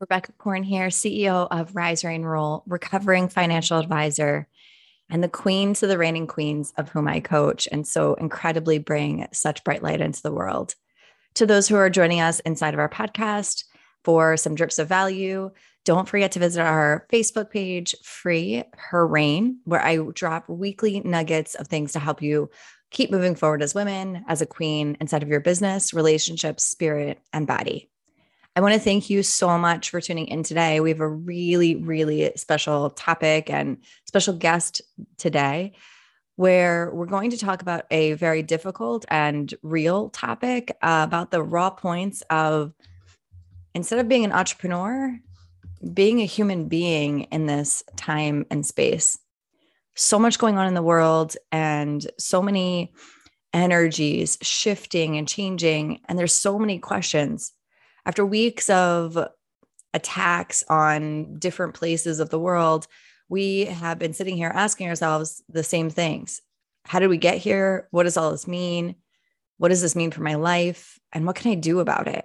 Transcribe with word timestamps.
Rebecca 0.00 0.32
Korn 0.38 0.62
here, 0.62 0.88
CEO 0.88 1.48
of 1.50 1.74
Rise 1.74 2.04
Reign 2.04 2.22
Rule, 2.22 2.62
recovering 2.66 3.28
financial 3.28 3.78
advisor, 3.78 4.46
and 5.10 5.24
the 5.24 5.28
queen 5.28 5.74
to 5.74 5.86
the 5.86 5.98
reigning 5.98 6.26
queens 6.26 6.72
of 6.76 6.88
whom 6.88 7.08
I 7.08 7.20
coach, 7.20 7.66
and 7.72 7.86
so 7.86 8.14
incredibly 8.14 8.78
bring 8.78 9.26
such 9.32 9.64
bright 9.64 9.82
light 9.82 10.00
into 10.00 10.22
the 10.22 10.32
world. 10.32 10.74
To 11.34 11.46
those 11.46 11.66
who 11.66 11.76
are 11.76 11.90
joining 11.90 12.20
us 12.20 12.40
inside 12.40 12.74
of 12.74 12.80
our 12.80 12.88
podcast 12.88 13.64
for 14.04 14.36
some 14.36 14.54
drips 14.54 14.78
of 14.78 14.88
value, 14.88 15.50
don't 15.84 16.08
forget 16.08 16.32
to 16.32 16.38
visit 16.38 16.60
our 16.60 17.06
Facebook 17.12 17.50
page, 17.50 17.94
Free 18.04 18.62
Her 18.76 19.06
Reign, 19.06 19.58
where 19.64 19.82
I 19.82 19.96
drop 20.14 20.48
weekly 20.48 21.00
nuggets 21.00 21.54
of 21.54 21.66
things 21.66 21.92
to 21.92 21.98
help 21.98 22.22
you 22.22 22.50
keep 22.90 23.10
moving 23.10 23.34
forward 23.34 23.62
as 23.62 23.74
women, 23.74 24.24
as 24.28 24.42
a 24.42 24.46
queen, 24.46 24.96
inside 25.00 25.22
of 25.22 25.28
your 25.28 25.40
business, 25.40 25.92
relationships, 25.92 26.64
spirit, 26.64 27.18
and 27.32 27.46
body. 27.46 27.90
I 28.58 28.60
want 28.60 28.74
to 28.74 28.80
thank 28.80 29.08
you 29.08 29.22
so 29.22 29.56
much 29.56 29.90
for 29.90 30.00
tuning 30.00 30.26
in 30.26 30.42
today. 30.42 30.80
We 30.80 30.88
have 30.90 30.98
a 30.98 31.06
really, 31.06 31.76
really 31.76 32.32
special 32.34 32.90
topic 32.90 33.50
and 33.50 33.76
special 34.04 34.34
guest 34.34 34.82
today 35.16 35.74
where 36.34 36.90
we're 36.92 37.06
going 37.06 37.30
to 37.30 37.38
talk 37.38 37.62
about 37.62 37.84
a 37.92 38.14
very 38.14 38.42
difficult 38.42 39.04
and 39.10 39.54
real 39.62 40.08
topic 40.08 40.76
uh, 40.82 41.02
about 41.06 41.30
the 41.30 41.40
raw 41.40 41.70
points 41.70 42.24
of 42.30 42.72
instead 43.76 44.00
of 44.00 44.08
being 44.08 44.24
an 44.24 44.32
entrepreneur, 44.32 45.16
being 45.94 46.20
a 46.20 46.24
human 46.24 46.66
being 46.66 47.28
in 47.30 47.46
this 47.46 47.84
time 47.94 48.44
and 48.50 48.66
space. 48.66 49.16
So 49.94 50.18
much 50.18 50.36
going 50.36 50.58
on 50.58 50.66
in 50.66 50.74
the 50.74 50.82
world 50.82 51.36
and 51.52 52.04
so 52.18 52.42
many 52.42 52.92
energies 53.54 54.36
shifting 54.42 55.16
and 55.16 55.28
changing. 55.28 56.00
And 56.08 56.18
there's 56.18 56.34
so 56.34 56.58
many 56.58 56.80
questions 56.80 57.52
after 58.08 58.24
weeks 58.24 58.70
of 58.70 59.18
attacks 59.92 60.64
on 60.70 61.38
different 61.38 61.74
places 61.74 62.20
of 62.20 62.30
the 62.30 62.38
world, 62.38 62.86
we 63.28 63.66
have 63.66 63.98
been 63.98 64.14
sitting 64.14 64.34
here 64.34 64.50
asking 64.52 64.88
ourselves 64.88 65.42
the 65.50 65.62
same 65.62 65.90
things. 65.90 66.40
How 66.86 67.00
did 67.00 67.08
we 67.08 67.18
get 67.18 67.36
here? 67.36 67.86
What 67.90 68.04
does 68.04 68.16
all 68.16 68.30
this 68.30 68.48
mean? 68.48 68.94
What 69.58 69.68
does 69.68 69.82
this 69.82 69.94
mean 69.94 70.10
for 70.10 70.22
my 70.22 70.36
life? 70.36 70.98
And 71.12 71.26
what 71.26 71.36
can 71.36 71.52
I 71.52 71.54
do 71.54 71.80
about 71.80 72.08
it? 72.08 72.24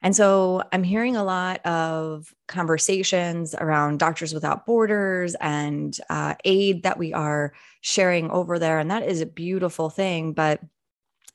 And 0.00 0.16
so 0.16 0.62
I'm 0.72 0.82
hearing 0.82 1.16
a 1.16 1.24
lot 1.24 1.64
of 1.66 2.34
conversations 2.48 3.54
around 3.54 3.98
Doctors 3.98 4.32
Without 4.32 4.64
Borders 4.64 5.34
and 5.42 5.94
uh, 6.08 6.36
aid 6.46 6.84
that 6.84 6.98
we 6.98 7.12
are 7.12 7.52
sharing 7.82 8.30
over 8.30 8.58
there. 8.58 8.78
And 8.78 8.90
that 8.90 9.02
is 9.02 9.20
a 9.20 9.26
beautiful 9.26 9.90
thing. 9.90 10.32
But, 10.32 10.60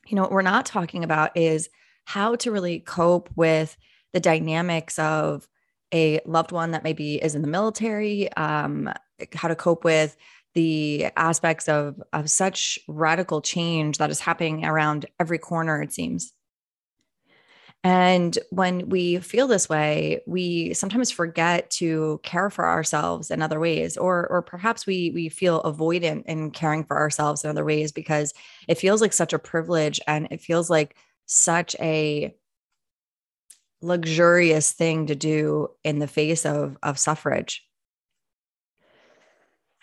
you 0.08 0.16
know, 0.16 0.22
what 0.22 0.32
we're 0.32 0.42
not 0.42 0.66
talking 0.66 1.04
about 1.04 1.36
is 1.36 1.68
how 2.10 2.34
to 2.34 2.50
really 2.50 2.80
cope 2.80 3.30
with 3.36 3.76
the 4.12 4.18
dynamics 4.18 4.98
of 4.98 5.46
a 5.94 6.20
loved 6.26 6.50
one 6.50 6.72
that 6.72 6.82
maybe 6.82 7.22
is 7.22 7.36
in 7.36 7.42
the 7.42 7.48
military, 7.48 8.32
um, 8.32 8.92
how 9.32 9.46
to 9.46 9.54
cope 9.54 9.84
with 9.84 10.16
the 10.54 11.06
aspects 11.16 11.68
of 11.68 12.02
of 12.12 12.28
such 12.28 12.80
radical 12.88 13.40
change 13.40 13.98
that 13.98 14.10
is 14.10 14.18
happening 14.18 14.64
around 14.64 15.06
every 15.20 15.38
corner 15.38 15.80
it 15.80 15.92
seems. 15.92 16.32
And 17.84 18.36
when 18.50 18.88
we 18.88 19.20
feel 19.20 19.46
this 19.46 19.68
way 19.68 20.20
we 20.26 20.74
sometimes 20.74 21.12
forget 21.12 21.70
to 21.78 22.20
care 22.24 22.50
for 22.50 22.66
ourselves 22.66 23.30
in 23.30 23.40
other 23.40 23.60
ways 23.60 23.96
or 23.96 24.26
or 24.26 24.42
perhaps 24.42 24.84
we 24.84 25.12
we 25.14 25.28
feel 25.28 25.62
avoidant 25.62 26.24
in 26.26 26.50
caring 26.50 26.82
for 26.82 26.98
ourselves 26.98 27.44
in 27.44 27.50
other 27.50 27.64
ways 27.64 27.92
because 27.92 28.34
it 28.66 28.78
feels 28.78 29.00
like 29.00 29.12
such 29.12 29.32
a 29.32 29.38
privilege 29.38 30.00
and 30.08 30.26
it 30.32 30.40
feels 30.40 30.68
like 30.68 30.96
such 31.32 31.76
a 31.80 32.34
luxurious 33.80 34.72
thing 34.72 35.06
to 35.06 35.14
do 35.14 35.68
in 35.84 36.00
the 36.00 36.08
face 36.08 36.44
of, 36.44 36.76
of 36.82 36.98
suffrage. 36.98 37.64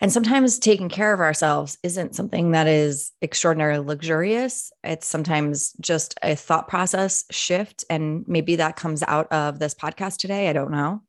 And 0.00 0.12
sometimes 0.12 0.58
taking 0.58 0.90
care 0.90 1.12
of 1.12 1.20
ourselves 1.20 1.78
isn't 1.82 2.14
something 2.14 2.52
that 2.52 2.68
is 2.68 3.12
extraordinarily 3.22 3.84
luxurious. 3.84 4.70
It's 4.84 5.06
sometimes 5.06 5.72
just 5.80 6.16
a 6.22 6.36
thought 6.36 6.68
process 6.68 7.24
shift. 7.30 7.82
And 7.88 8.24
maybe 8.28 8.56
that 8.56 8.76
comes 8.76 9.02
out 9.02 9.26
of 9.32 9.58
this 9.58 9.74
podcast 9.74 10.18
today. 10.18 10.48
I 10.48 10.52
don't 10.52 10.70
know. 10.70 11.02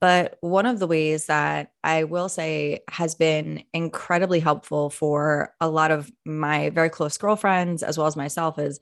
But 0.00 0.38
one 0.40 0.66
of 0.66 0.78
the 0.78 0.86
ways 0.86 1.26
that 1.26 1.72
I 1.82 2.04
will 2.04 2.28
say 2.28 2.84
has 2.88 3.16
been 3.16 3.64
incredibly 3.74 4.40
helpful 4.40 4.90
for 4.90 5.52
a 5.60 5.68
lot 5.68 5.90
of 5.90 6.10
my 6.24 6.70
very 6.70 6.88
close 6.88 7.18
girlfriends, 7.18 7.82
as 7.82 7.98
well 7.98 8.06
as 8.06 8.16
myself, 8.16 8.58
is 8.58 8.78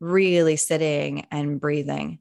really 0.00 0.56
sitting 0.56 1.26
and 1.30 1.60
breathing. 1.60 2.18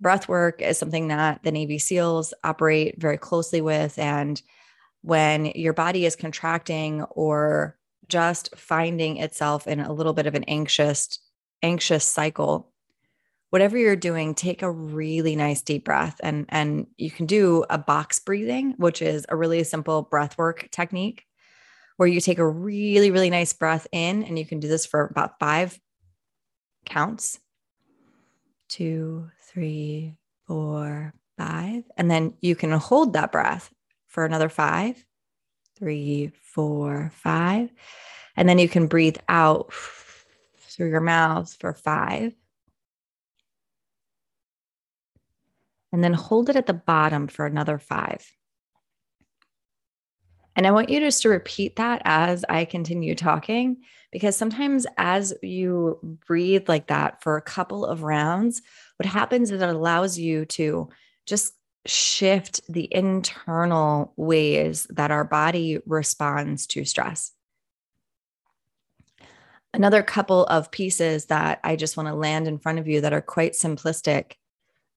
Breath 0.00 0.28
work 0.28 0.62
is 0.62 0.78
something 0.78 1.08
that 1.08 1.42
the 1.42 1.52
Navy 1.52 1.78
SEALs 1.78 2.32
operate 2.44 3.00
very 3.00 3.18
closely 3.18 3.60
with. 3.60 3.98
And 3.98 4.40
when 5.02 5.46
your 5.46 5.72
body 5.72 6.06
is 6.06 6.16
contracting 6.16 7.02
or 7.02 7.76
just 8.08 8.54
finding 8.56 9.16
itself 9.16 9.66
in 9.66 9.80
a 9.80 9.92
little 9.92 10.12
bit 10.12 10.26
of 10.26 10.34
an 10.34 10.44
anxious, 10.44 11.18
anxious 11.62 12.04
cycle, 12.04 12.72
whatever 13.50 13.76
you're 13.76 13.96
doing, 13.96 14.34
take 14.34 14.62
a 14.62 14.70
really 14.70 15.34
nice 15.34 15.62
deep 15.62 15.84
breath. 15.84 16.20
And, 16.22 16.46
and 16.48 16.86
you 16.96 17.10
can 17.10 17.26
do 17.26 17.64
a 17.68 17.78
box 17.78 18.18
breathing, 18.20 18.74
which 18.76 19.02
is 19.02 19.26
a 19.28 19.36
really 19.36 19.64
simple 19.64 20.02
breath 20.02 20.38
work 20.38 20.68
technique 20.70 21.24
where 21.96 22.08
you 22.08 22.20
take 22.20 22.38
a 22.38 22.48
really, 22.48 23.10
really 23.10 23.30
nice 23.30 23.52
breath 23.52 23.88
in, 23.90 24.22
and 24.22 24.38
you 24.38 24.46
can 24.46 24.60
do 24.60 24.68
this 24.68 24.86
for 24.86 25.06
about 25.06 25.40
five 25.40 25.78
counts 26.84 27.38
two, 28.68 29.30
three, 29.40 30.14
four, 30.46 31.12
five. 31.36 31.84
And 31.96 32.10
then 32.10 32.34
you 32.40 32.54
can 32.54 32.70
hold 32.72 33.14
that 33.14 33.32
breath 33.32 33.72
for 34.06 34.24
another 34.24 34.48
five, 34.48 35.04
three, 35.78 36.32
four, 36.42 37.10
five. 37.14 37.70
And 38.36 38.48
then 38.48 38.58
you 38.58 38.68
can 38.68 38.86
breathe 38.86 39.16
out 39.28 39.72
through 40.58 40.90
your 40.90 41.00
mouth 41.00 41.54
for 41.58 41.72
five. 41.72 42.34
And 45.92 46.04
then 46.04 46.12
hold 46.12 46.50
it 46.50 46.56
at 46.56 46.66
the 46.66 46.74
bottom 46.74 47.28
for 47.28 47.46
another 47.46 47.78
five. 47.78 48.30
And 50.58 50.66
I 50.66 50.72
want 50.72 50.88
you 50.88 50.98
just 50.98 51.22
to 51.22 51.28
repeat 51.28 51.76
that 51.76 52.02
as 52.04 52.44
I 52.48 52.64
continue 52.64 53.14
talking, 53.14 53.76
because 54.10 54.34
sometimes 54.34 54.88
as 54.96 55.32
you 55.40 56.00
breathe 56.26 56.68
like 56.68 56.88
that 56.88 57.22
for 57.22 57.36
a 57.36 57.42
couple 57.42 57.86
of 57.86 58.02
rounds, 58.02 58.60
what 58.96 59.06
happens 59.06 59.52
is 59.52 59.62
it 59.62 59.68
allows 59.68 60.18
you 60.18 60.46
to 60.46 60.88
just 61.26 61.54
shift 61.86 62.60
the 62.68 62.92
internal 62.92 64.12
ways 64.16 64.88
that 64.90 65.12
our 65.12 65.22
body 65.22 65.78
responds 65.86 66.66
to 66.66 66.84
stress. 66.84 67.30
Another 69.72 70.02
couple 70.02 70.44
of 70.46 70.72
pieces 70.72 71.26
that 71.26 71.60
I 71.62 71.76
just 71.76 71.96
want 71.96 72.08
to 72.08 72.16
land 72.16 72.48
in 72.48 72.58
front 72.58 72.80
of 72.80 72.88
you 72.88 73.02
that 73.02 73.12
are 73.12 73.22
quite 73.22 73.52
simplistic 73.52 74.32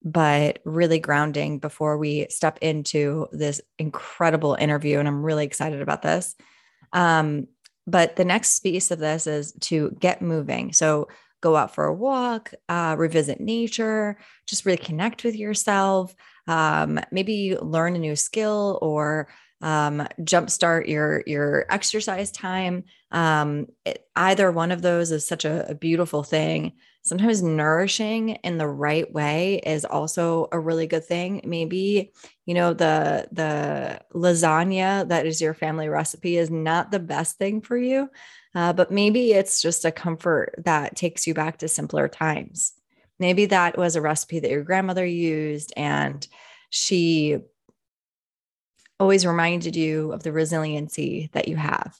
but 0.03 0.59
really 0.65 0.99
grounding 0.99 1.59
before 1.59 1.97
we 1.97 2.27
step 2.29 2.57
into 2.61 3.27
this 3.31 3.61
incredible 3.77 4.55
interview. 4.55 4.99
And 4.99 5.07
I'm 5.07 5.23
really 5.23 5.45
excited 5.45 5.81
about 5.81 6.01
this. 6.01 6.35
Um, 6.93 7.47
but 7.87 8.15
the 8.15 8.25
next 8.25 8.59
piece 8.59 8.91
of 8.91 8.99
this 8.99 9.27
is 9.27 9.53
to 9.61 9.95
get 9.99 10.21
moving. 10.21 10.73
So 10.73 11.07
go 11.41 11.55
out 11.55 11.73
for 11.73 11.85
a 11.85 11.93
walk, 11.93 12.53
uh, 12.69 12.95
revisit 12.97 13.39
nature, 13.39 14.17
just 14.47 14.65
really 14.65 14.77
connect 14.77 15.23
with 15.23 15.35
yourself. 15.35 16.13
Um, 16.47 16.99
maybe 17.11 17.57
learn 17.57 17.95
a 17.95 17.99
new 17.99 18.15
skill 18.15 18.79
or 18.81 19.29
um, 19.61 20.07
jumpstart 20.21 20.87
your 20.87 21.23
your 21.27 21.65
exercise 21.69 22.31
time. 22.31 22.85
Um, 23.11 23.67
it, 23.85 24.05
either 24.15 24.51
one 24.51 24.71
of 24.71 24.81
those 24.81 25.11
is 25.11 25.27
such 25.27 25.45
a, 25.45 25.69
a 25.69 25.75
beautiful 25.75 26.23
thing 26.23 26.73
sometimes 27.03 27.41
nourishing 27.41 28.29
in 28.29 28.57
the 28.57 28.67
right 28.67 29.11
way 29.11 29.55
is 29.65 29.85
also 29.85 30.47
a 30.51 30.59
really 30.59 30.87
good 30.87 31.05
thing. 31.05 31.41
Maybe 31.43 32.13
you 32.45 32.53
know 32.53 32.73
the 32.73 33.27
the 33.31 34.01
lasagna 34.13 35.07
that 35.07 35.25
is 35.25 35.41
your 35.41 35.53
family 35.53 35.89
recipe 35.89 36.37
is 36.37 36.49
not 36.49 36.91
the 36.91 36.99
best 36.99 37.37
thing 37.37 37.61
for 37.61 37.77
you 37.77 38.09
uh, 38.53 38.73
but 38.73 38.91
maybe 38.91 39.31
it's 39.33 39.61
just 39.61 39.85
a 39.85 39.91
comfort 39.91 40.55
that 40.57 40.95
takes 40.95 41.25
you 41.25 41.33
back 41.33 41.57
to 41.57 41.67
simpler 41.67 42.07
times. 42.07 42.73
Maybe 43.19 43.45
that 43.47 43.77
was 43.77 43.95
a 43.95 44.01
recipe 44.01 44.39
that 44.39 44.51
your 44.51 44.63
grandmother 44.63 45.05
used 45.05 45.71
and 45.77 46.27
she 46.69 47.37
always 48.99 49.25
reminded 49.25 49.75
you 49.75 50.11
of 50.11 50.23
the 50.23 50.31
resiliency 50.31 51.29
that 51.33 51.47
you 51.47 51.55
have. 51.55 51.97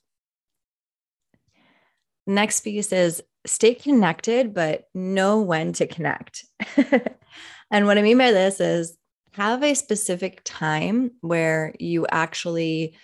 Next 2.28 2.62
piece 2.62 2.92
is 2.92 3.24
stay 3.46 3.74
connected, 3.74 4.54
but 4.54 4.86
know 4.94 5.42
when 5.42 5.74
to 5.74 5.88
connect. 5.88 6.46
and 7.72 7.86
what 7.86 7.98
I 7.98 8.02
mean 8.02 8.18
by 8.18 8.32
this 8.32 8.60
is 8.60 8.98
have 9.34 9.64
a 9.64 9.74
specific 9.74 10.42
time 10.44 11.12
where 11.22 11.74
you 11.80 12.06
actually 12.08 12.96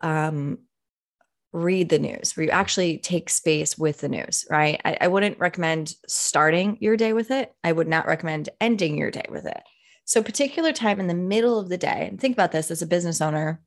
um, 0.00 0.58
read 1.52 1.88
the 1.88 1.98
news, 1.98 2.36
where 2.36 2.44
you 2.44 2.50
actually 2.50 2.98
take 2.98 3.30
space 3.30 3.78
with 3.78 4.00
the 4.00 4.08
news, 4.08 4.46
right? 4.50 4.80
I, 4.84 4.98
I 5.02 5.08
wouldn't 5.08 5.38
recommend 5.38 5.94
starting 6.06 6.78
your 6.80 6.96
day 6.96 7.12
with 7.12 7.30
it. 7.30 7.52
I 7.64 7.72
would 7.72 7.88
not 7.88 8.06
recommend 8.06 8.48
ending 8.60 8.96
your 8.96 9.10
day 9.10 9.26
with 9.28 9.46
it. 9.46 9.60
So, 10.04 10.22
particular 10.22 10.72
time 10.72 11.00
in 11.00 11.06
the 11.06 11.14
middle 11.14 11.58
of 11.58 11.68
the 11.68 11.76
day, 11.76 12.06
and 12.08 12.18
think 12.18 12.34
about 12.34 12.52
this 12.52 12.70
as 12.70 12.80
a 12.80 12.86
business 12.86 13.20
owner 13.20 13.60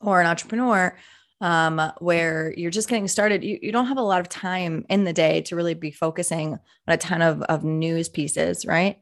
or 0.00 0.20
an 0.20 0.26
entrepreneur, 0.26 0.96
um, 1.40 1.92
where 1.98 2.52
you're 2.56 2.70
just 2.70 2.88
getting 2.88 3.08
started, 3.08 3.44
you, 3.44 3.58
you 3.62 3.72
don't 3.72 3.86
have 3.86 3.98
a 3.98 4.02
lot 4.02 4.20
of 4.20 4.28
time 4.28 4.84
in 4.88 5.04
the 5.04 5.12
day 5.12 5.40
to 5.42 5.56
really 5.56 5.74
be 5.74 5.90
focusing 5.90 6.52
on 6.52 6.60
a 6.94 6.96
ton 6.96 7.22
of, 7.22 7.42
of 7.42 7.64
news 7.64 8.08
pieces, 8.08 8.66
right? 8.66 8.98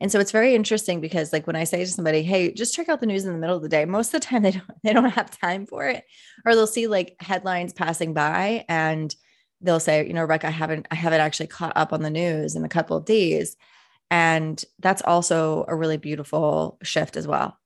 And 0.00 0.12
so 0.12 0.20
it's 0.20 0.30
very 0.30 0.54
interesting 0.54 1.00
because 1.00 1.32
like 1.32 1.46
when 1.46 1.56
I 1.56 1.64
say 1.64 1.78
to 1.78 1.90
somebody, 1.90 2.22
"Hey, 2.22 2.52
just 2.52 2.74
check 2.74 2.88
out 2.88 3.00
the 3.00 3.06
news 3.06 3.24
in 3.24 3.32
the 3.32 3.38
middle 3.38 3.56
of 3.56 3.62
the 3.62 3.68
day," 3.68 3.84
most 3.84 4.14
of 4.14 4.20
the 4.20 4.26
time 4.26 4.42
they 4.42 4.52
don't 4.52 4.82
they 4.84 4.92
don't 4.92 5.10
have 5.10 5.30
time 5.30 5.66
for 5.66 5.88
it, 5.88 6.04
or 6.44 6.54
they'll 6.54 6.66
see 6.66 6.86
like 6.86 7.16
headlines 7.20 7.72
passing 7.72 8.14
by 8.14 8.64
and 8.68 9.14
they'll 9.60 9.80
say, 9.80 10.06
"You 10.06 10.12
know, 10.12 10.22
Rebecca, 10.22 10.48
I 10.48 10.50
haven't 10.50 10.86
I 10.90 10.94
haven't 10.94 11.20
actually 11.20 11.48
caught 11.48 11.76
up 11.76 11.92
on 11.92 12.02
the 12.02 12.10
news 12.10 12.54
in 12.54 12.64
a 12.64 12.68
couple 12.68 12.96
of 12.96 13.06
days," 13.06 13.56
and 14.10 14.62
that's 14.78 15.02
also 15.02 15.64
a 15.68 15.74
really 15.74 15.96
beautiful 15.96 16.78
shift 16.82 17.16
as 17.16 17.26
well. 17.26 17.58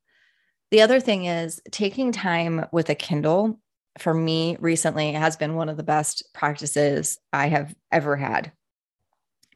The 0.70 0.80
other 0.80 1.00
thing 1.00 1.26
is 1.26 1.60
taking 1.70 2.12
time 2.12 2.66
with 2.72 2.88
a 2.88 2.94
Kindle 2.94 3.60
for 3.98 4.14
me 4.14 4.56
recently 4.60 5.12
has 5.12 5.36
been 5.36 5.54
one 5.54 5.68
of 5.68 5.76
the 5.76 5.82
best 5.82 6.24
practices 6.32 7.18
I 7.32 7.48
have 7.48 7.74
ever 7.90 8.16
had. 8.16 8.52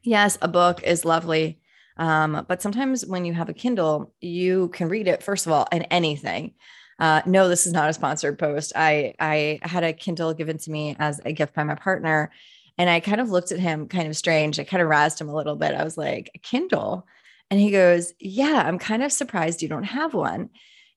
Yes, 0.03 0.37
a 0.41 0.47
book 0.47 0.83
is 0.83 1.05
lovely 1.05 1.59
um, 1.97 2.45
but 2.47 2.61
sometimes 2.61 3.05
when 3.05 3.25
you 3.25 3.33
have 3.33 3.49
a 3.49 3.53
Kindle, 3.53 4.13
you 4.21 4.69
can 4.69 4.87
read 4.87 5.07
it, 5.07 5.23
first 5.23 5.45
of 5.45 5.51
all, 5.51 5.67
in 5.71 5.83
anything. 5.83 6.53
Uh, 6.99 7.21
no, 7.25 7.47
this 7.49 7.67
is 7.67 7.73
not 7.73 7.89
a 7.89 7.93
sponsored 7.93 8.39
post. 8.39 8.73
I 8.75 9.13
I 9.19 9.59
had 9.63 9.83
a 9.83 9.93
Kindle 9.93 10.33
given 10.33 10.57
to 10.59 10.71
me 10.71 10.95
as 10.99 11.21
a 11.25 11.33
gift 11.33 11.53
by 11.53 11.63
my 11.63 11.75
partner, 11.75 12.31
and 12.77 12.89
I 12.89 12.99
kind 12.99 13.21
of 13.21 13.29
looked 13.29 13.51
at 13.51 13.59
him 13.59 13.87
kind 13.87 14.07
of 14.07 14.17
strange. 14.17 14.59
I 14.59 14.63
kind 14.63 14.81
of 14.81 14.89
razzed 14.89 15.21
him 15.21 15.29
a 15.29 15.35
little 15.35 15.55
bit. 15.55 15.75
I 15.75 15.83
was 15.83 15.97
like, 15.97 16.31
Kindle, 16.43 17.05
and 17.51 17.59
he 17.59 17.71
goes, 17.71 18.13
"Yeah, 18.19 18.63
I'm 18.65 18.79
kind 18.79 19.03
of 19.03 19.11
surprised 19.11 19.61
you 19.61 19.69
don't 19.69 19.83
have 19.83 20.13
one." 20.13 20.49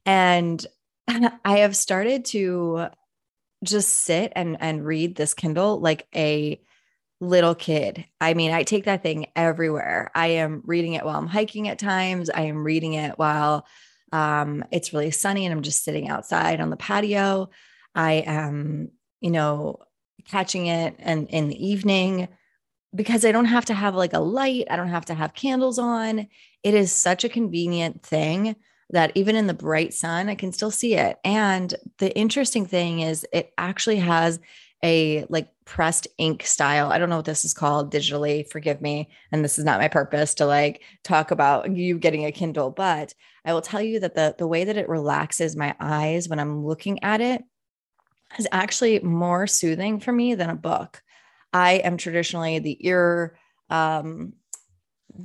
And 0.07 0.65
I 1.09 1.59
have 1.59 1.77
started 1.77 2.25
to 2.27 2.89
just 3.65 3.89
sit 3.89 4.33
and 4.35 4.57
and 4.61 4.85
read 4.85 5.17
this 5.17 5.35
Kindle 5.35 5.81
like 5.81 6.07
a 6.15 6.61
little 7.21 7.55
kid. 7.55 8.05
I 8.21 8.35
mean, 8.35 8.51
I 8.51 8.63
take 8.63 8.85
that 8.85 9.03
thing 9.03 9.27
everywhere. 9.37 10.11
I 10.15 10.29
am 10.29 10.63
reading 10.65 10.95
it 10.95 11.05
while 11.05 11.19
I'm 11.19 11.27
hiking 11.27 11.69
at 11.69 11.79
times. 11.79 12.31
I 12.31 12.43
am 12.43 12.65
reading 12.65 12.95
it 12.95 13.19
while 13.19 13.67
um, 14.13 14.65
it's 14.73 14.93
really 14.93 15.11
sunny 15.11 15.45
and 15.45 15.53
I'm 15.53 15.63
just 15.63 15.85
sitting 15.85 16.09
outside 16.09 16.61
on 16.61 16.71
the 16.71 16.77
patio. 16.77 17.51
I 17.95 18.25
am, 18.27 18.91
you 19.21 19.31
know, 19.31 19.81
catching 20.27 20.67
it 20.67 20.97
and 20.99 21.29
in 21.29 21.49
the 21.49 21.67
evening 21.67 22.29
because 22.95 23.25
I 23.25 23.33
don't 23.33 23.45
have 23.45 23.67
to 23.67 23.75
have 23.75 23.95
like 23.95 24.15
a 24.15 24.21
light. 24.21 24.67
I 24.71 24.77
don't 24.77 24.89
have 24.89 25.07
to 25.07 25.15
have 25.15 25.35
candles 25.35 25.79
on. 25.79 26.27
It 26.63 26.75
is 26.75 26.93
such 26.93 27.25
a 27.25 27.29
convenient 27.29 28.03
thing 28.03 28.57
that 28.91 29.13
even 29.15 29.37
in 29.37 29.47
the 29.47 29.55
bright 29.55 29.95
sun, 29.95 30.29
I 30.29 30.35
can 30.35 30.53
still 30.53 30.71
see 30.71 30.95
it. 30.95 31.19
And 31.25 31.75
the 31.99 32.17
interesting 32.17 32.67
thing 32.67 33.01
is, 33.01 33.27
it 33.33 33.53
actually 33.57 33.97
has 33.97 34.41
a 34.83 35.25
like 35.29 35.49
pressed 35.65 36.09
ink 36.19 36.45
style. 36.45 36.91
I 36.91 36.99
don't 36.99 37.11
know 37.11 37.17
what 37.17 37.25
this 37.25 37.45
is 37.45 37.55
called 37.55 37.93
digitally. 37.93 38.49
Forgive 38.51 38.81
me. 38.81 39.11
And 39.31 39.45
this 39.45 39.59
is 39.59 39.65
not 39.65 39.81
my 39.81 39.89
purpose 39.89 40.35
to 40.35 40.47
like 40.47 40.83
talk 41.05 41.31
about 41.31 41.75
you 41.77 41.99
getting 41.99 42.25
a 42.25 42.33
Kindle, 42.33 42.71
but 42.71 43.15
I 43.45 43.53
will 43.53 43.61
tell 43.61 43.81
you 43.81 44.01
that 44.01 44.15
the 44.15 44.35
the 44.39 44.47
way 44.47 44.65
that 44.65 44.77
it 44.77 44.89
relaxes 44.89 45.57
my 45.57 45.75
eyes 45.81 46.29
when 46.29 46.41
I'm 46.41 46.65
looking 46.67 47.03
at 47.03 47.21
it 47.21 47.43
is 48.39 48.49
actually 48.53 49.01
more 49.01 49.47
soothing 49.47 50.01
for 50.01 50.13
me 50.13 50.35
than 50.35 50.51
a 50.51 50.57
book. 50.57 51.03
I 51.53 51.75
am 51.75 51.97
traditionally 51.97 52.59
the 52.59 52.87
ear 52.87 53.39
um 53.69 54.33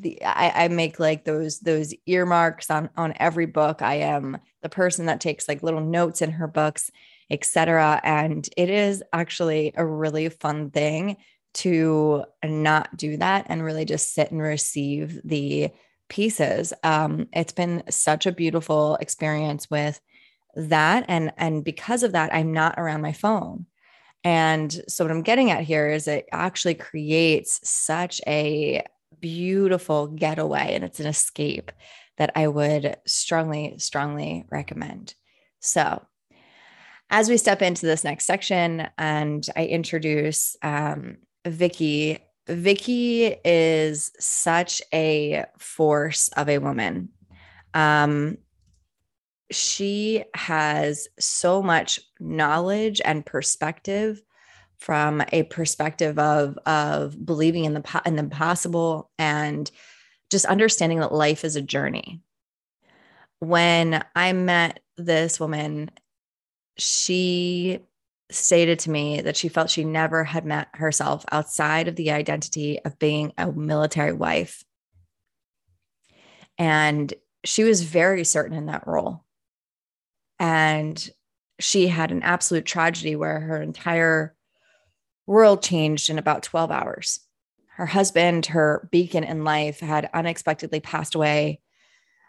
the 0.01 0.23
I, 0.23 0.65
I 0.65 0.67
make 0.67 0.99
like 0.99 1.25
those 1.25 1.59
those 1.59 1.93
earmarks 2.05 2.69
on 2.69 2.89
on 2.97 3.13
every 3.17 3.45
book. 3.45 3.81
I 3.81 3.95
am 3.95 4.37
the 4.61 4.69
person 4.69 5.05
that 5.07 5.21
takes 5.21 5.47
like 5.47 5.63
little 5.63 5.81
notes 5.81 6.21
in 6.21 6.31
her 6.31 6.47
books 6.47 6.91
etc. 7.29 7.99
And 8.03 8.47
it 8.55 8.69
is 8.69 9.03
actually 9.13 9.73
a 9.75 9.85
really 9.85 10.29
fun 10.29 10.69
thing 10.69 11.17
to 11.55 12.25
not 12.43 12.95
do 12.97 13.17
that 13.17 13.45
and 13.47 13.63
really 13.63 13.85
just 13.85 14.13
sit 14.13 14.31
and 14.31 14.41
receive 14.41 15.21
the 15.23 15.69
pieces. 16.09 16.73
Um, 16.83 17.27
it's 17.33 17.53
been 17.53 17.83
such 17.89 18.25
a 18.25 18.31
beautiful 18.31 18.95
experience 18.97 19.69
with 19.69 19.99
that. 20.55 21.05
And, 21.07 21.31
and 21.37 21.63
because 21.63 22.03
of 22.03 22.11
that, 22.11 22.33
I'm 22.33 22.53
not 22.53 22.75
around 22.77 23.01
my 23.01 23.13
phone. 23.13 23.65
And 24.23 24.71
so 24.87 25.05
what 25.05 25.11
I'm 25.11 25.21
getting 25.21 25.51
at 25.51 25.63
here 25.63 25.89
is 25.89 26.07
it 26.07 26.27
actually 26.31 26.75
creates 26.75 27.67
such 27.67 28.21
a 28.27 28.83
beautiful 29.21 30.07
getaway 30.07 30.73
and 30.73 30.83
it's 30.83 30.99
an 30.99 31.07
escape 31.07 31.71
that 32.17 32.31
I 32.35 32.47
would 32.47 32.95
strongly, 33.05 33.75
strongly 33.77 34.45
recommend. 34.49 35.15
So 35.59 36.05
as 37.09 37.29
we 37.29 37.37
step 37.37 37.61
into 37.61 37.85
this 37.85 38.03
next 38.03 38.25
section 38.25 38.87
and 38.97 39.45
I 39.55 39.65
introduce 39.65 40.55
um, 40.61 41.17
Vicky, 41.45 42.19
Vicky 42.47 43.35
is 43.43 44.11
such 44.19 44.81
a 44.93 45.45
force 45.57 46.29
of 46.29 46.49
a 46.49 46.59
woman. 46.59 47.09
Um, 47.73 48.37
she 49.51 50.23
has 50.33 51.07
so 51.19 51.61
much 51.61 51.99
knowledge 52.19 53.01
and 53.03 53.25
perspective 53.25 54.21
from 54.77 55.23
a 55.31 55.43
perspective 55.43 56.19
of 56.19 56.57
of 56.65 57.25
believing 57.25 57.65
in 57.65 57.73
the 57.73 58.01
in 58.05 58.15
the 58.15 58.23
possible 58.25 59.09
and 59.17 59.69
just 60.29 60.45
understanding 60.45 60.99
that 60.99 61.13
life 61.13 61.43
is 61.43 61.55
a 61.55 61.61
journey. 61.61 62.21
When 63.39 64.03
I 64.15 64.33
met 64.33 64.79
this 64.97 65.39
woman 65.39 65.91
she 66.77 67.79
stated 68.31 68.79
to 68.79 68.89
me 68.89 69.21
that 69.21 69.37
she 69.37 69.49
felt 69.49 69.69
she 69.69 69.83
never 69.83 70.23
had 70.23 70.45
met 70.45 70.67
herself 70.73 71.25
outside 71.31 71.87
of 71.87 71.95
the 71.95 72.11
identity 72.11 72.79
of 72.83 72.99
being 72.99 73.31
a 73.37 73.51
military 73.51 74.13
wife. 74.13 74.63
And 76.57 77.13
she 77.43 77.63
was 77.63 77.83
very 77.83 78.23
certain 78.23 78.57
in 78.57 78.65
that 78.65 78.87
role. 78.87 79.23
And 80.39 81.09
she 81.59 81.87
had 81.87 82.11
an 82.11 82.23
absolute 82.23 82.65
tragedy 82.65 83.15
where 83.15 83.39
her 83.39 83.61
entire 83.61 84.34
world 85.27 85.63
changed 85.63 86.09
in 86.09 86.17
about 86.17 86.43
12 86.43 86.71
hours. 86.71 87.19
Her 87.75 87.85
husband, 87.85 88.47
her 88.47 88.87
beacon 88.91 89.23
in 89.23 89.43
life, 89.43 89.79
had 89.79 90.09
unexpectedly 90.13 90.79
passed 90.79 91.15
away 91.15 91.61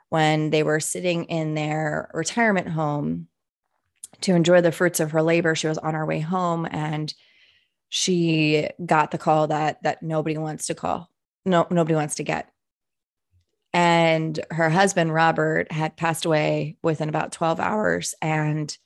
when 0.08 0.50
they 0.50 0.62
were 0.62 0.80
sitting 0.80 1.24
in 1.24 1.54
their 1.54 2.10
retirement 2.14 2.68
home 2.68 3.28
to 4.22 4.34
enjoy 4.34 4.60
the 4.60 4.72
fruits 4.72 5.00
of 5.00 5.12
her 5.12 5.22
labor. 5.22 5.54
She 5.54 5.68
was 5.68 5.78
on 5.78 5.94
her 5.94 6.06
way 6.06 6.20
home 6.20 6.66
and 6.70 7.12
she 7.88 8.68
got 8.84 9.10
the 9.10 9.18
call 9.18 9.48
that 9.48 9.82
that 9.82 10.02
nobody 10.02 10.36
wants 10.36 10.66
to 10.66 10.74
call. 10.74 11.10
No, 11.44 11.66
nobody 11.70 11.94
wants 11.94 12.16
to 12.16 12.24
get. 12.24 12.50
And 13.72 14.40
her 14.50 14.70
husband, 14.70 15.12
Robert, 15.12 15.70
had 15.70 15.96
passed 15.96 16.24
away 16.24 16.76
within 16.82 17.08
about 17.08 17.32
12 17.32 17.60
hours. 17.60 18.14
And 18.22 18.76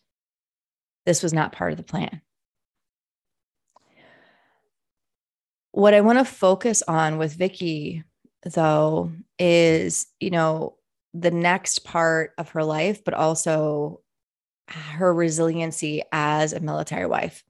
this 1.07 1.23
was 1.23 1.33
not 1.33 1.53
part 1.53 1.73
of 1.73 1.77
the 1.77 1.85
plan. 1.85 2.21
What 5.73 5.95
I 5.95 6.01
want 6.01 6.19
to 6.19 6.25
focus 6.25 6.83
on 6.87 7.19
with 7.19 7.35
Vicky, 7.35 8.03
though, 8.43 9.13
is, 9.39 10.07
you 10.19 10.31
know, 10.31 10.77
the 11.15 11.31
next 11.31 11.85
part 11.85 12.33
of 12.39 12.51
her 12.51 12.65
life, 12.65 13.05
but 13.05 13.15
also 13.15 14.01
her 14.69 15.13
resiliency 15.13 16.03
as 16.13 16.53
a 16.53 16.61
military 16.61 17.07
wife. 17.07 17.45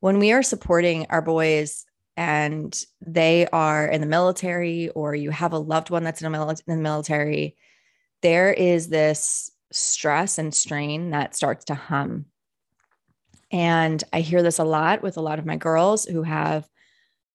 When 0.00 0.18
we 0.18 0.32
are 0.32 0.42
supporting 0.42 1.06
our 1.10 1.22
boys 1.22 1.86
and 2.16 2.84
they 3.00 3.46
are 3.52 3.86
in 3.86 4.00
the 4.00 4.06
military, 4.06 4.88
or 4.90 5.14
you 5.14 5.30
have 5.30 5.52
a 5.52 5.58
loved 5.58 5.90
one 5.90 6.04
that's 6.04 6.22
in, 6.22 6.34
in 6.34 6.56
the 6.66 6.76
military, 6.76 7.56
there 8.22 8.52
is 8.52 8.88
this 8.88 9.50
stress 9.70 10.38
and 10.38 10.54
strain 10.54 11.10
that 11.10 11.36
starts 11.36 11.66
to 11.66 11.74
hum. 11.74 12.26
And 13.50 14.02
I 14.12 14.20
hear 14.20 14.42
this 14.42 14.58
a 14.58 14.64
lot 14.64 15.02
with 15.02 15.16
a 15.16 15.22
lot 15.22 15.38
of 15.38 15.46
my 15.46 15.56
girls 15.56 16.04
who 16.04 16.22
have 16.22 16.68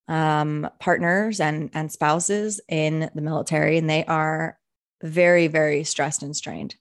um, 0.08 0.70
partners 0.80 1.40
and, 1.40 1.70
and 1.74 1.92
spouses 1.92 2.60
in 2.68 3.10
the 3.16 3.22
military, 3.22 3.78
and 3.78 3.90
they 3.90 4.06
are 4.06 4.58
very, 5.02 5.48
very 5.48 5.84
stressed 5.84 6.24
and 6.24 6.36
strained. 6.36 6.76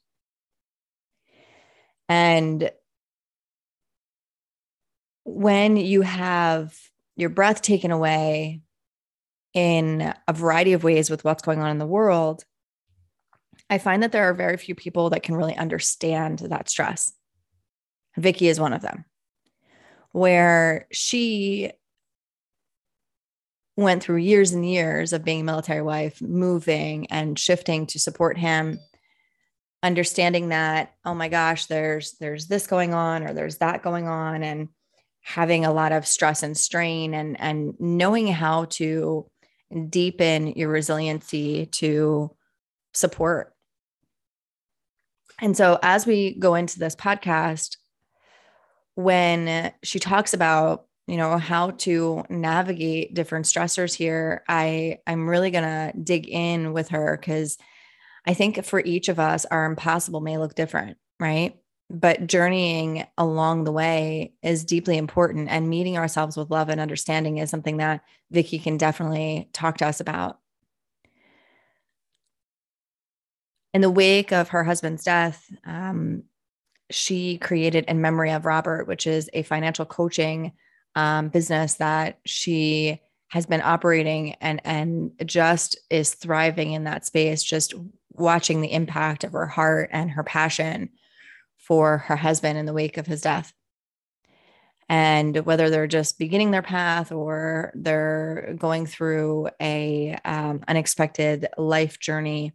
And 2.09 2.71
when 5.25 5.77
you 5.77 6.03
have 6.03 6.77
your 7.17 7.31
breath 7.31 7.63
taken 7.63 7.91
away 7.91 8.63
in 9.55 10.15
a 10.27 10.33
variety 10.33 10.73
of 10.73 10.83
ways 10.85 11.11
with 11.11 11.25
what's 11.25 11.43
going 11.43 11.61
on 11.61 11.71
in 11.71 11.79
the 11.79 11.87
world, 11.87 12.45
I 13.71 13.79
find 13.79 14.03
that 14.03 14.13
there 14.13 14.29
are 14.29 14.35
very 14.35 14.57
few 14.57 14.75
people 14.75 15.11
that 15.11 15.23
can 15.23 15.37
really 15.37 15.57
understand 15.57 16.41
that 16.41 16.69
stress. 16.69 17.13
Vicky 18.17 18.49
is 18.49 18.61
one 18.61 18.73
of 18.73 18.83
them. 18.83 19.05
where 20.13 20.87
she 20.93 21.73
went 23.77 24.03
through 24.03 24.17
years 24.17 24.53
and 24.53 24.69
years 24.69 25.13
of 25.13 25.25
being 25.25 25.41
a 25.41 25.45
military 25.45 25.83
wife, 25.83 26.21
moving 26.21 27.07
and 27.11 27.39
shifting 27.39 27.87
to 27.87 27.99
support 27.99 28.37
him, 28.37 28.79
understanding 29.83 30.51
that, 30.51 30.95
oh 31.05 31.15
my 31.15 31.29
gosh, 31.29 31.67
there's 31.67 32.13
there's 32.21 32.47
this 32.47 32.67
going 32.67 32.95
on 32.95 33.23
or 33.23 33.33
there's 33.33 33.59
that 33.59 33.83
going 33.83 34.09
on 34.09 34.43
and 34.43 34.69
having 35.23 35.65
a 35.65 35.73
lot 35.73 35.93
of 35.93 36.07
stress 36.07 36.43
and 36.43 36.57
strain 36.57 37.15
and 37.15 37.41
and 37.41 37.75
knowing 37.79 38.27
how 38.27 38.65
to 38.67 39.27
deepen 39.89 40.49
your 40.49 40.69
resiliency 40.69 41.67
to 41.67 42.31
support. 42.93 43.55
And 45.41 45.57
so 45.57 45.79
as 45.83 46.07
we 46.07 46.35
go 46.35 46.55
into 46.55 46.79
this 46.79 46.95
podcast, 46.95 47.77
when 48.95 49.73
she 49.83 49.99
talks 49.99 50.35
about 50.35 50.87
you 51.13 51.19
know 51.19 51.37
how 51.39 51.71
to 51.71 52.25
navigate 52.31 53.15
different 53.15 53.45
stressors 53.45 53.95
here 53.95 54.43
i 54.49 54.99
i'm 55.07 55.29
really 55.29 55.51
going 55.51 55.63
to 55.63 55.93
dig 56.03 56.27
in 56.29 56.73
with 56.73 56.89
her 56.89 57.19
cuz 57.19 57.59
i 58.27 58.35
think 58.35 58.65
for 58.65 58.81
each 58.81 59.09
of 59.09 59.21
us 59.21 59.45
our 59.47 59.67
impossible 59.67 60.21
may 60.21 60.39
look 60.39 60.55
different 60.55 60.97
right? 61.23 61.57
But 61.89 62.27
journeying 62.27 63.07
along 63.17 63.65
the 63.65 63.73
way 63.73 64.35
is 64.43 64.65
deeply 64.65 64.99
important 64.99 65.49
and 65.49 65.71
meeting 65.71 65.97
ourselves 65.97 66.37
with 66.37 66.51
love 66.51 66.69
and 66.69 66.81
understanding 66.81 67.39
is 67.39 67.49
something 67.49 67.77
that 67.77 68.03
Vicki 68.31 68.59
can 68.59 68.77
definitely 68.77 69.49
talk 69.53 69.79
to 69.79 69.87
us 69.87 70.01
about. 70.01 70.39
In 73.73 73.83
the 73.83 73.91
wake 73.91 74.33
of 74.33 74.49
her 74.49 74.65
husband's 74.65 75.05
death 75.05 75.49
um, 75.65 76.25
she 76.91 77.39
created 77.39 77.87
in 77.87 78.03
memory 78.03 78.31
of 78.31 78.45
robert 78.45 78.87
which 78.87 79.07
is 79.07 79.31
a 79.33 79.43
financial 79.45 79.87
coaching 79.87 80.53
um, 80.95 81.29
business 81.29 81.75
that 81.75 82.19
she 82.27 83.01
has 83.29 83.47
been 83.47 83.63
operating 83.63 84.35
and 84.41 84.61
and 84.65 85.13
just 85.25 85.79
is 85.89 86.15
thriving 86.15 86.73
in 86.73 86.85
that 86.85 87.07
space 87.07 87.43
just 87.43 87.75
watching 88.11 88.61
the 88.61 88.73
impact 88.73 89.25
of 89.25 89.33
her 89.33 89.47
heart 89.47 89.89
and 89.93 90.11
her 90.11 90.23
passion 90.23 90.91
for 91.57 91.99
her 91.99 92.17
husband 92.17 92.59
in 92.59 92.67
the 92.67 92.73
wake 92.73 92.99
of 92.99 93.07
his 93.07 93.23
death. 93.23 93.55
And 94.89 95.47
whether 95.47 95.71
they're 95.71 95.87
just 95.87 96.19
beginning 96.19 96.51
their 96.51 96.61
path 96.61 97.11
or 97.11 97.73
they're 97.75 98.55
going 98.59 98.85
through 98.85 99.49
a 99.61 100.19
um, 100.27 100.63
unexpected 100.69 101.49
life 101.57 101.99
journey 101.99 102.53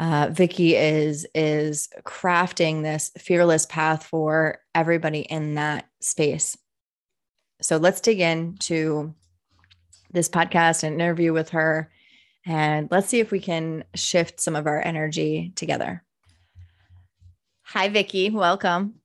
uh, 0.00 0.28
Vicki 0.32 0.74
is 0.74 1.26
is 1.34 1.88
crafting 2.04 2.82
this 2.82 3.10
fearless 3.18 3.66
path 3.66 4.04
for 4.04 4.58
everybody 4.74 5.20
in 5.20 5.54
that 5.54 5.86
space 6.00 6.56
so 7.64 7.78
let's 7.78 8.02
dig 8.02 8.20
into 8.20 9.14
this 10.12 10.28
podcast 10.28 10.82
and 10.82 11.00
interview 11.00 11.32
with 11.32 11.48
her. 11.50 11.90
And 12.44 12.88
let's 12.90 13.08
see 13.08 13.20
if 13.20 13.30
we 13.30 13.40
can 13.40 13.84
shift 13.94 14.38
some 14.38 14.54
of 14.54 14.66
our 14.66 14.82
energy 14.84 15.50
together. 15.56 16.04
Hi, 17.62 17.88
Vicki. 17.88 18.28
Welcome. 18.28 18.96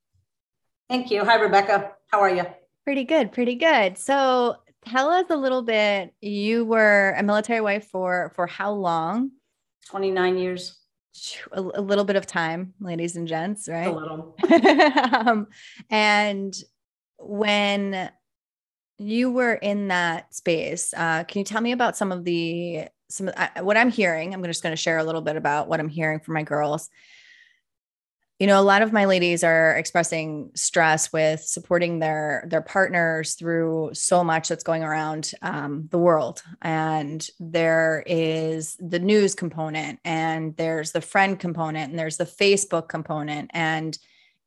Thank 0.89 1.10
you. 1.10 1.24
Hi, 1.24 1.36
Rebecca. 1.36 1.94
How 2.08 2.20
are 2.20 2.30
you? 2.30 2.46
Pretty 2.84 3.06
good. 3.06 3.32
Pretty 3.32 3.56
good. 3.56 3.98
So 3.98 4.58
tell 4.86 5.10
us 5.10 5.28
a 5.30 5.38
little 5.38 5.62
bit. 5.62 6.13
You 6.20 6.66
were 6.66 7.16
a 7.18 7.24
military 7.24 7.62
wife 7.62 7.88
for 7.88 8.34
for 8.36 8.46
how 8.46 8.74
long? 8.74 9.32
29 9.88 10.38
years. 10.38 10.78
A, 11.54 11.62
a 11.62 11.82
little 11.82 12.04
bit 12.04 12.18
of 12.18 12.25
time, 12.25 12.74
ladies 12.82 13.16
and 13.16 13.25
gents, 13.25 13.70
right? 13.70 13.88
A 13.88 13.92
little. 13.92 14.36
um, 15.13 15.48
and 15.89 16.54
when 17.20 18.12
you 19.00 19.32
were 19.32 19.53
in 19.53 19.88
that 19.88 20.36
space. 20.36 20.94
Uh, 20.96 21.24
can 21.24 21.39
you 21.39 21.46
tell 21.46 21.62
me 21.62 21.72
about 21.72 21.98
some 21.98 22.12
of 22.12 22.25
the 22.25 22.86
some 23.08 23.32
what 23.62 23.77
I'm 23.77 23.89
hearing? 23.89 24.34
I'm 24.34 24.44
just 24.44 24.62
going 24.62 24.74
to 24.74 24.82
share 24.82 25.00
a 25.00 25.03
little 25.03 25.22
bit 25.22 25.36
about 25.36 25.68
what 25.68 25.79
I'm 25.79 25.89
hearing 25.89 26.20
from 26.20 26.36
my 26.36 26.44
girls. 26.44 26.89
You 28.39 28.48
know, 28.48 28.60
a 28.60 28.63
lot 28.63 28.82
of 28.82 28.94
my 28.94 29.06
ladies 29.06 29.44
are 29.44 29.75
expressing 29.75 30.51
stress 30.56 31.12
with 31.12 31.41
supporting 31.41 32.00
their 32.00 32.46
their 32.48 32.62
partners 32.62 33.34
through 33.34 33.91
so 33.94 34.24
much 34.24 34.50
that's 34.50 34.63
going 34.63 34.84
around 34.84 35.32
um, 35.41 35.88
the 35.91 35.98
world, 35.98 36.44
and 36.62 37.27
there 37.39 38.03
is 38.06 38.77
the 38.79 39.00
news 39.00 39.34
component, 39.34 40.00
and 40.06 40.56
there's 40.58 40.91
the 40.91 41.01
friend 41.01 41.39
component, 41.39 41.89
and 41.89 42.00
there's 42.00 42.18
the 42.18 42.25
Facebook 42.25 42.89
component, 42.89 43.51
and 43.53 43.98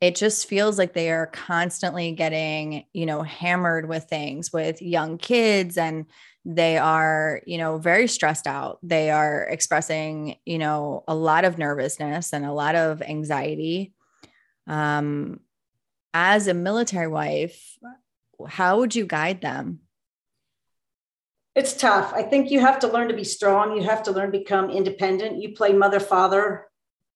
it 0.02 0.16
just 0.16 0.48
feels 0.48 0.78
like 0.78 0.94
they 0.94 1.12
are 1.12 1.28
constantly 1.28 2.10
getting 2.10 2.84
you 2.92 3.06
know 3.06 3.22
hammered 3.22 3.88
with 3.88 4.04
things 4.04 4.52
with 4.52 4.82
young 4.82 5.16
kids 5.16 5.78
and 5.78 6.06
they 6.44 6.76
are 6.76 7.40
you 7.46 7.56
know 7.56 7.78
very 7.78 8.08
stressed 8.08 8.48
out. 8.48 8.80
They 8.82 9.10
are 9.10 9.44
expressing 9.44 10.36
you 10.44 10.58
know 10.58 11.04
a 11.06 11.14
lot 11.14 11.44
of 11.44 11.56
nervousness 11.56 12.32
and 12.32 12.44
a 12.44 12.52
lot 12.52 12.74
of 12.74 13.00
anxiety. 13.00 13.94
Um 14.66 15.38
as 16.12 16.48
a 16.48 16.54
military 16.54 17.08
wife 17.08 17.78
how 18.48 18.80
would 18.80 18.96
you 18.96 19.06
guide 19.06 19.40
them? 19.40 19.82
It's 21.54 21.74
tough. 21.74 22.12
I 22.12 22.24
think 22.24 22.50
you 22.50 22.58
have 22.58 22.80
to 22.80 22.88
learn 22.88 23.06
to 23.06 23.14
be 23.14 23.22
strong. 23.22 23.76
You 23.76 23.84
have 23.84 24.02
to 24.04 24.10
learn 24.10 24.32
to 24.32 24.38
become 24.38 24.68
independent. 24.68 25.40
You 25.40 25.54
play 25.54 25.72
mother 25.72 26.00
father 26.00 26.66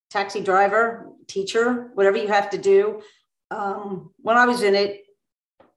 taxi 0.09 0.40
driver, 0.40 1.11
teacher, 1.28 1.90
whatever 1.95 2.16
you 2.16 2.28
have 2.28 2.50
to 2.50 2.59
do. 2.59 3.02
Um, 3.50 4.11
when 4.18 4.37
I 4.37 4.47
was 4.47 4.62
in 4.62 4.75
it, 4.75 5.04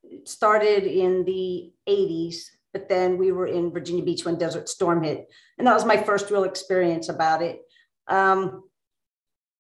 it 0.04 0.28
started 0.28 0.84
in 0.84 1.24
the 1.26 1.72
80s, 1.88 2.46
but 2.74 2.90
then 2.90 3.18
we 3.18 3.32
were 3.32 3.48
in 3.48 3.72
Virginia 3.72 4.04
Beach 4.04 4.26
when 4.26 4.38
Desert 4.38 4.70
Storm 4.70 5.04
hit. 5.04 5.28
And 5.58 5.68
that 5.68 5.74
was 5.74 5.86
my 5.86 5.98
first 5.98 6.32
real 6.32 6.44
experience 6.44 7.10
about 7.10 7.42
it. 7.42 7.62
Um, 8.08 8.64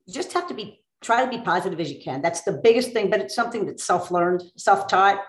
you 0.05 0.13
just 0.13 0.33
have 0.33 0.47
to 0.47 0.53
be, 0.53 0.83
try 1.01 1.23
to 1.23 1.29
be 1.29 1.43
positive 1.43 1.79
as 1.79 1.91
you 1.91 2.01
can. 2.01 2.21
That's 2.21 2.41
the 2.41 2.59
biggest 2.63 2.91
thing, 2.91 3.09
but 3.09 3.19
it's 3.19 3.35
something 3.35 3.65
that's 3.65 3.83
self 3.83 4.11
learned, 4.11 4.43
self 4.57 4.87
taught. 4.87 5.21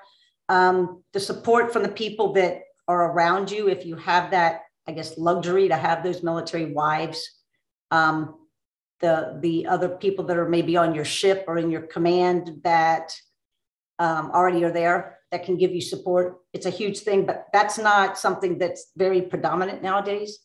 Um, 0.48 1.04
the 1.12 1.20
support 1.20 1.72
from 1.72 1.82
the 1.82 1.90
people 1.90 2.32
that 2.32 2.62
are 2.88 3.12
around 3.12 3.50
you, 3.50 3.68
if 3.68 3.86
you 3.86 3.96
have 3.96 4.32
that, 4.32 4.62
I 4.88 4.92
guess, 4.92 5.16
luxury 5.16 5.68
to 5.68 5.76
have 5.76 6.02
those 6.02 6.22
military 6.22 6.72
wives. 6.72 7.38
Um, 7.90 8.34
the 9.00 9.38
the 9.40 9.66
other 9.66 9.88
people 9.88 10.24
that 10.26 10.36
are 10.36 10.48
maybe 10.48 10.76
on 10.76 10.94
your 10.94 11.04
ship 11.04 11.44
or 11.48 11.58
in 11.58 11.70
your 11.70 11.82
command 11.82 12.60
that 12.64 13.14
um, 13.98 14.30
already 14.32 14.64
are 14.64 14.72
there 14.72 15.18
that 15.30 15.44
can 15.44 15.56
give 15.56 15.72
you 15.72 15.80
support. 15.80 16.38
It's 16.52 16.66
a 16.66 16.70
huge 16.70 17.00
thing, 17.00 17.26
but 17.26 17.46
that's 17.52 17.78
not 17.78 18.18
something 18.18 18.58
that's 18.58 18.90
very 18.96 19.22
predominant 19.22 19.82
nowadays, 19.82 20.38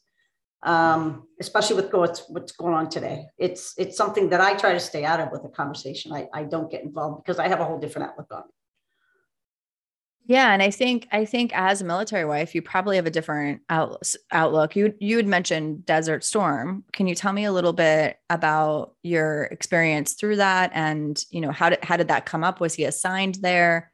um, 0.64 1.28
especially 1.40 1.78
with 1.78 1.92
what's 1.94 2.28
what's 2.30 2.52
going 2.52 2.74
on 2.74 2.90
today. 2.90 3.26
It's 3.38 3.74
it's 3.78 3.98
something 3.98 4.30
that 4.30 4.42
I 4.42 4.56
try 4.56 4.74
to 4.74 4.80
stay 4.80 5.06
out 5.06 5.20
of 5.20 5.32
with 5.32 5.44
the 5.44 5.50
conversation. 5.50 6.14
I, 6.14 6.28
I 6.34 6.44
don't 6.44 6.70
get 6.70 6.84
involved 6.84 7.24
because 7.24 7.40
I 7.40 7.48
have 7.48 7.62
a 7.62 7.66
whole 7.66 7.80
different 7.80 8.10
outlook 8.10 8.32
on 8.32 8.40
it. 8.42 8.56
Yeah, 10.28 10.52
and 10.52 10.62
I 10.64 10.72
think 10.72 11.08
I 11.12 11.26
think 11.26 11.52
as 11.56 11.82
a 11.82 11.86
military 11.86 12.26
wife, 12.26 12.56
you 12.56 12.62
probably 12.64 12.96
have 12.96 13.06
a 13.06 13.12
different 13.12 13.62
out, 13.70 14.02
outlook. 14.32 14.76
You 14.76 14.94
you 15.00 15.18
had 15.18 15.28
mentioned 15.28 15.86
Desert 15.86 16.24
Storm. 16.24 16.84
Can 16.94 17.06
you 17.06 17.14
tell 17.14 17.32
me 17.32 17.46
a 17.46 17.52
little 17.52 17.74
bit 17.74 18.18
about 18.30 18.96
your 19.04 19.44
experience 19.46 20.14
through 20.14 20.38
that, 20.38 20.72
and 20.74 21.24
you 21.30 21.42
know 21.42 21.52
how 21.52 21.70
did 21.70 21.84
how 21.84 21.96
did 21.96 22.08
that 22.08 22.26
come 22.26 22.44
up? 22.44 22.60
Was 22.60 22.74
he 22.74 22.86
assigned 22.86 23.36
there? 23.36 23.92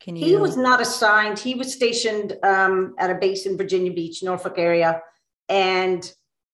Can 0.00 0.16
you? 0.16 0.24
He 0.24 0.36
was 0.36 0.56
not 0.56 0.80
assigned. 0.80 1.38
He 1.38 1.54
was 1.54 1.74
stationed 1.74 2.38
um, 2.42 2.94
at 2.98 3.10
a 3.10 3.14
base 3.14 3.44
in 3.44 3.58
Virginia 3.58 3.92
Beach, 3.92 4.22
Norfolk 4.22 4.54
area, 4.56 5.02
and 5.50 6.10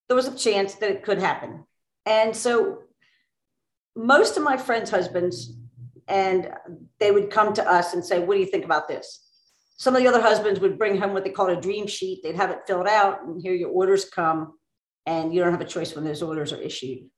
there 0.08 0.16
was 0.16 0.26
a 0.26 0.36
chance 0.36 0.74
that 0.76 0.90
it 0.90 1.04
could 1.04 1.20
happen. 1.20 1.64
And 2.06 2.34
so, 2.34 2.82
most 3.94 4.36
of 4.36 4.42
my 4.42 4.56
friends' 4.56 4.90
husbands 4.90 5.54
and 6.08 6.50
they 6.98 7.10
would 7.10 7.30
come 7.30 7.52
to 7.54 7.70
us 7.70 7.94
and 7.94 8.04
say, 8.04 8.18
What 8.18 8.34
do 8.34 8.40
you 8.40 8.46
think 8.46 8.64
about 8.64 8.88
this? 8.88 9.20
Some 9.76 9.96
of 9.96 10.02
the 10.02 10.08
other 10.08 10.20
husbands 10.20 10.60
would 10.60 10.78
bring 10.78 10.96
home 10.96 11.12
what 11.12 11.24
they 11.24 11.30
called 11.30 11.50
a 11.50 11.60
dream 11.60 11.86
sheet. 11.86 12.20
They'd 12.22 12.36
have 12.36 12.50
it 12.50 12.66
filled 12.66 12.86
out, 12.86 13.24
and 13.24 13.40
here 13.40 13.54
your 13.54 13.70
orders 13.70 14.04
come, 14.04 14.54
and 15.06 15.34
you 15.34 15.40
don't 15.40 15.52
have 15.52 15.60
a 15.60 15.66
choice 15.66 15.94
when 15.94 16.04
those 16.04 16.22
orders 16.22 16.52
are 16.52 16.60
issued. 16.60 17.08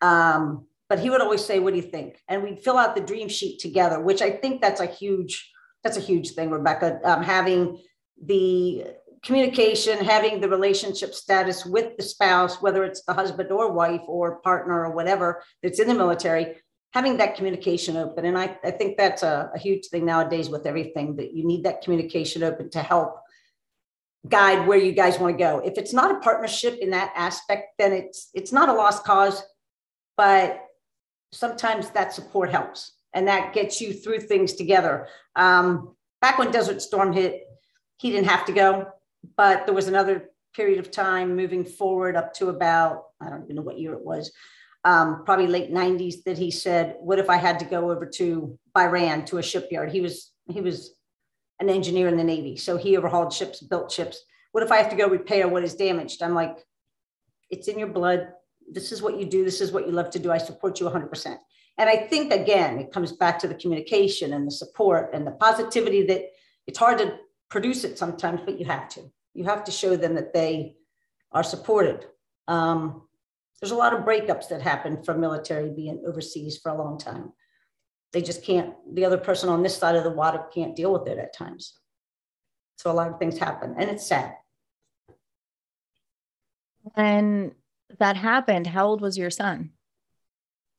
Um, 0.00 0.66
but 0.88 0.98
he 0.98 1.10
would 1.10 1.20
always 1.20 1.44
say, 1.44 1.58
"What 1.58 1.74
do 1.74 1.76
you 1.76 1.90
think?" 1.90 2.18
And 2.28 2.42
we'd 2.42 2.62
fill 2.62 2.78
out 2.78 2.94
the 2.94 3.02
dream 3.02 3.28
sheet 3.28 3.60
together, 3.60 4.00
which 4.00 4.22
I 4.22 4.30
think 4.30 4.60
that's 4.60 4.80
a 4.80 4.86
huge 4.86 5.50
that's 5.82 5.96
a 5.96 6.00
huge 6.00 6.30
thing, 6.30 6.50
Rebecca. 6.50 7.00
Um, 7.04 7.22
having 7.22 7.78
the 8.24 8.86
communication, 9.22 10.04
having 10.04 10.40
the 10.40 10.48
relationship 10.48 11.14
status 11.14 11.64
with 11.64 11.96
the 11.96 12.02
spouse, 12.02 12.60
whether 12.60 12.84
it's 12.84 13.04
the 13.04 13.14
husband 13.14 13.50
or 13.52 13.72
wife 13.72 14.02
or 14.06 14.40
partner 14.40 14.84
or 14.84 14.94
whatever 14.94 15.42
that's 15.62 15.78
in 15.78 15.88
the 15.88 15.94
military, 15.94 16.56
having 16.92 17.16
that 17.16 17.34
communication 17.36 17.96
open. 17.96 18.24
And 18.24 18.36
I, 18.36 18.56
I 18.62 18.70
think 18.70 18.96
that's 18.96 19.22
a, 19.22 19.50
a 19.54 19.58
huge 19.58 19.86
thing 19.86 20.04
nowadays 20.04 20.48
with 20.48 20.66
everything 20.66 21.16
that 21.16 21.32
you 21.32 21.46
need 21.46 21.64
that 21.64 21.82
communication 21.82 22.42
open 22.42 22.70
to 22.70 22.82
help 22.82 23.18
guide 24.28 24.68
where 24.68 24.78
you 24.78 24.92
guys 24.92 25.18
want 25.18 25.36
to 25.36 25.38
go. 25.38 25.60
If 25.64 25.78
it's 25.78 25.92
not 25.92 26.10
a 26.14 26.20
partnership 26.20 26.78
in 26.80 26.90
that 26.90 27.12
aspect, 27.16 27.64
then 27.78 27.92
it's 27.92 28.30
it's 28.34 28.52
not 28.52 28.68
a 28.68 28.72
lost 28.72 29.04
cause, 29.04 29.42
but 30.16 30.60
sometimes 31.32 31.90
that 31.90 32.12
support 32.12 32.50
helps. 32.50 32.92
and 33.14 33.28
that 33.28 33.52
gets 33.52 33.80
you 33.80 33.92
through 33.92 34.20
things 34.20 34.54
together. 34.54 35.06
Um, 35.36 35.94
back 36.20 36.38
when 36.38 36.50
Desert 36.50 36.80
Storm 36.82 37.12
hit, 37.12 37.42
he 37.98 38.10
didn't 38.10 38.28
have 38.28 38.44
to 38.46 38.52
go, 38.52 38.88
but 39.36 39.66
there 39.66 39.74
was 39.74 39.88
another 39.88 40.30
period 40.54 40.78
of 40.78 40.90
time 40.90 41.36
moving 41.36 41.64
forward 41.64 42.16
up 42.16 42.34
to 42.34 42.48
about, 42.48 43.04
I 43.20 43.30
don't 43.30 43.44
even 43.44 43.56
know 43.56 43.62
what 43.62 43.78
year 43.78 43.94
it 43.94 44.04
was, 44.04 44.32
um, 44.84 45.24
probably 45.24 45.46
late 45.46 45.72
90s 45.72 46.24
that 46.24 46.38
he 46.38 46.50
said, 46.50 46.96
what 47.00 47.18
if 47.18 47.30
I 47.30 47.36
had 47.36 47.58
to 47.60 47.64
go 47.64 47.90
over 47.90 48.06
to 48.06 48.58
Bahrain 48.76 49.24
to 49.26 49.38
a 49.38 49.42
shipyard? 49.42 49.92
He 49.92 50.00
was, 50.00 50.32
he 50.48 50.60
was 50.60 50.94
an 51.60 51.68
engineer 51.68 52.08
in 52.08 52.16
the 52.16 52.24
Navy. 52.24 52.56
So 52.56 52.76
he 52.76 52.96
overhauled 52.96 53.32
ships, 53.32 53.60
built 53.60 53.92
ships. 53.92 54.24
What 54.50 54.64
if 54.64 54.72
I 54.72 54.78
have 54.78 54.90
to 54.90 54.96
go 54.96 55.08
repair 55.08 55.48
what 55.48 55.64
is 55.64 55.74
damaged? 55.74 56.22
I'm 56.22 56.34
like, 56.34 56.58
it's 57.50 57.68
in 57.68 57.78
your 57.78 57.88
blood. 57.88 58.28
This 58.70 58.92
is 58.92 59.02
what 59.02 59.18
you 59.18 59.24
do. 59.24 59.44
This 59.44 59.60
is 59.60 59.72
what 59.72 59.86
you 59.86 59.92
love 59.92 60.10
to 60.10 60.18
do. 60.18 60.32
I 60.32 60.38
support 60.38 60.80
you 60.80 60.86
100%. 60.86 61.38
And 61.78 61.88
I 61.88 61.96
think, 61.96 62.32
again, 62.32 62.78
it 62.78 62.92
comes 62.92 63.12
back 63.12 63.38
to 63.40 63.48
the 63.48 63.54
communication 63.54 64.32
and 64.32 64.46
the 64.46 64.50
support 64.50 65.10
and 65.14 65.26
the 65.26 65.32
positivity 65.32 66.04
that 66.06 66.22
it's 66.66 66.78
hard 66.78 66.98
to 66.98 67.18
produce 67.48 67.84
it 67.84 67.98
sometimes, 67.98 68.40
but 68.44 68.58
you 68.58 68.66
have 68.66 68.88
to. 68.90 69.02
You 69.34 69.44
have 69.44 69.64
to 69.64 69.70
show 69.70 69.96
them 69.96 70.14
that 70.16 70.34
they 70.34 70.76
are 71.32 71.42
supported. 71.42 72.06
Um, 72.48 73.02
there's 73.62 73.70
a 73.70 73.76
lot 73.76 73.94
of 73.94 74.00
breakups 74.00 74.48
that 74.48 74.60
happen 74.60 75.04
from 75.04 75.20
military 75.20 75.70
being 75.70 76.02
overseas 76.04 76.58
for 76.58 76.72
a 76.72 76.76
long 76.76 76.98
time. 76.98 77.32
They 78.12 78.20
just 78.20 78.44
can't, 78.44 78.74
the 78.92 79.04
other 79.04 79.16
person 79.16 79.48
on 79.48 79.62
this 79.62 79.76
side 79.76 79.94
of 79.94 80.02
the 80.02 80.10
water 80.10 80.42
can't 80.52 80.74
deal 80.74 80.92
with 80.92 81.06
it 81.06 81.16
at 81.16 81.32
times. 81.32 81.78
So 82.78 82.90
a 82.90 82.92
lot 82.92 83.12
of 83.12 83.20
things 83.20 83.38
happen 83.38 83.76
and 83.78 83.88
it's 83.88 84.04
sad. 84.04 84.34
And 86.96 87.52
that 88.00 88.16
happened. 88.16 88.66
How 88.66 88.88
old 88.88 89.00
was 89.00 89.16
your 89.16 89.30
son? 89.30 89.70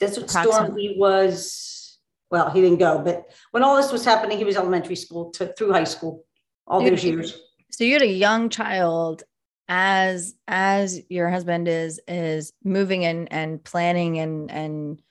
Desert 0.01 0.29
Storm, 0.29 0.77
he 0.77 0.95
was, 0.97 1.99
well, 2.29 2.49
he 2.49 2.59
didn't 2.59 2.79
go, 2.79 2.99
but 2.99 3.31
when 3.51 3.63
all 3.63 3.77
this 3.77 3.93
was 3.93 4.03
happening, 4.03 4.37
he 4.37 4.43
was 4.43 4.57
elementary 4.57 4.97
school 4.97 5.31
to 5.31 5.53
through 5.57 5.71
high 5.71 5.85
school, 5.85 6.25
all 6.67 6.83
those 6.83 7.05
years. 7.05 7.39
So 7.71 7.85
you 7.85 7.93
had 7.93 8.01
a 8.01 8.07
young 8.07 8.49
child 8.49 9.23
as 9.67 10.33
as 10.47 10.99
your 11.09 11.29
husband 11.29 11.67
is 11.67 11.99
is 12.07 12.51
moving 12.63 13.03
in 13.03 13.27
and 13.29 13.63
planning 13.63 14.19
and 14.19 14.51
and 14.51 15.01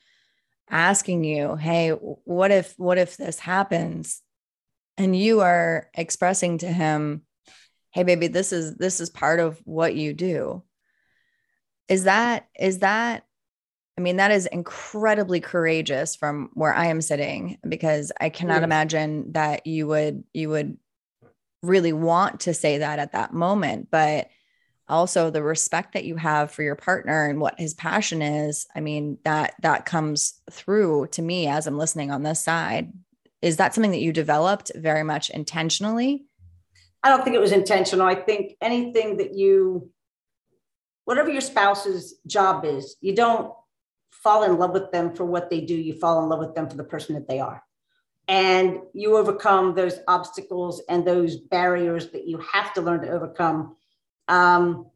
asking 0.71 1.25
you 1.25 1.57
hey 1.57 1.91
what 1.91 2.51
if 2.51 2.75
what 2.79 2.99
if 2.99 3.17
this 3.17 3.39
happens 3.39 4.23
and 4.97 5.17
you 5.17 5.41
are 5.41 5.89
expressing 5.95 6.59
to 6.59 6.67
him 6.67 7.23
hey 7.91 8.03
baby 8.03 8.27
this 8.27 8.53
is 8.53 8.77
this 8.77 9.01
is 9.01 9.11
part 9.11 9.41
of 9.41 9.61
what 9.65 9.95
you 9.95 10.13
do 10.13 10.63
is 11.89 12.05
that 12.05 12.47
is 12.59 12.81
that 12.81 13.25
i 13.99 14.01
mean 14.01 14.17
that 14.17 14.31
is 14.31 14.47
incredibly 14.47 15.41
courageous 15.41 16.15
from 16.15 16.51
where 16.55 16.75
i 16.75 16.87
am 16.87 17.01
sitting 17.01 17.59
because 17.67 18.13
i 18.21 18.29
cannot 18.29 18.57
yes. 18.57 18.65
imagine 18.65 19.33
that 19.33 19.67
you 19.67 19.87
would 19.87 20.25
you 20.33 20.49
would 20.51 20.77
really 21.63 21.93
want 21.93 22.41
to 22.41 22.55
say 22.55 22.79
that 22.79 22.99
at 22.99 23.13
that 23.13 23.33
moment 23.33 23.89
but 23.91 24.29
also 24.93 25.31
the 25.31 25.43
respect 25.43 25.95
that 25.95 26.05
you 26.05 26.17
have 26.17 26.53
for 26.53 26.63
your 26.63 26.77
partner 26.77 27.29
and 27.29 27.41
what 27.41 27.59
his 27.59 27.75
passion 27.75 28.23
is 28.23 28.67
i 28.77 28.81
mean 28.81 29.19
that 29.25 29.55
that 29.63 29.87
comes 29.87 30.41
through 30.51 31.07
to 31.09 31.23
me 31.23 31.49
as 31.49 31.67
i'm 31.67 31.79
listening 31.79 32.11
on 32.11 32.23
this 32.23 32.43
side. 32.43 32.93
Is 33.43 33.57
that 33.57 33.75
something 33.75 33.91
that 33.91 34.01
you 34.01 34.13
developed 34.13 34.71
very 34.75 35.03
much 35.03 35.29
intentionally? 35.31 36.25
I 37.03 37.09
don't 37.09 37.25
think 37.25 37.35
it 37.35 37.41
was 37.41 37.51
intentional. 37.53 38.07
I 38.07 38.15
think 38.15 38.57
anything 38.61 39.17
that 39.17 39.35
you 39.35 39.91
whatever 41.05 41.31
your 41.31 41.41
spouse's 41.41 42.15
job 42.29 42.65
is 42.65 42.97
you 43.01 43.15
don't 43.15 43.53
fall 44.13 44.45
in 44.45 44.57
love 44.57 44.71
with 44.71 44.93
them 44.93 45.13
for 45.17 45.25
what 45.25 45.51
they 45.51 45.61
do. 45.61 45.75
You 45.75 45.95
fall 45.95 46.23
in 46.23 46.29
love 46.29 46.39
with 46.39 46.55
them 46.55 46.71
for 46.71 46.77
the 46.77 46.85
person 46.85 47.17
that 47.17 47.29
they 47.29 47.41
are. 47.41 47.63
And 48.29 48.79
you 48.95 49.17
overcome 49.17 49.75
those 49.75 49.99
obstacles 50.07 50.81
and 50.89 51.05
those 51.05 51.37
barriers 51.37 52.11
that 52.11 52.29
you 52.29 52.39
have 52.53 52.73
to 52.75 52.81
learn 52.81 53.01
to 53.03 53.11
overcome 53.11 53.77
um, 54.29 54.87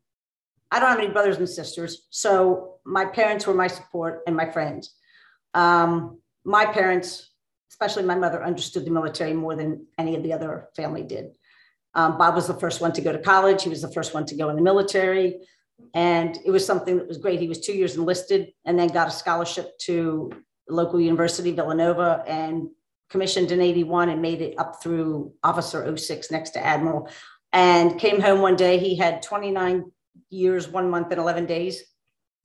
I 0.71 0.81
don't 0.81 0.91
have 0.91 0.99
any 0.99 1.09
brothers 1.09 1.39
and 1.39 1.49
sisters, 1.49 2.07
so 2.11 2.77
my 2.85 3.05
parents 3.05 3.47
were 3.47 3.55
my 3.55 3.67
support 3.67 4.23
and 4.27 4.37
my 4.37 4.51
friends. 4.51 4.95
Um, 5.55 6.21
my 6.45 6.67
parents, 6.67 7.31
especially 7.71 8.05
my 8.05 8.15
mother, 8.15 8.45
understood 8.45 8.85
the 8.85 8.91
military 8.91 9.33
more 9.33 9.57
than 9.57 9.87
any 9.99 10.15
of 10.17 10.23
the 10.23 10.33
other 10.33 10.69
family 10.77 11.03
did. 11.03 11.37
Um, 11.95 12.19
Bob 12.19 12.35
was 12.35 12.47
the 12.47 12.55
first 12.55 12.81
one 12.81 12.93
to 12.93 13.01
go 13.01 13.11
to 13.11 13.19
college. 13.19 13.63
He 13.63 13.71
was 13.71 13.83
the 13.83 13.91
first 13.91 14.13
one 14.13 14.27
to 14.27 14.37
go 14.37 14.51
in 14.51 14.57
the 14.57 14.63
military. 14.63 15.41
And 15.95 16.39
it 16.45 16.51
was 16.51 16.65
something 16.65 16.99
that 16.99 17.09
was 17.09 17.19
great. 17.19 17.41
He 17.41 17.49
was 17.49 17.61
two 17.61 17.73
years 17.73 17.97
enlisted 17.97 18.53
and 18.65 18.79
then 18.79 18.89
got 18.89 19.09
a 19.09 19.11
scholarship 19.11 19.79
to 19.81 20.31
local 20.69 21.01
university, 21.01 21.53
Villanova, 21.53 22.23
and 22.27 22.69
commissioned 23.09 23.51
in 23.51 23.61
81 23.61 24.11
and 24.11 24.21
made 24.21 24.43
it 24.43 24.59
up 24.59 24.83
through 24.83 25.33
Officer 25.43 25.97
06 25.97 26.31
next 26.31 26.51
to 26.51 26.65
Admiral 26.65 27.09
and 27.57 27.99
came 27.99 28.21
home 28.21 28.43
one 28.43 28.55
day. 28.55 28.79
He 28.79 28.97
had 28.97 29.23
29 29.23 29.91
years, 30.29 30.69
one 30.69 30.91
month, 30.91 31.11
and 31.11 31.19
11 31.19 31.47
days. 31.47 31.83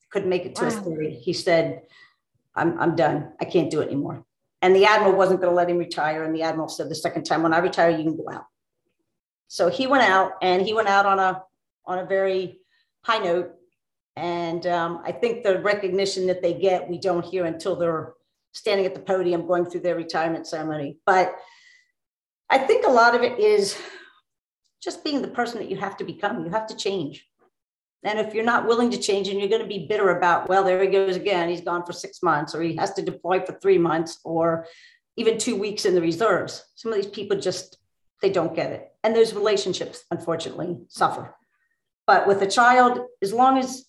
Couldn't 0.10 0.30
make 0.30 0.46
it 0.46 0.56
to 0.56 0.64
wow. 0.64 0.70
his 0.70 0.80
30. 0.80 1.16
He 1.16 1.34
said, 1.34 1.82
I'm, 2.56 2.80
I'm 2.80 2.96
done. 2.96 3.34
I 3.42 3.44
can't 3.44 3.70
do 3.70 3.82
it 3.82 3.88
anymore. 3.88 4.24
And 4.62 4.74
the 4.74 4.86
admiral 4.86 5.18
wasn't 5.18 5.42
going 5.42 5.52
to 5.52 5.56
let 5.56 5.70
him 5.70 5.78
retire. 5.78 6.24
And 6.24 6.34
the 6.34 6.44
admiral 6.44 6.70
said, 6.70 6.88
the 6.88 6.96
second 6.96 7.26
time, 7.26 7.44
when 7.44 7.54
I 7.54 7.58
retire, 7.58 7.90
you 7.90 8.04
can 8.04 8.16
go 8.16 8.26
out. 8.32 8.46
So 9.50 9.70
he 9.70 9.86
went 9.86 10.04
out 10.04 10.32
and 10.42 10.62
he 10.62 10.74
went 10.74 10.88
out 10.88 11.06
on 11.06 11.20
a, 11.20 11.44
on 11.86 12.00
a 12.00 12.06
very 12.06 12.62
high 13.04 13.18
note. 13.18 13.52
And 14.16 14.66
um, 14.66 15.02
I 15.04 15.12
think 15.12 15.44
the 15.44 15.60
recognition 15.60 16.26
that 16.28 16.42
they 16.42 16.54
get, 16.54 16.90
we 16.90 16.98
don't 16.98 17.26
hear 17.26 17.44
until 17.44 17.76
they're 17.76 18.14
standing 18.54 18.86
at 18.86 18.96
the 18.96 19.02
podium 19.02 19.46
going 19.46 19.66
through 19.66 19.82
their 19.82 19.96
retirement 19.98 20.48
ceremony. 20.48 21.00
But 21.06 21.36
I 22.50 22.60
think 22.60 22.88
a 22.88 22.92
lot 22.92 23.14
of 23.14 23.24
it 23.24 23.40
is 23.40 23.78
just 24.82 25.04
being 25.04 25.22
the 25.22 25.28
person 25.28 25.60
that 25.60 25.70
you 25.70 25.78
have 25.78 25.98
to 25.98 26.04
become. 26.04 26.44
You 26.44 26.52
have 26.52 26.68
to 26.68 26.76
change. 26.76 27.28
And 28.04 28.20
if 28.20 28.34
you're 28.34 28.44
not 28.44 28.68
willing 28.68 28.90
to 28.92 28.98
change 28.98 29.28
and 29.28 29.40
you're 29.40 29.50
going 29.50 29.62
to 29.62 29.68
be 29.68 29.86
bitter 29.86 30.18
about, 30.18 30.50
well, 30.50 30.64
there 30.64 30.82
he 30.82 30.88
goes 30.88 31.16
again, 31.16 31.50
he's 31.50 31.62
gone 31.62 31.86
for 31.86 31.94
six 31.94 32.24
months, 32.24 32.56
or 32.56 32.62
he 32.64 32.76
has 32.78 32.94
to 32.94 33.04
deploy 33.04 33.40
for 33.46 33.54
three 33.54 33.78
months, 33.78 34.20
or 34.24 34.66
even 35.18 35.38
two 35.38 35.56
weeks 35.56 35.86
in 35.86 35.94
the 35.94 36.02
reserves, 36.02 36.64
some 36.76 36.92
of 36.92 36.96
these 36.96 37.12
people 37.12 37.40
just, 37.40 37.78
they 38.22 38.32
don't 38.32 38.56
get 38.56 38.72
it. 38.72 38.92
And 39.04 39.16
those 39.16 39.34
relationships, 39.34 40.04
unfortunately, 40.10 40.80
suffer. 40.88 41.36
But 42.08 42.28
with 42.28 42.42
a 42.42 42.48
child, 42.48 43.02
as 43.22 43.34
long 43.34 43.60
as 43.60 43.86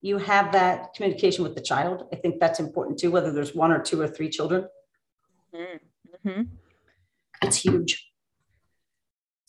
you 0.00 0.16
have 0.18 0.52
that 0.52 0.94
communication 0.94 1.44
with 1.44 1.54
the 1.54 1.60
child, 1.60 2.06
I 2.12 2.16
think 2.16 2.40
that's 2.40 2.60
important 2.60 2.98
too, 2.98 3.10
whether 3.10 3.32
there's 3.32 3.54
one 3.54 3.70
or 3.70 3.82
two 3.82 4.00
or 4.00 4.08
three 4.08 4.30
children. 4.30 4.66
Mm-hmm. 5.54 6.42
It's 7.42 7.56
huge. 7.56 8.10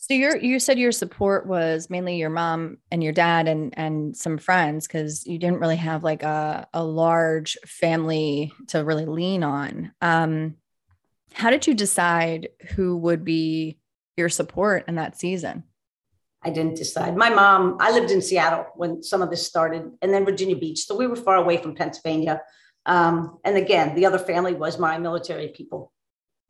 So 0.08 0.14
you 0.14 0.38
you 0.40 0.60
said 0.60 0.78
your 0.78 0.92
support 0.92 1.48
was 1.48 1.90
mainly 1.90 2.16
your 2.16 2.30
mom 2.30 2.76
and 2.92 3.02
your 3.02 3.12
dad 3.12 3.48
and 3.48 3.76
and 3.76 4.16
some 4.16 4.38
friends 4.38 4.86
because 4.86 5.26
you 5.26 5.36
didn't 5.36 5.58
really 5.58 5.74
have 5.78 6.04
like 6.04 6.22
a 6.22 6.68
a 6.72 6.84
large 6.84 7.58
family 7.66 8.52
to 8.68 8.84
really 8.84 9.04
lean 9.04 9.42
on. 9.42 9.90
Um, 10.00 10.58
how 11.32 11.50
did 11.50 11.66
you 11.66 11.74
decide 11.74 12.50
who 12.76 12.96
would 12.98 13.24
be 13.24 13.80
your 14.16 14.28
support 14.28 14.84
in 14.86 14.94
that 14.94 15.18
season? 15.18 15.64
I 16.44 16.50
didn't 16.50 16.76
decide. 16.76 17.16
My 17.16 17.30
mom, 17.30 17.76
I 17.80 17.90
lived 17.90 18.12
in 18.12 18.22
Seattle 18.22 18.66
when 18.76 19.02
some 19.02 19.22
of 19.22 19.30
this 19.30 19.44
started, 19.44 19.90
and 20.02 20.14
then 20.14 20.24
Virginia 20.24 20.54
Beach. 20.54 20.86
So 20.86 20.96
we 20.96 21.08
were 21.08 21.16
far 21.16 21.34
away 21.34 21.56
from 21.56 21.74
Pennsylvania. 21.74 22.42
Um, 22.86 23.40
and 23.44 23.56
again, 23.56 23.96
the 23.96 24.06
other 24.06 24.20
family 24.20 24.54
was 24.54 24.78
my 24.78 24.98
military 24.98 25.48
people, 25.48 25.92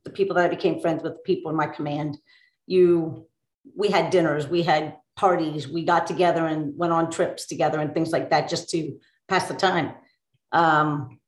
the 0.04 0.10
people 0.10 0.36
that 0.36 0.44
I 0.44 0.48
became 0.48 0.78
friends 0.78 1.02
with, 1.02 1.14
the 1.14 1.20
people 1.20 1.50
in 1.50 1.56
my 1.56 1.68
command. 1.68 2.18
You 2.66 3.26
we 3.74 3.88
had 3.88 4.10
dinners, 4.10 4.46
we 4.46 4.62
had 4.62 4.96
parties, 5.16 5.66
we 5.66 5.84
got 5.84 6.06
together 6.06 6.46
and 6.46 6.76
went 6.76 6.92
on 6.92 7.10
trips 7.10 7.46
together 7.46 7.80
and 7.80 7.94
things 7.94 8.12
like 8.12 8.30
that 8.30 8.48
just 8.48 8.68
to 8.70 8.98
pass 9.28 9.48
the 9.48 9.54
time 9.54 9.94
um, 10.52 11.18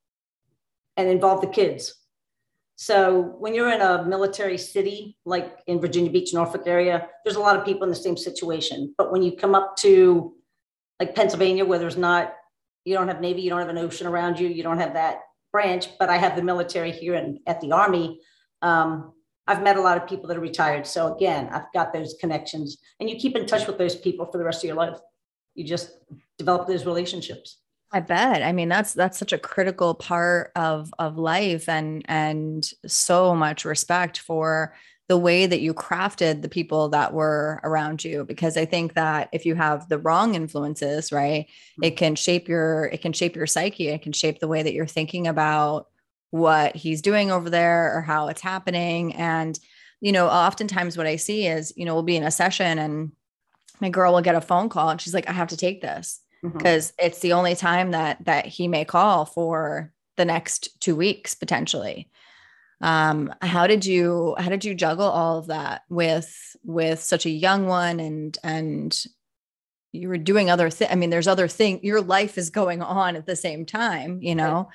and 0.97 1.09
involve 1.09 1.41
the 1.41 1.47
kids. 1.47 1.95
So 2.77 3.35
when 3.39 3.55
you're 3.55 3.73
in 3.73 3.81
a 3.81 4.05
military 4.05 4.57
city 4.57 5.17
like 5.25 5.59
in 5.67 5.81
Virginia 5.81 6.13
Beach, 6.13 6.33
Norfolk 6.33 6.63
area, 6.67 7.09
there's 7.25 7.37
a 7.37 7.41
lot 7.41 7.57
of 7.57 7.65
people 7.65 7.83
in 7.83 7.89
the 7.89 7.97
same 7.97 8.17
situation. 8.17 8.95
But 8.97 9.11
when 9.11 9.23
you 9.23 9.33
come 9.33 9.55
up 9.55 9.77
to 9.79 10.35
like 11.01 11.15
Pennsylvania, 11.15 11.65
where 11.65 11.79
there's 11.79 11.97
not, 11.97 12.35
you 12.85 12.95
don't 12.95 13.09
have 13.09 13.21
Navy, 13.21 13.41
you 13.41 13.51
don't 13.51 13.59
have 13.59 13.69
an 13.69 13.79
ocean 13.79 14.07
around 14.07 14.39
you, 14.39 14.49
you 14.49 14.63
don't 14.63 14.79
have 14.79 14.95
that 14.95 15.23
branch, 15.51 15.89
but 15.99 16.09
I 16.09 16.19
have 16.19 16.37
the 16.37 16.43
military 16.43 16.93
here 16.93 17.15
and 17.15 17.41
at 17.47 17.61
the 17.61 17.73
Army. 17.73 18.21
Um, 18.63 19.13
I've 19.49 19.63
met 19.63 19.79
a 19.79 19.81
lot 19.81 19.97
of 19.97 20.07
people 20.07 20.29
that 20.29 20.37
are 20.37 20.41
retired. 20.41 20.87
So 20.87 21.15
again, 21.15 21.49
I've 21.51 21.73
got 21.73 21.93
those 21.93 22.15
connections 22.21 22.77
and 23.01 23.09
you 23.09 23.17
keep 23.17 23.35
in 23.35 23.47
touch 23.47 23.67
with 23.67 23.79
those 23.79 23.97
people 23.97 24.27
for 24.27 24.37
the 24.37 24.45
rest 24.45 24.63
of 24.63 24.69
your 24.69 24.77
life. 24.77 24.99
You 25.55 25.65
just 25.65 25.91
develop 26.37 26.69
those 26.69 26.85
relationships. 26.85 27.59
I 27.91 28.01
bet. 28.01 28.43
I 28.43 28.53
mean, 28.53 28.69
that's 28.69 28.93
that's 28.93 29.19
such 29.19 29.33
a 29.33 29.39
critical 29.39 29.95
part 29.95 30.53
of 30.55 30.93
of 30.99 31.17
life 31.17 31.67
and 31.69 32.05
and 32.07 32.71
so 32.87 33.35
much 33.35 33.65
respect 33.65 34.19
for 34.19 34.75
the 35.09 35.17
way 35.17 35.47
that 35.47 35.63
you 35.63 35.73
crafted 35.73 36.43
the 36.43 36.51
people 36.51 36.91
that 36.91 37.15
were 37.15 37.61
around 37.65 38.05
you 38.05 38.27
because 38.27 38.59
I 38.59 38.67
think 38.67 38.93
that 38.93 39.31
if 39.33 39.47
you 39.47 39.55
have 39.55 39.89
the 39.89 39.99
wrong 39.99 40.35
influences, 40.35 41.11
right, 41.11 41.47
it 41.83 41.87
mm-hmm. 41.87 41.97
can 41.97 42.15
shape 42.15 42.47
your 42.47 42.85
it 42.85 43.01
can 43.01 43.15
shape 43.15 43.35
your 43.35 43.47
psyche, 43.47 43.89
it 43.89 44.03
can 44.03 44.13
shape 44.13 44.41
the 44.41 44.49
way 44.49 44.63
that 44.63 44.75
you're 44.75 44.87
thinking 44.87 45.27
about 45.27 45.87
what 46.31 46.77
he's 46.77 47.03
doing 47.03 47.31
over 47.31 47.49
there 47.51 47.97
or 47.97 48.03
how 48.03 48.29
it's 48.29 48.41
happening. 48.41 49.15
And, 49.15 49.59
you 50.01 50.13
know, 50.13 50.29
oftentimes 50.29 50.97
what 50.97 51.07
I 51.07 51.17
see 51.17 51.47
is, 51.47 51.73
you 51.77 51.85
know, 51.85 51.95
we'll 51.95 52.03
be 52.03 52.17
in 52.17 52.23
a 52.23 52.31
session 52.31 52.79
and 52.79 53.13
my 53.81 53.89
girl 53.89 54.13
will 54.13 54.21
get 54.21 54.35
a 54.35 54.41
phone 54.41 54.69
call 54.69 54.91
and 54.91 55.01
she's 55.01 55.15
like, 55.15 55.29
I 55.29 55.33
have 55.33 55.49
to 55.49 55.57
take 55.57 55.81
this 55.81 56.21
because 56.43 56.93
mm-hmm. 56.93 57.07
it's 57.07 57.21
the 57.21 57.33
only 57.33 57.55
time 57.55 57.93
that 57.93 58.25
that 58.25 58.47
he 58.47 58.69
may 58.69 58.85
call 58.85 59.25
for 59.25 59.93
the 60.17 60.25
next 60.25 60.81
two 60.81 60.95
weeks 60.97 61.35
potentially 61.35 62.11
um 62.81 63.33
how 63.41 63.67
did 63.67 63.85
you 63.85 64.35
how 64.39 64.49
did 64.49 64.65
you 64.65 64.75
juggle 64.75 65.07
all 65.07 65.39
of 65.39 65.49
that 65.49 65.83
with 65.89 66.57
with 66.65 67.01
such 67.01 67.27
a 67.27 67.31
young 67.31 67.67
one 67.67 67.99
and 67.99 68.39
and 68.45 69.05
you 69.93 70.09
were 70.09 70.19
doing 70.19 70.49
other 70.51 70.71
things 70.71 70.91
i 70.93 70.95
mean 70.95 71.11
there's 71.11 71.29
other 71.29 71.49
things 71.49 71.81
your 71.83 72.01
life 72.01 72.39
is 72.39 72.51
going 72.51 72.83
on 72.83 73.17
at 73.17 73.27
the 73.27 73.37
same 73.37 73.67
time 73.67 74.21
you 74.23 74.35
know. 74.35 74.69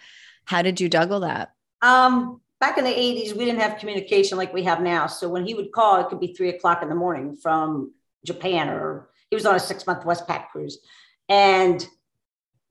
How 0.45 0.61
did 0.61 0.79
you 0.79 0.89
juggle 0.89 1.21
that? 1.21 1.53
Um 1.81 2.41
back 2.59 2.77
in 2.77 2.85
the 2.85 2.89
80s 2.89 3.35
we 3.35 3.43
didn't 3.43 3.59
have 3.59 3.77
communication 3.77 4.37
like 4.37 4.53
we 4.53 4.63
have 4.63 4.81
now. 4.81 5.07
So 5.07 5.27
when 5.27 5.45
he 5.45 5.53
would 5.53 5.71
call 5.71 5.99
it 5.99 6.07
could 6.07 6.19
be 6.19 6.33
three 6.33 6.49
o'clock 6.49 6.81
in 6.81 6.89
the 6.89 6.95
morning 6.95 7.35
from 7.35 7.93
japan 8.25 8.69
or 8.69 9.09
he 9.29 9.35
was 9.35 9.45
on 9.45 9.55
a 9.55 9.59
six 9.59 9.85
month 9.85 10.03
westpac 10.03 10.49
cruise. 10.49 10.79
And 11.27 11.85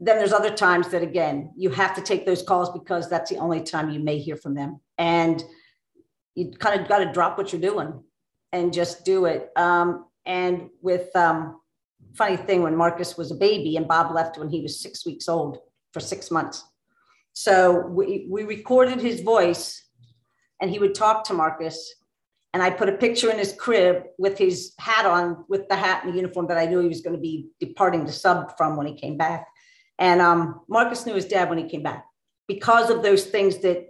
then 0.01 0.17
there's 0.17 0.33
other 0.33 0.51
times 0.51 0.89
that 0.89 1.03
again 1.03 1.53
you 1.57 1.71
have 1.71 1.95
to 1.97 2.03
take 2.03 2.25
those 2.27 2.43
calls 2.43 2.71
because 2.71 3.09
that's 3.09 3.31
the 3.31 3.37
only 3.39 3.63
time 3.63 3.91
you 3.91 4.01
may 4.01 4.19
hear 4.19 4.37
from 4.37 4.55
them. 4.55 4.81
And 4.99 5.43
you 6.35 6.53
kind 6.53 6.81
of 6.81 6.89
got 6.89 6.99
to 6.99 7.13
drop 7.13 7.37
what 7.37 7.53
you're 7.53 7.61
doing 7.61 8.03
and 8.53 8.73
just 8.73 9.05
do 9.05 9.27
it. 9.27 9.51
Um, 9.57 10.07
and 10.25 10.71
with 10.81 11.15
um, 11.15 11.61
funny 12.15 12.37
thing 12.37 12.63
when 12.63 12.77
marcus 12.77 13.17
was 13.17 13.31
a 13.31 13.35
baby 13.35 13.77
and 13.77 13.89
bob 13.89 14.15
left 14.15 14.39
when 14.39 14.49
he 14.49 14.61
was 14.61 14.81
six 14.81 15.07
weeks 15.07 15.29
old 15.29 15.59
for 15.93 16.01
six 16.01 16.31
months 16.31 16.65
so 17.33 17.87
we, 17.87 18.27
we 18.31 18.45
recorded 18.45 19.01
his 19.01 19.21
voice 19.21 19.83
and 20.61 20.71
he 20.71 20.79
would 20.79 20.95
talk 20.95 21.25
to 21.25 21.35
marcus 21.35 21.95
and 22.55 22.63
I 22.63 22.71
put 22.71 22.89
a 22.89 22.97
picture 22.97 23.31
in 23.31 23.39
his 23.39 23.53
crib 23.53 24.05
with 24.19 24.37
his 24.37 24.75
hat 24.79 25.07
on, 25.07 25.45
with 25.49 25.69
the 25.69 25.77
hat 25.77 26.05
and 26.05 26.13
the 26.13 26.17
uniform 26.17 26.49
that 26.49 26.59
I 26.59 26.67
knew 26.67 26.81
he 26.81 26.89
was 26.89 27.01
going 27.01 27.17
to 27.17 27.21
be 27.21 27.49
departing 27.61 28.05
to 28.05 28.13
sub 28.13 28.57
from 28.59 28.77
when 28.77 28.87
he 28.87 28.95
came 28.95 29.17
back. 29.17 29.47
And 29.99 30.21
um, 30.21 30.61
Marcus 30.69 31.07
knew 31.07 31.15
his 31.15 31.25
dad 31.25 31.49
when 31.49 31.59
he 31.59 31.65
came 31.65 31.83
back 31.83 32.05
because 32.47 32.91
of 32.91 33.03
those 33.03 33.25
things 33.25 33.59
that 33.59 33.87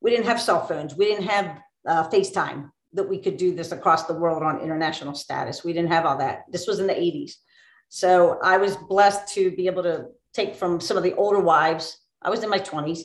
we 0.00 0.10
didn't 0.10 0.26
have 0.26 0.40
cell 0.40 0.64
phones, 0.66 0.94
we 0.94 1.06
didn't 1.06 1.26
have 1.26 1.58
uh, 1.88 2.08
FaceTime 2.08 2.70
that 2.92 3.08
we 3.08 3.18
could 3.18 3.36
do 3.36 3.54
this 3.54 3.72
across 3.72 4.04
the 4.04 4.14
world 4.14 4.42
on 4.42 4.60
international 4.60 5.14
status. 5.14 5.64
We 5.64 5.72
didn't 5.72 5.90
have 5.90 6.06
all 6.06 6.18
that. 6.18 6.44
This 6.52 6.66
was 6.66 6.78
in 6.78 6.86
the 6.86 6.94
80s. 6.94 7.32
So 7.88 8.38
I 8.42 8.58
was 8.58 8.76
blessed 8.76 9.34
to 9.34 9.50
be 9.50 9.66
able 9.66 9.82
to 9.82 10.06
take 10.32 10.54
from 10.54 10.80
some 10.80 10.96
of 10.96 11.02
the 11.02 11.14
older 11.14 11.40
wives. 11.40 11.98
I 12.24 12.30
was 12.30 12.42
in 12.42 12.50
my 12.50 12.58
20s 12.58 13.00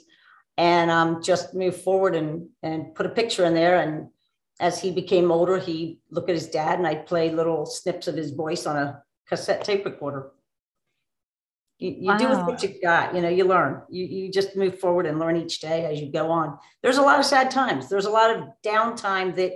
and 0.57 0.89
um, 0.89 1.21
just 1.21 1.53
moved 1.53 1.81
forward 1.81 2.15
and, 2.15 2.47
and 2.63 2.93
put 2.95 3.05
a 3.05 3.09
picture 3.09 3.45
in 3.45 3.53
there 3.53 3.79
and 3.79 4.07
as 4.59 4.81
he 4.81 4.91
became 4.91 5.31
older, 5.31 5.57
he 5.57 5.99
looked 6.11 6.29
at 6.29 6.35
his 6.35 6.49
dad 6.49 6.77
and 6.77 6.87
I'd 6.87 7.05
play 7.05 7.31
little 7.31 7.65
snips 7.65 8.07
of 8.07 8.15
his 8.15 8.31
voice 8.31 8.65
on 8.65 8.75
a 8.75 9.01
cassette 9.27 9.63
tape 9.63 9.85
recorder. 9.85 10.31
You, 11.77 11.91
you 11.91 12.07
wow. 12.07 12.17
do 12.17 12.27
with 12.27 12.39
what 12.39 12.61
you 12.61 12.75
got, 12.83 13.15
you 13.15 13.21
know, 13.21 13.29
you 13.29 13.45
learn. 13.45 13.81
You, 13.89 14.05
you 14.05 14.31
just 14.31 14.57
move 14.57 14.79
forward 14.79 15.05
and 15.05 15.17
learn 15.17 15.37
each 15.37 15.61
day 15.61 15.85
as 15.85 16.01
you 16.01 16.11
go 16.11 16.29
on. 16.29 16.57
There's 16.83 16.97
a 16.97 17.01
lot 17.01 17.19
of 17.19 17.25
sad 17.25 17.49
times. 17.51 17.87
There's 17.87 18.05
a 18.05 18.09
lot 18.09 18.35
of 18.35 18.49
downtime 18.65 19.33
that 19.37 19.53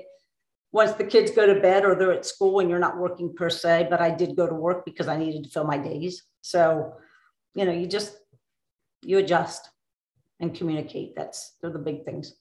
once 0.71 0.93
the 0.93 1.03
kids 1.03 1.31
go 1.31 1.45
to 1.45 1.59
bed 1.59 1.83
or 1.83 1.95
they're 1.95 2.13
at 2.13 2.25
school 2.25 2.61
and 2.61 2.69
you're 2.69 2.79
not 2.79 2.97
working 2.97 3.35
per 3.35 3.49
se, 3.49 3.87
but 3.89 3.99
I 3.99 4.09
did 4.09 4.37
go 4.37 4.47
to 4.47 4.55
work 4.55 4.85
because 4.85 5.09
I 5.09 5.17
needed 5.17 5.43
to 5.43 5.49
fill 5.49 5.65
my 5.65 5.77
days. 5.77 6.23
So, 6.41 6.93
you 7.55 7.65
know, 7.65 7.73
you 7.73 7.87
just, 7.87 8.17
you 9.05 9.19
adjust 9.19 9.69
and 10.39 10.55
communicate. 10.55 11.15
That's, 11.15 11.53
they're 11.61 11.71
the 11.71 11.79
big 11.79 12.05
things. 12.05 12.35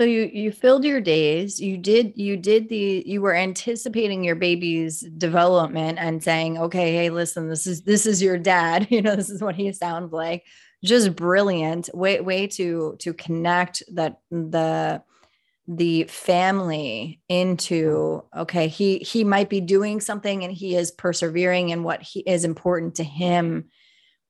So 0.00 0.04
you 0.04 0.30
you 0.32 0.50
filled 0.50 0.84
your 0.86 1.02
days. 1.02 1.60
You 1.60 1.76
did 1.76 2.14
you 2.16 2.38
did 2.38 2.70
the 2.70 3.02
you 3.04 3.20
were 3.20 3.34
anticipating 3.34 4.24
your 4.24 4.34
baby's 4.34 5.00
development 5.00 5.98
and 5.98 6.22
saying, 6.24 6.56
"Okay, 6.56 6.94
hey, 6.94 7.10
listen, 7.10 7.50
this 7.50 7.66
is 7.66 7.82
this 7.82 8.06
is 8.06 8.22
your 8.22 8.38
dad. 8.38 8.86
You 8.90 9.02
know, 9.02 9.14
this 9.14 9.28
is 9.28 9.42
what 9.42 9.56
he 9.56 9.70
sounds 9.74 10.10
like." 10.10 10.44
Just 10.82 11.14
brilliant 11.16 11.90
way 11.92 12.22
way 12.22 12.46
to 12.46 12.96
to 13.00 13.12
connect 13.12 13.82
that 13.92 14.20
the 14.30 15.02
the 15.68 16.04
family 16.04 17.20
into 17.28 18.24
okay 18.34 18.68
he 18.68 18.98
he 19.00 19.22
might 19.22 19.50
be 19.50 19.60
doing 19.60 20.00
something 20.00 20.42
and 20.42 20.52
he 20.52 20.74
is 20.74 20.90
persevering 20.90 21.68
in 21.68 21.84
what 21.84 22.02
he 22.02 22.20
is 22.20 22.44
important 22.44 22.96
to 22.96 23.04
him 23.04 23.68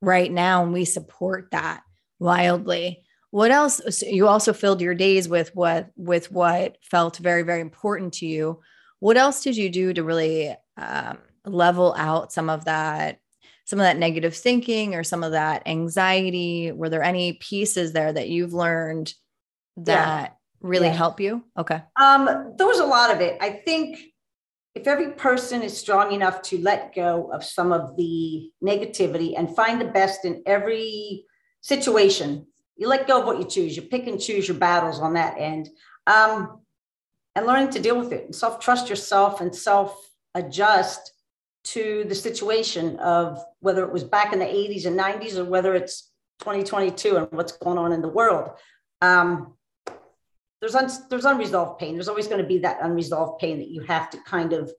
right 0.00 0.30
now 0.30 0.62
and 0.62 0.72
we 0.72 0.84
support 0.84 1.50
that 1.52 1.82
wildly. 2.18 3.04
What 3.30 3.50
else 3.50 3.80
so 3.90 4.06
you 4.06 4.26
also 4.26 4.52
filled 4.52 4.80
your 4.80 4.94
days 4.94 5.28
with 5.28 5.54
what 5.54 5.90
with 5.96 6.32
what 6.32 6.78
felt 6.82 7.18
very 7.18 7.42
very 7.42 7.60
important 7.60 8.14
to 8.14 8.26
you. 8.26 8.60
What 8.98 9.16
else 9.16 9.42
did 9.42 9.56
you 9.56 9.70
do 9.70 9.92
to 9.92 10.02
really 10.02 10.54
um, 10.76 11.18
level 11.44 11.94
out 11.96 12.32
some 12.32 12.50
of 12.50 12.64
that 12.64 13.18
some 13.66 13.78
of 13.78 13.84
that 13.84 13.98
negative 13.98 14.34
thinking 14.34 14.96
or 14.96 15.04
some 15.04 15.22
of 15.22 15.32
that 15.32 15.62
anxiety? 15.66 16.72
Were 16.72 16.88
there 16.88 17.04
any 17.04 17.34
pieces 17.34 17.92
there 17.92 18.12
that 18.12 18.28
you've 18.28 18.52
learned 18.52 19.14
that 19.76 20.36
yeah. 20.62 20.68
really 20.68 20.88
yeah. 20.88 20.94
help 20.94 21.20
you? 21.20 21.44
Okay. 21.56 21.80
Um 22.00 22.54
there 22.58 22.66
was 22.66 22.80
a 22.80 22.86
lot 22.86 23.14
of 23.14 23.20
it. 23.20 23.38
I 23.40 23.50
think 23.50 23.98
if 24.74 24.86
every 24.86 25.12
person 25.12 25.62
is 25.62 25.76
strong 25.76 26.12
enough 26.12 26.42
to 26.42 26.58
let 26.58 26.94
go 26.94 27.30
of 27.32 27.44
some 27.44 27.72
of 27.72 27.96
the 27.96 28.50
negativity 28.62 29.34
and 29.36 29.54
find 29.56 29.80
the 29.80 29.86
best 29.86 30.24
in 30.24 30.42
every 30.46 31.24
situation 31.60 32.46
you 32.80 32.88
let 32.88 33.06
go 33.06 33.20
of 33.20 33.26
what 33.26 33.38
you 33.38 33.44
choose. 33.44 33.76
You 33.76 33.82
pick 33.82 34.06
and 34.06 34.18
choose 34.18 34.48
your 34.48 34.56
battles 34.56 35.00
on 35.00 35.12
that 35.12 35.36
end. 35.38 35.68
Um, 36.06 36.60
and 37.36 37.46
learning 37.46 37.70
to 37.70 37.78
deal 37.78 37.96
with 37.98 38.10
it 38.10 38.24
and 38.24 38.34
self 38.34 38.58
trust 38.58 38.88
yourself 38.88 39.42
and 39.42 39.54
self 39.54 39.94
adjust 40.34 41.12
to 41.62 42.04
the 42.08 42.14
situation 42.14 42.96
of 42.98 43.38
whether 43.60 43.84
it 43.84 43.92
was 43.92 44.02
back 44.02 44.32
in 44.32 44.38
the 44.38 44.46
80s 44.46 44.86
and 44.86 44.98
90s 44.98 45.36
or 45.36 45.44
whether 45.44 45.74
it's 45.74 46.10
2022 46.40 47.18
and 47.18 47.28
what's 47.32 47.52
going 47.52 47.76
on 47.76 47.92
in 47.92 48.00
the 48.00 48.08
world. 48.08 48.48
Um, 49.02 49.52
there's 50.60 50.74
un- 50.74 51.06
there's 51.08 51.24
unresolved 51.24 51.78
pain. 51.78 51.94
There's 51.94 52.08
always 52.08 52.28
going 52.28 52.42
to 52.42 52.46
be 52.46 52.58
that 52.58 52.78
unresolved 52.82 53.40
pain 53.40 53.58
that 53.58 53.68
you 53.68 53.82
have 53.82 54.10
to 54.10 54.18
kind 54.18 54.52
of 54.52 54.72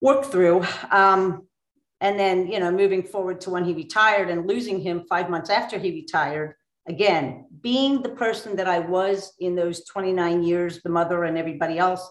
work 0.00 0.24
through. 0.24 0.64
Um, 0.90 1.46
and 2.00 2.18
then, 2.18 2.48
you 2.48 2.58
know, 2.58 2.70
moving 2.70 3.02
forward 3.02 3.40
to 3.42 3.50
when 3.50 3.64
he 3.64 3.74
retired 3.74 4.28
and 4.28 4.48
losing 4.48 4.80
him 4.80 5.04
five 5.08 5.30
months 5.30 5.50
after 5.50 5.78
he 5.78 5.92
retired, 5.92 6.54
again, 6.86 7.46
being 7.60 8.02
the 8.02 8.08
person 8.08 8.56
that 8.56 8.68
I 8.68 8.80
was 8.80 9.32
in 9.38 9.54
those 9.54 9.84
29 9.84 10.42
years, 10.42 10.82
the 10.82 10.90
mother 10.90 11.24
and 11.24 11.38
everybody 11.38 11.78
else, 11.78 12.08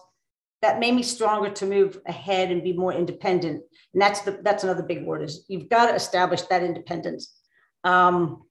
that 0.62 0.78
made 0.78 0.94
me 0.94 1.02
stronger 1.02 1.50
to 1.50 1.66
move 1.66 2.00
ahead 2.06 2.50
and 2.50 2.62
be 2.62 2.72
more 2.72 2.92
independent. 2.92 3.62
And 3.92 4.00
that's 4.00 4.22
the 4.22 4.40
that's 4.42 4.64
another 4.64 4.82
big 4.82 5.04
word 5.04 5.22
is 5.22 5.44
you've 5.48 5.68
got 5.68 5.86
to 5.86 5.94
establish 5.94 6.42
that 6.42 6.62
independence. 6.62 7.36
Um, 7.84 8.44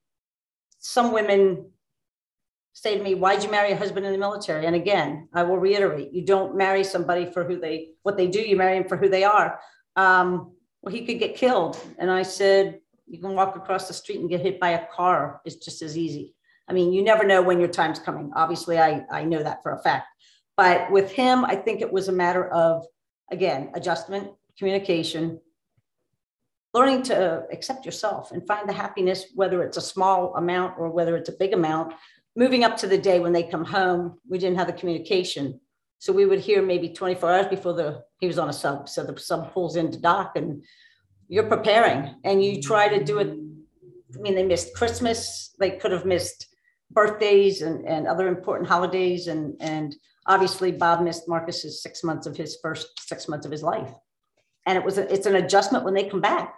some 0.78 1.12
women 1.12 1.70
say 2.72 2.96
to 2.96 3.02
me, 3.02 3.14
"Why'd 3.14 3.42
you 3.42 3.50
marry 3.50 3.72
a 3.72 3.76
husband 3.76 4.06
in 4.06 4.12
the 4.12 4.18
military?" 4.18 4.66
And 4.66 4.76
again, 4.76 5.28
I 5.34 5.42
will 5.42 5.58
reiterate: 5.58 6.12
you 6.12 6.24
don't 6.24 6.56
marry 6.56 6.84
somebody 6.84 7.26
for 7.26 7.44
who 7.44 7.58
they 7.58 7.90
what 8.02 8.16
they 8.16 8.26
do. 8.26 8.40
You 8.40 8.56
marry 8.56 8.78
them 8.78 8.88
for 8.88 8.96
who 8.96 9.08
they 9.08 9.24
are. 9.24 9.58
Um, 9.96 10.52
well, 10.82 10.94
he 10.94 11.04
could 11.04 11.18
get 11.18 11.36
killed, 11.36 11.78
and 11.98 12.10
I 12.10 12.22
said, 12.22 12.80
you 13.06 13.18
can 13.18 13.34
walk 13.34 13.56
across 13.56 13.88
the 13.88 13.94
street 13.94 14.20
and 14.20 14.30
get 14.30 14.40
hit 14.40 14.58
by 14.58 14.70
a 14.70 14.86
car. 14.86 15.40
It's 15.44 15.56
just 15.56 15.82
as 15.82 15.98
easy. 15.98 16.34
I 16.68 16.72
mean, 16.72 16.92
you 16.92 17.02
never 17.02 17.24
know 17.24 17.42
when 17.42 17.58
your 17.58 17.68
time's 17.68 17.98
coming. 17.98 18.32
Obviously, 18.34 18.78
I, 18.78 19.04
I 19.10 19.24
know 19.24 19.42
that 19.42 19.62
for 19.62 19.72
a 19.72 19.82
fact. 19.82 20.06
But 20.56 20.90
with 20.90 21.12
him, 21.12 21.44
I 21.44 21.56
think 21.56 21.80
it 21.80 21.92
was 21.92 22.08
a 22.08 22.12
matter 22.12 22.48
of, 22.48 22.86
again, 23.30 23.70
adjustment, 23.74 24.30
communication, 24.58 25.40
learning 26.72 27.02
to 27.02 27.44
accept 27.52 27.84
yourself 27.84 28.32
and 28.32 28.46
find 28.46 28.68
the 28.68 28.72
happiness, 28.72 29.26
whether 29.34 29.62
it's 29.62 29.76
a 29.76 29.82
small 29.82 30.34
amount 30.36 30.78
or 30.78 30.88
whether 30.88 31.16
it's 31.16 31.28
a 31.28 31.36
big 31.38 31.52
amount. 31.52 31.92
Moving 32.34 32.64
up 32.64 32.76
to 32.78 32.86
the 32.86 32.98
day 32.98 33.20
when 33.20 33.32
they 33.32 33.42
come 33.42 33.64
home, 33.64 34.18
we 34.28 34.38
didn't 34.38 34.58
have 34.58 34.66
the 34.66 34.72
communication. 34.72 35.60
So 35.98 36.12
we 36.12 36.26
would 36.26 36.40
hear 36.40 36.62
maybe 36.62 36.88
24 36.88 37.30
hours 37.30 37.46
before 37.46 37.74
the 37.74 38.04
he 38.20 38.26
was 38.26 38.38
on 38.38 38.48
a 38.48 38.52
sub. 38.52 38.88
So 38.88 39.04
the 39.04 39.18
sub 39.18 39.52
pulls 39.52 39.76
into 39.76 40.00
dock 40.00 40.36
and 40.36 40.62
you're 41.28 41.48
preparing 41.48 42.14
and 42.24 42.42
you 42.42 42.62
try 42.62 42.88
to 42.88 43.04
do 43.04 43.18
it. 43.18 43.28
I 43.28 44.20
mean, 44.20 44.34
they 44.34 44.44
missed 44.44 44.74
Christmas, 44.74 45.54
they 45.58 45.72
could 45.72 45.92
have 45.92 46.06
missed 46.06 46.46
birthdays 46.90 47.62
and, 47.62 47.86
and 47.86 48.06
other 48.06 48.28
important 48.28 48.68
holidays. 48.68 49.26
And, 49.26 49.56
and 49.60 49.94
obviously 50.26 50.72
Bob 50.72 51.02
missed 51.02 51.28
Marcus's 51.28 51.82
six 51.82 52.04
months 52.04 52.26
of 52.26 52.36
his 52.36 52.58
first 52.62 52.88
six 53.00 53.28
months 53.28 53.44
of 53.44 53.52
his 53.52 53.62
life. 53.62 53.92
And 54.66 54.78
it 54.78 54.84
was, 54.84 54.98
a, 54.98 55.12
it's 55.12 55.26
an 55.26 55.36
adjustment 55.36 55.84
when 55.84 55.94
they 55.94 56.08
come 56.08 56.20
back 56.20 56.54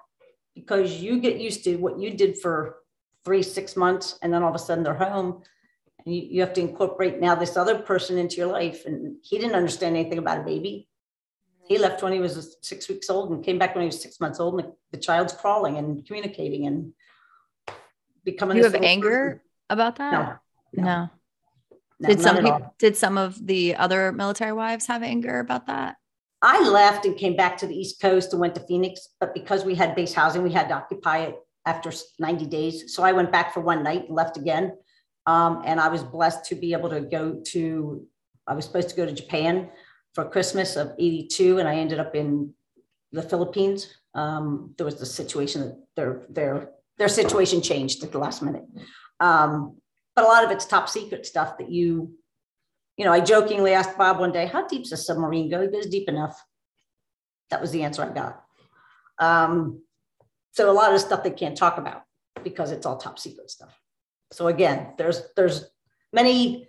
because 0.55 1.01
you 1.01 1.21
get 1.21 1.41
used 1.41 1.65
to 1.65 1.77
what 1.77 1.99
you 1.99 2.11
did 2.11 2.39
for 2.39 2.77
three, 3.25 3.43
six 3.43 3.77
months. 3.77 4.19
And 4.23 4.33
then 4.33 4.43
all 4.43 4.51
of 4.51 4.55
a 4.55 4.59
sudden 4.59 4.85
they're 4.85 4.95
home 4.95 5.43
and 6.05 6.15
you, 6.15 6.23
you 6.23 6.41
have 6.41 6.53
to 6.55 6.61
incorporate 6.61 7.21
now 7.21 7.35
this 7.35 7.57
other 7.57 7.79
person 7.79 8.19
into 8.19 8.37
your 8.37 8.49
life. 8.49 8.87
And 8.87 9.17
he 9.23 9.39
didn't 9.39 9.57
understand 9.57 9.97
anything 9.97 10.19
about 10.19 10.39
a 10.39 10.43
baby 10.43 10.89
he 11.67 11.79
left 11.79 12.03
when 12.03 12.13
he 12.13 12.21
was 12.21 12.57
six 12.61 12.89
weeks 12.89 13.09
old 13.09 13.31
and 13.31 13.45
came 13.45 13.59
back 13.59 13.75
when 13.75 13.83
he 13.83 13.87
was 13.87 14.01
six 14.01 14.21
months 14.21 14.39
old 14.39 14.61
and 14.61 14.73
the, 14.93 14.99
child's 14.99 15.33
crawling 15.33 15.77
and 15.77 16.07
communicating 16.07 16.67
and 16.67 16.93
becoming 18.25 18.57
you 18.57 18.65
have 18.65 18.75
anger 18.77 19.29
person. 19.29 19.41
about 19.71 19.97
that 19.97 20.41
no, 20.73 20.85
no. 20.85 20.85
no 20.85 21.11
No, 22.01 22.09
did 22.09 22.21
some 22.21 22.37
people, 22.37 22.75
did 22.79 22.97
some 22.97 23.19
of 23.19 23.47
the 23.47 23.77
other 23.77 24.13
military 24.13 24.53
wives 24.53 24.87
have 24.87 25.03
anger 25.03 25.41
about 25.41 25.67
that? 25.67 25.97
I 26.43 26.69
left 26.69 27.07
and 27.07 27.17
came 27.17 27.37
back 27.37 27.57
to 27.59 27.67
the 27.67 27.75
East 27.75 28.01
Coast 28.01 28.33
and 28.33 28.41
went 28.41 28.55
to 28.57 28.61
Phoenix, 28.61 29.09
but 29.19 29.33
because 29.33 29.65
we 29.65 29.75
had 29.75 29.95
base 29.95 30.13
housing, 30.13 30.43
we 30.43 30.53
had 30.53 30.69
to 30.69 30.75
occupy 30.75 31.19
it 31.19 31.37
after 31.65 31.91
90 32.19 32.47
days. 32.47 32.95
So 32.95 33.03
I 33.03 33.13
went 33.13 33.33
back 33.33 33.55
for 33.55 33.61
one 33.61 33.83
night 33.83 34.09
and 34.09 34.15
left 34.15 34.37
again. 34.37 34.77
Um, 35.27 35.63
and 35.65 35.81
I 35.81 35.89
was 35.89 36.03
blessed 36.03 36.45
to 36.47 36.55
be 36.55 36.73
able 36.73 36.91
to 36.91 37.01
go 37.01 37.41
to, 37.53 38.07
I 38.47 38.55
was 38.55 38.65
supposed 38.65 38.91
to 38.91 38.97
go 38.97 39.07
to 39.07 39.13
Japan 39.13 39.71
for 40.15 40.29
Christmas 40.29 40.77
of 40.77 40.93
82, 40.99 41.59
and 41.59 41.69
I 41.69 41.77
ended 41.77 41.99
up 41.99 42.15
in 42.15 42.53
the 43.13 43.23
Philippines. 43.23 43.95
Um, 44.15 44.75
there 44.77 44.85
was 44.85 44.97
the 44.97 45.07
situation 45.07 45.63
that 45.63 45.79
their, 45.97 46.27
their, 46.29 46.71
their 46.99 47.09
situation 47.09 47.63
changed 47.63 48.05
at 48.05 48.13
the 48.13 48.19
last 48.19 48.43
minute. 48.43 48.65
Um, 49.21 49.79
but 50.15 50.25
a 50.25 50.29
lot 50.29 50.45
of 50.45 50.51
it's 50.51 50.67
top 50.67 50.89
secret 50.89 51.27
stuff 51.27 51.59
that 51.59 51.71
you 51.71 52.15
you 52.97 53.05
know, 53.05 53.13
I 53.13 53.21
jokingly 53.21 53.73
asked 53.73 53.99
Bob 53.99 54.21
one 54.21 54.33
day, 54.33 54.47
how 54.47 54.63
deep 54.63 54.83
deep's 54.83 54.93
a 54.93 54.97
submarine 54.97 55.51
go? 55.51 55.63
He 55.63 55.69
goes 55.69 55.87
deep 55.87 56.09
enough. 56.09 56.41
That 57.51 57.61
was 57.61 57.73
the 57.73 57.83
answer 57.83 58.03
I 58.03 58.11
got. 58.11 58.43
Um, 59.19 59.83
so 60.53 60.71
a 60.71 60.73
lot 60.73 60.93
of 60.95 61.01
stuff 61.01 61.23
they 61.23 61.31
can't 61.31 61.57
talk 61.57 61.79
about 61.79 62.03
because 62.43 62.71
it's 62.71 62.87
all 62.87 62.97
top 62.97 63.19
secret 63.19 63.51
stuff. 63.51 63.77
So 64.35 64.49
again, 64.49 64.95
there's 64.99 65.23
there's 65.37 65.67
many 66.13 66.69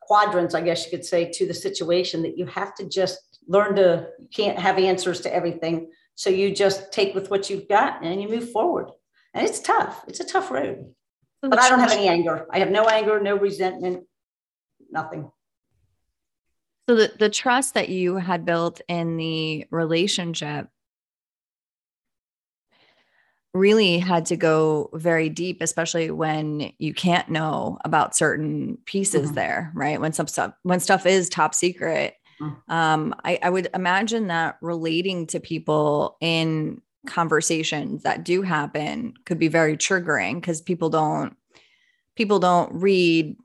quadrants, 0.00 0.54
I 0.54 0.60
guess 0.60 0.84
you 0.84 0.90
could 0.90 1.04
say, 1.04 1.30
to 1.32 1.46
the 1.46 1.54
situation 1.54 2.22
that 2.22 2.36
you 2.36 2.46
have 2.46 2.74
to 2.76 2.88
just 2.88 3.40
learn 3.46 3.76
to 3.76 4.08
you 4.18 4.28
can't 4.34 4.58
have 4.58 4.78
answers 4.78 5.20
to 5.22 5.34
everything. 5.34 5.90
So 6.14 6.30
you 6.30 6.54
just 6.54 6.92
take 6.92 7.14
with 7.14 7.30
what 7.30 7.48
you've 7.48 7.68
got 7.68 8.04
and 8.04 8.20
you 8.20 8.28
move 8.28 8.50
forward. 8.50 8.90
And 9.32 9.46
it's 9.46 9.60
tough. 9.60 10.04
It's 10.06 10.20
a 10.20 10.24
tough 10.24 10.50
road. 10.50 10.94
But 11.42 11.58
I 11.58 11.68
don't 11.68 11.80
have 11.80 11.90
any 11.90 12.08
anger. 12.08 12.46
I 12.50 12.60
have 12.60 12.70
no 12.70 12.86
anger, 12.86 13.20
no 13.20 13.36
resentment 13.36 14.04
nothing. 14.90 15.30
So 16.88 16.94
the, 16.96 17.12
the 17.18 17.28
trust 17.30 17.74
that 17.74 17.88
you 17.88 18.16
had 18.16 18.44
built 18.44 18.80
in 18.88 19.16
the 19.16 19.66
relationship 19.70 20.68
really 23.54 23.98
had 23.98 24.26
to 24.26 24.36
go 24.36 24.90
very 24.94 25.28
deep, 25.28 25.62
especially 25.62 26.10
when 26.10 26.72
you 26.78 26.92
can't 26.92 27.28
know 27.28 27.78
about 27.84 28.16
certain 28.16 28.76
pieces 28.84 29.26
mm-hmm. 29.26 29.36
there, 29.36 29.72
right? 29.74 30.00
When 30.00 30.12
some 30.12 30.26
stuff 30.26 30.52
when 30.64 30.80
stuff 30.80 31.06
is 31.06 31.28
top 31.28 31.54
secret. 31.54 32.16
Mm-hmm. 32.40 32.72
Um, 32.72 33.14
I, 33.24 33.38
I 33.42 33.50
would 33.50 33.68
imagine 33.74 34.26
that 34.26 34.58
relating 34.60 35.28
to 35.28 35.38
people 35.38 36.16
in 36.20 36.82
conversations 37.06 38.02
that 38.02 38.24
do 38.24 38.42
happen 38.42 39.14
could 39.24 39.38
be 39.38 39.48
very 39.48 39.76
triggering 39.76 40.34
because 40.34 40.60
people 40.60 40.90
don't 40.90 41.36
people 42.16 42.40
don't 42.40 42.72
read 42.74 43.36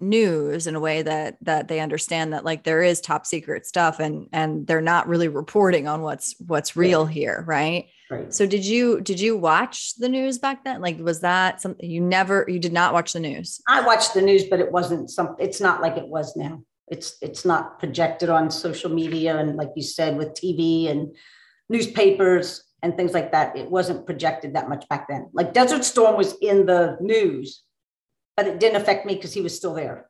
news 0.00 0.66
in 0.66 0.76
a 0.76 0.80
way 0.80 1.02
that 1.02 1.36
that 1.42 1.68
they 1.68 1.80
understand 1.80 2.32
that 2.32 2.44
like 2.44 2.62
there 2.62 2.82
is 2.82 3.00
top 3.00 3.26
secret 3.26 3.66
stuff 3.66 3.98
and 3.98 4.28
and 4.32 4.66
they're 4.66 4.80
not 4.80 5.08
really 5.08 5.28
reporting 5.28 5.88
on 5.88 6.02
what's 6.02 6.36
what's 6.46 6.76
real 6.76 7.04
here 7.04 7.44
right? 7.46 7.88
Right. 8.10 8.32
So 8.32 8.46
did 8.46 8.64
you 8.64 9.00
did 9.00 9.20
you 9.20 9.36
watch 9.36 9.94
the 9.96 10.08
news 10.08 10.38
back 10.38 10.64
then? 10.64 10.80
Like 10.80 10.98
was 10.98 11.20
that 11.20 11.60
something 11.60 11.88
you 11.88 12.00
never 12.00 12.44
you 12.48 12.58
did 12.58 12.72
not 12.72 12.92
watch 12.92 13.12
the 13.12 13.20
news? 13.20 13.60
I 13.68 13.80
watched 13.80 14.14
the 14.14 14.22
news 14.22 14.44
but 14.44 14.60
it 14.60 14.70
wasn't 14.72 15.10
some 15.10 15.36
it's 15.38 15.60
not 15.60 15.80
like 15.80 15.96
it 15.96 16.08
was 16.08 16.36
now. 16.36 16.62
It's 16.88 17.16
it's 17.20 17.44
not 17.44 17.78
projected 17.78 18.28
on 18.28 18.50
social 18.50 18.90
media 18.90 19.38
and 19.38 19.56
like 19.56 19.70
you 19.76 19.82
said 19.82 20.16
with 20.16 20.34
tv 20.34 20.90
and 20.90 21.14
newspapers 21.68 22.64
and 22.82 22.96
things 22.96 23.12
like 23.12 23.32
that. 23.32 23.56
It 23.56 23.70
wasn't 23.70 24.06
projected 24.06 24.54
that 24.54 24.68
much 24.68 24.88
back 24.88 25.08
then. 25.08 25.28
Like 25.32 25.52
desert 25.52 25.84
storm 25.84 26.16
was 26.16 26.34
in 26.40 26.66
the 26.66 26.96
news 27.00 27.62
but 28.38 28.46
it 28.46 28.60
didn't 28.60 28.80
affect 28.80 29.04
me 29.04 29.16
because 29.16 29.34
he 29.34 29.40
was 29.40 29.56
still 29.56 29.74
there. 29.74 30.08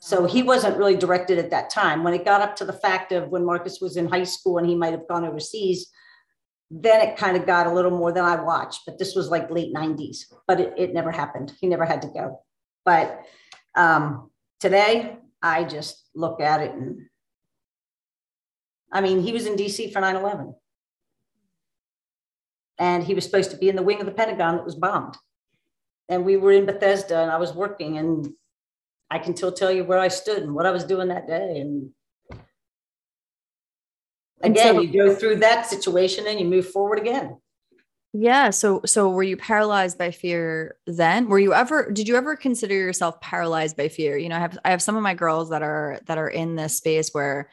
So 0.00 0.26
he 0.26 0.42
oh. 0.42 0.46
wasn't 0.46 0.76
really 0.76 0.96
directed 0.96 1.38
at 1.38 1.50
that 1.50 1.70
time. 1.70 2.02
When 2.02 2.12
it 2.12 2.24
got 2.24 2.40
up 2.40 2.56
to 2.56 2.64
the 2.64 2.72
fact 2.72 3.12
of 3.12 3.28
when 3.28 3.44
Marcus 3.44 3.80
was 3.80 3.96
in 3.96 4.08
high 4.08 4.24
school 4.24 4.58
and 4.58 4.66
he 4.66 4.74
might 4.74 4.92
have 4.92 5.06
gone 5.06 5.24
overseas, 5.24 5.92
then 6.70 7.00
it 7.00 7.16
kind 7.16 7.36
of 7.36 7.46
got 7.46 7.66
a 7.66 7.72
little 7.72 7.90
more 7.90 8.12
than 8.12 8.24
I 8.24 8.36
watched. 8.36 8.82
But 8.86 8.98
this 8.98 9.14
was 9.14 9.28
like 9.28 9.50
late 9.50 9.74
90s, 9.74 10.32
but 10.46 10.60
it, 10.60 10.74
it 10.76 10.94
never 10.94 11.10
happened. 11.10 11.52
He 11.60 11.66
never 11.66 11.84
had 11.84 12.02
to 12.02 12.08
go. 12.08 12.40
But 12.84 13.24
um, 13.74 14.30
today, 14.60 15.16
I 15.42 15.64
just 15.64 16.08
look 16.14 16.40
at 16.40 16.60
it 16.60 16.72
and 16.72 17.06
I 18.92 19.00
mean, 19.00 19.22
he 19.22 19.32
was 19.32 19.46
in 19.46 19.54
DC 19.54 19.92
for 19.92 20.00
9 20.00 20.16
11. 20.16 20.54
And 22.78 23.04
he 23.04 23.14
was 23.14 23.24
supposed 23.24 23.50
to 23.52 23.56
be 23.56 23.68
in 23.68 23.76
the 23.76 23.82
wing 23.82 24.00
of 24.00 24.06
the 24.06 24.12
Pentagon 24.12 24.56
that 24.56 24.64
was 24.64 24.74
bombed 24.74 25.16
and 26.10 26.24
we 26.24 26.36
were 26.36 26.52
in 26.52 26.66
Bethesda 26.66 27.20
and 27.20 27.30
I 27.30 27.38
was 27.38 27.54
working 27.54 27.96
and 27.96 28.28
I 29.10 29.18
can 29.20 29.34
still 29.34 29.52
tell 29.52 29.70
you 29.70 29.84
where 29.84 30.00
I 30.00 30.08
stood 30.08 30.42
and 30.42 30.54
what 30.54 30.66
I 30.66 30.72
was 30.72 30.84
doing 30.84 31.08
that 31.08 31.28
day. 31.28 31.60
And 31.60 31.90
again, 34.42 34.74
so, 34.74 34.80
you 34.80 34.92
go 34.92 35.14
through 35.14 35.36
that 35.36 35.66
situation 35.66 36.26
and 36.26 36.38
you 36.38 36.46
move 36.46 36.68
forward 36.68 36.98
again. 36.98 37.38
Yeah. 38.12 38.50
So, 38.50 38.80
so 38.84 39.08
were 39.08 39.22
you 39.22 39.36
paralyzed 39.36 39.96
by 39.96 40.10
fear 40.10 40.76
then? 40.86 41.28
Were 41.28 41.38
you 41.38 41.54
ever, 41.54 41.90
did 41.92 42.08
you 42.08 42.16
ever 42.16 42.34
consider 42.34 42.74
yourself 42.74 43.20
paralyzed 43.20 43.76
by 43.76 43.88
fear? 43.88 44.16
You 44.16 44.28
know, 44.28 44.36
I 44.36 44.40
have, 44.40 44.58
I 44.64 44.70
have 44.70 44.82
some 44.82 44.96
of 44.96 45.02
my 45.02 45.14
girls 45.14 45.50
that 45.50 45.62
are, 45.62 46.00
that 46.06 46.18
are 46.18 46.28
in 46.28 46.56
this 46.56 46.76
space 46.76 47.10
where, 47.12 47.50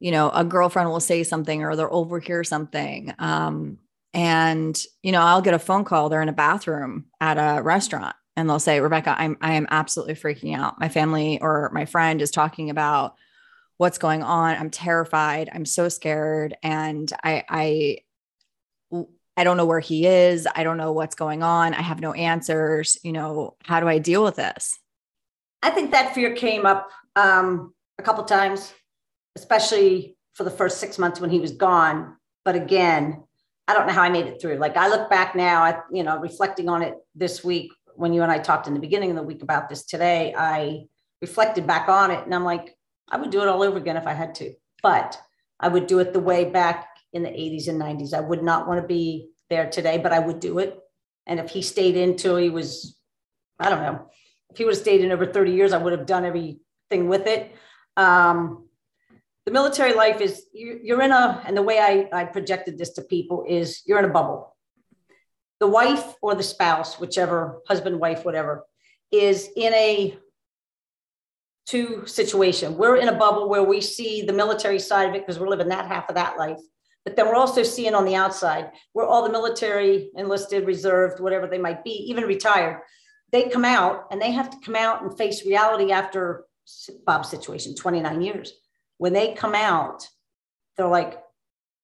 you 0.00 0.10
know, 0.10 0.30
a 0.30 0.44
girlfriend 0.44 0.88
will 0.88 1.00
say 1.00 1.22
something 1.24 1.62
or 1.62 1.76
they'll 1.76 1.88
overhear 1.90 2.42
something. 2.42 3.14
Um, 3.18 3.78
and 4.14 4.84
you 5.02 5.12
know 5.12 5.20
i'll 5.20 5.42
get 5.42 5.54
a 5.54 5.58
phone 5.58 5.84
call 5.84 6.08
they're 6.08 6.22
in 6.22 6.28
a 6.28 6.34
bathroom 6.34 7.06
at 7.20 7.38
a 7.38 7.62
restaurant 7.62 8.14
and 8.36 8.48
they'll 8.48 8.58
say 8.58 8.80
rebecca 8.80 9.14
i'm 9.18 9.36
i 9.40 9.54
am 9.54 9.66
absolutely 9.70 10.14
freaking 10.14 10.56
out 10.56 10.78
my 10.78 10.88
family 10.88 11.40
or 11.40 11.70
my 11.72 11.84
friend 11.84 12.20
is 12.20 12.30
talking 12.30 12.70
about 12.70 13.14
what's 13.82 13.98
going 13.98 14.22
on. 14.22 14.54
I'm 14.54 14.70
terrified. 14.70 15.50
I'm 15.52 15.64
so 15.64 15.88
scared. 15.88 16.56
And 16.62 17.12
i 17.24 17.44
i 17.48 17.98
i 19.36 19.42
don't 19.42 19.56
know 19.56 19.66
where 19.66 19.80
he 19.80 20.06
is. 20.06 20.46
I 20.54 20.62
don't 20.62 20.76
know 20.76 20.92
what's 20.92 21.16
going 21.16 21.42
on. 21.42 21.74
I 21.74 21.82
have 21.82 22.00
no 22.00 22.12
answers. 22.12 22.96
You 23.02 23.12
know 23.12 23.56
how 23.64 23.80
do 23.80 23.88
i 23.88 23.98
deal 23.98 24.22
with 24.22 24.36
this? 24.36 24.78
I 25.64 25.70
think 25.70 25.90
that 25.90 26.14
fear 26.14 26.32
came 26.34 26.64
up 26.64 26.90
um, 27.16 27.74
a 27.98 28.02
couple 28.02 28.24
times 28.24 28.72
especially 29.34 30.16
for 30.34 30.44
the 30.44 30.50
first 30.50 30.78
six 30.78 30.98
months 30.98 31.18
when 31.18 31.30
he 31.30 31.40
was 31.40 31.52
gone. 31.52 32.16
But 32.44 32.54
again 32.54 33.24
I 33.66 33.74
don't 33.74 33.86
know 33.88 33.92
how 33.92 34.02
I 34.02 34.10
made 34.10 34.26
it 34.26 34.40
through. 34.40 34.58
Like 34.58 34.76
I 34.76 34.88
look 34.88 35.10
back 35.10 35.34
now, 35.34 35.62
I, 35.62 35.78
you 35.90 36.04
know, 36.04 36.18
reflecting 36.18 36.68
on 36.68 36.82
it 36.82 36.94
this 37.16 37.42
week 37.42 37.72
when 37.96 38.12
you 38.12 38.22
and 38.22 38.30
I 38.30 38.38
talked 38.38 38.68
in 38.68 38.74
the 38.74 38.80
beginning 38.80 39.10
of 39.10 39.16
the 39.16 39.22
week 39.22 39.42
about 39.42 39.68
this 39.68 39.84
today, 39.84 40.34
I 40.36 40.84
reflected 41.20 41.66
back 41.66 41.88
on 41.88 42.12
it 42.12 42.24
and 42.24 42.34
I'm 42.34 42.44
like, 42.44 42.76
I 43.12 43.18
would 43.18 43.30
do 43.30 43.42
it 43.42 43.48
all 43.48 43.62
over 43.62 43.78
again 43.78 43.96
if 43.96 44.06
I 44.06 44.14
had 44.14 44.34
to, 44.36 44.54
but 44.82 45.20
I 45.60 45.68
would 45.68 45.86
do 45.86 46.00
it 46.00 46.12
the 46.12 46.20
way 46.20 46.46
back 46.46 46.88
in 47.12 47.22
the 47.22 47.28
80s 47.28 47.68
and 47.68 47.80
90s. 47.80 48.14
I 48.14 48.20
would 48.20 48.42
not 48.42 48.66
want 48.66 48.80
to 48.80 48.86
be 48.86 49.28
there 49.50 49.70
today, 49.70 49.98
but 49.98 50.12
I 50.12 50.18
would 50.18 50.40
do 50.40 50.58
it. 50.58 50.78
And 51.26 51.38
if 51.38 51.50
he 51.50 51.62
stayed 51.62 51.96
in 51.96 52.16
till 52.16 52.36
he 52.36 52.50
was, 52.50 52.98
I 53.60 53.68
don't 53.68 53.82
know, 53.82 54.08
if 54.50 54.56
he 54.56 54.64
would 54.64 54.74
have 54.74 54.82
stayed 54.82 55.02
in 55.02 55.12
over 55.12 55.26
30 55.26 55.52
years, 55.52 55.72
I 55.72 55.78
would 55.78 55.92
have 55.92 56.06
done 56.06 56.24
everything 56.24 57.08
with 57.08 57.26
it. 57.26 57.54
Um, 57.96 58.68
the 59.44 59.52
military 59.52 59.92
life 59.92 60.20
is 60.20 60.46
you're 60.52 61.02
in 61.02 61.10
a 61.10 61.42
and 61.46 61.56
the 61.56 61.62
way 61.62 61.78
I, 61.78 62.08
I 62.12 62.24
projected 62.24 62.78
this 62.78 62.92
to 62.94 63.02
people 63.02 63.44
is 63.48 63.82
you're 63.86 63.98
in 63.98 64.04
a 64.04 64.12
bubble 64.12 64.56
the 65.58 65.66
wife 65.66 66.14
or 66.22 66.34
the 66.34 66.42
spouse 66.42 67.00
whichever 67.00 67.60
husband 67.66 67.98
wife 67.98 68.24
whatever 68.24 68.64
is 69.10 69.50
in 69.56 69.74
a 69.74 70.16
two 71.66 72.04
situation 72.06 72.76
we're 72.76 72.96
in 72.96 73.08
a 73.08 73.18
bubble 73.18 73.48
where 73.48 73.62
we 73.62 73.80
see 73.80 74.22
the 74.22 74.32
military 74.32 74.78
side 74.78 75.08
of 75.08 75.14
it 75.14 75.20
because 75.20 75.38
we're 75.38 75.48
living 75.48 75.68
that 75.68 75.86
half 75.86 76.08
of 76.08 76.14
that 76.14 76.36
life 76.38 76.58
but 77.04 77.16
then 77.16 77.26
we're 77.26 77.34
also 77.34 77.62
seeing 77.62 77.94
on 77.94 78.04
the 78.04 78.14
outside 78.14 78.70
where 78.92 79.06
all 79.06 79.22
the 79.22 79.32
military 79.32 80.10
enlisted 80.16 80.66
reserved 80.66 81.20
whatever 81.20 81.46
they 81.46 81.58
might 81.58 81.84
be 81.84 81.90
even 82.08 82.24
retired 82.24 82.80
they 83.30 83.48
come 83.48 83.64
out 83.64 84.06
and 84.10 84.20
they 84.20 84.30
have 84.30 84.50
to 84.50 84.58
come 84.64 84.76
out 84.76 85.02
and 85.02 85.16
face 85.16 85.46
reality 85.46 85.92
after 85.92 86.44
bob's 87.06 87.28
situation 87.28 87.74
29 87.74 88.20
years 88.20 88.52
when 89.02 89.12
they 89.12 89.34
come 89.34 89.56
out, 89.56 90.08
they're 90.76 90.86
like, 90.86 91.20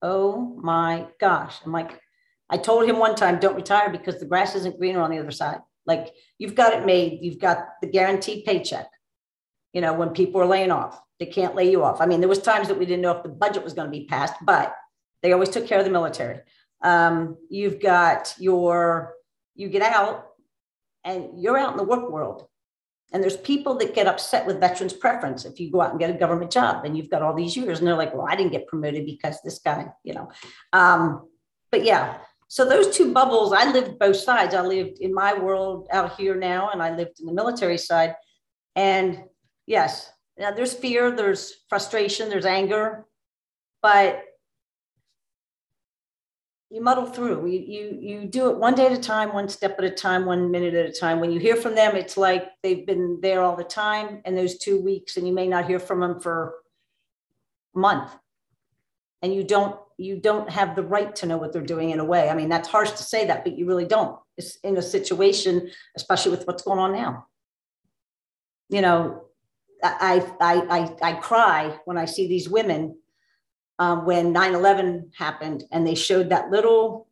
oh 0.02 0.56
my 0.62 1.08
gosh. 1.18 1.56
I'm 1.66 1.72
like, 1.72 2.00
I 2.48 2.58
told 2.58 2.88
him 2.88 3.00
one 3.00 3.16
time, 3.16 3.40
don't 3.40 3.56
retire 3.56 3.90
because 3.90 4.20
the 4.20 4.24
grass 4.24 4.54
isn't 4.54 4.78
greener 4.78 5.00
on 5.00 5.10
the 5.10 5.18
other 5.18 5.32
side. 5.32 5.58
Like 5.84 6.14
you've 6.38 6.54
got 6.54 6.74
it 6.74 6.86
made, 6.86 7.18
you've 7.20 7.40
got 7.40 7.58
the 7.82 7.88
guaranteed 7.88 8.44
paycheck. 8.44 8.86
You 9.72 9.80
know, 9.80 9.92
when 9.92 10.10
people 10.10 10.40
are 10.40 10.46
laying 10.46 10.70
off, 10.70 11.00
they 11.18 11.26
can't 11.26 11.54
lay 11.54 11.70
you 11.70 11.84
off. 11.84 12.00
I 12.00 12.06
mean, 12.06 12.20
there 12.20 12.28
was 12.28 12.40
times 12.40 12.68
that 12.68 12.78
we 12.78 12.86
didn't 12.86 13.02
know 13.02 13.16
if 13.16 13.22
the 13.22 13.28
budget 13.28 13.64
was 13.64 13.74
going 13.74 13.86
to 13.86 13.98
be 13.98 14.06
passed, 14.06 14.34
but 14.42 14.74
they 15.22 15.32
always 15.32 15.50
took 15.50 15.66
care 15.66 15.78
of 15.78 15.84
the 15.84 15.90
military. 15.90 16.40
Um, 16.82 17.36
you've 17.50 17.80
got 17.80 18.34
your, 18.38 19.14
you 19.54 19.68
get 19.68 19.82
out 19.82 20.26
and 21.04 21.40
you're 21.40 21.58
out 21.58 21.72
in 21.72 21.76
the 21.76 21.84
work 21.84 22.10
world. 22.10 22.46
And 23.12 23.22
there's 23.22 23.38
people 23.38 23.74
that 23.76 23.94
get 23.94 24.06
upset 24.06 24.46
with 24.46 24.60
veterans 24.60 24.92
preference 24.92 25.46
if 25.46 25.58
you 25.58 25.70
go 25.70 25.80
out 25.80 25.90
and 25.90 25.98
get 25.98 26.10
a 26.10 26.18
government 26.18 26.50
job 26.50 26.84
and 26.84 26.96
you've 26.96 27.08
got 27.08 27.22
all 27.22 27.34
these 27.34 27.56
years 27.56 27.78
and 27.78 27.88
they're 27.88 27.96
like, 27.96 28.14
well, 28.14 28.26
I 28.28 28.36
didn't 28.36 28.52
get 28.52 28.66
promoted 28.66 29.06
because 29.06 29.40
this 29.42 29.58
guy, 29.58 29.88
you 30.04 30.12
know. 30.12 30.30
Um, 30.74 31.26
but 31.72 31.84
yeah, 31.84 32.18
so 32.48 32.68
those 32.68 32.94
two 32.94 33.12
bubbles, 33.12 33.52
I 33.52 33.70
lived 33.70 33.98
both 33.98 34.16
sides. 34.16 34.54
I 34.54 34.60
lived 34.60 34.98
in 35.00 35.14
my 35.14 35.32
world 35.32 35.88
out 35.90 36.16
here 36.16 36.34
now 36.34 36.70
and 36.70 36.82
I 36.82 36.94
lived 36.94 37.20
in 37.20 37.26
the 37.26 37.32
military 37.32 37.78
side. 37.78 38.14
And 38.76 39.24
Yes. 39.68 40.10
Now, 40.38 40.50
there's 40.50 40.72
fear, 40.72 41.10
there's 41.10 41.56
frustration, 41.68 42.30
there's 42.30 42.46
anger, 42.46 43.04
but 43.82 44.24
you 46.70 46.80
muddle 46.80 47.04
through. 47.04 47.46
You, 47.46 47.58
you 47.60 47.98
you 48.00 48.26
do 48.26 48.48
it 48.50 48.56
one 48.56 48.74
day 48.74 48.86
at 48.86 48.92
a 48.92 49.00
time, 49.00 49.34
one 49.34 49.50
step 49.50 49.76
at 49.78 49.84
a 49.84 49.90
time, 49.90 50.24
one 50.24 50.50
minute 50.50 50.72
at 50.72 50.88
a 50.88 50.92
time. 50.92 51.20
When 51.20 51.30
you 51.30 51.38
hear 51.38 51.54
from 51.54 51.74
them, 51.74 51.96
it's 51.96 52.16
like 52.16 52.48
they've 52.62 52.86
been 52.86 53.18
there 53.20 53.42
all 53.42 53.56
the 53.56 53.64
time, 53.64 54.22
and 54.24 54.36
those 54.36 54.56
two 54.56 54.80
weeks, 54.80 55.18
and 55.18 55.28
you 55.28 55.34
may 55.34 55.46
not 55.46 55.66
hear 55.66 55.78
from 55.78 56.00
them 56.00 56.18
for 56.18 56.54
a 57.76 57.78
month, 57.78 58.10
and 59.20 59.34
you 59.34 59.44
don't 59.44 59.78
you 59.98 60.18
don't 60.18 60.48
have 60.48 60.76
the 60.76 60.82
right 60.82 61.14
to 61.16 61.26
know 61.26 61.36
what 61.36 61.52
they're 61.52 61.62
doing 61.62 61.90
in 61.90 62.00
a 62.00 62.04
way. 62.04 62.30
I 62.30 62.34
mean, 62.34 62.48
that's 62.48 62.68
harsh 62.68 62.92
to 62.92 63.02
say 63.02 63.26
that, 63.26 63.44
but 63.44 63.58
you 63.58 63.66
really 63.66 63.86
don't. 63.86 64.18
It's 64.38 64.56
in 64.64 64.78
a 64.78 64.82
situation, 64.82 65.70
especially 65.94 66.30
with 66.30 66.46
what's 66.46 66.62
going 66.62 66.78
on 66.78 66.92
now. 66.92 67.26
You 68.70 68.82
know, 68.82 69.27
I 69.82 70.26
I 70.40 70.96
I, 71.02 71.12
cry 71.14 71.78
when 71.84 71.98
I 71.98 72.04
see 72.04 72.26
these 72.26 72.48
women 72.48 72.96
um, 73.78 74.04
when 74.04 74.34
9-11 74.34 75.14
happened 75.14 75.64
and 75.70 75.86
they 75.86 75.94
showed 75.94 76.30
that 76.30 76.50
little 76.50 77.08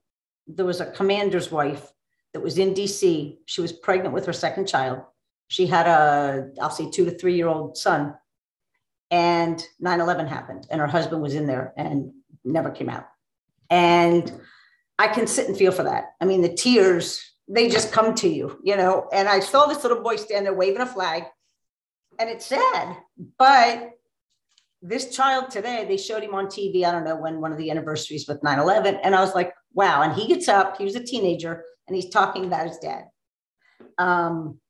there 0.46 0.64
was 0.64 0.80
a 0.80 0.90
commander's 0.90 1.50
wife 1.50 1.92
that 2.32 2.40
was 2.40 2.58
in 2.58 2.74
dc 2.74 3.36
she 3.46 3.60
was 3.60 3.72
pregnant 3.72 4.14
with 4.14 4.26
her 4.26 4.32
second 4.32 4.66
child. 4.66 5.00
She 5.48 5.66
had 5.66 5.86
a 5.86 6.50
i'll 6.60 6.70
say 6.70 6.90
two 6.90 7.04
to 7.04 7.12
three 7.12 7.36
year 7.36 7.48
old 7.48 7.76
son. 7.76 8.14
And 9.12 9.64
9-11 9.80 10.26
happened 10.26 10.66
and 10.70 10.80
her 10.80 10.88
husband 10.88 11.22
was 11.22 11.34
in 11.34 11.46
there 11.46 11.72
and 11.76 12.12
never 12.44 12.70
came 12.70 12.88
out. 12.88 13.06
And 13.70 14.32
i 14.98 15.06
can 15.08 15.26
sit 15.26 15.48
and 15.48 15.56
feel 15.56 15.72
for 15.72 15.84
that. 15.84 16.14
I 16.20 16.24
mean 16.24 16.42
the 16.42 16.54
tears 16.54 17.22
they 17.48 17.68
just 17.68 17.92
come 17.92 18.12
to 18.16 18.28
you 18.28 18.58
you 18.64 18.76
know? 18.76 19.08
And 19.12 19.28
i 19.28 19.38
saw 19.38 19.66
this 19.66 19.84
little 19.84 20.02
boy 20.02 20.16
stand 20.16 20.46
there 20.46 20.54
waving 20.54 20.80
a 20.80 20.86
flag 20.86 21.24
and 22.18 22.30
it's 22.30 22.46
sad 22.46 22.96
but 23.38 23.96
this 24.82 25.14
child 25.14 25.50
today, 25.50 25.84
they 25.86 25.96
showed 25.96 26.22
him 26.22 26.34
on 26.34 26.46
TV, 26.46 26.84
I 26.84 26.92
don't 26.92 27.04
know 27.04 27.16
when 27.16 27.40
one 27.40 27.52
of 27.52 27.58
the 27.58 27.70
anniversaries 27.70 28.28
with 28.28 28.42
9 28.42 28.58
11. 28.58 28.96
And 29.02 29.14
I 29.14 29.20
was 29.20 29.34
like, 29.34 29.52
wow. 29.72 30.02
And 30.02 30.14
he 30.14 30.28
gets 30.28 30.48
up, 30.48 30.76
he 30.76 30.84
was 30.84 30.94
a 30.94 31.02
teenager, 31.02 31.64
and 31.86 31.96
he's 31.96 32.10
talking 32.10 32.44
about 32.44 32.68
his 32.68 32.78
dad. 32.78 33.04
Um, 33.98 34.60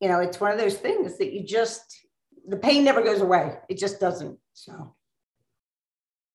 you 0.00 0.08
know, 0.08 0.20
it's 0.20 0.40
one 0.40 0.52
of 0.52 0.58
those 0.58 0.76
things 0.76 1.18
that 1.18 1.32
you 1.32 1.44
just, 1.44 1.82
the 2.46 2.56
pain 2.56 2.84
never 2.84 3.02
goes 3.02 3.20
away. 3.20 3.56
It 3.68 3.78
just 3.78 4.00
doesn't. 4.00 4.38
So, 4.52 4.94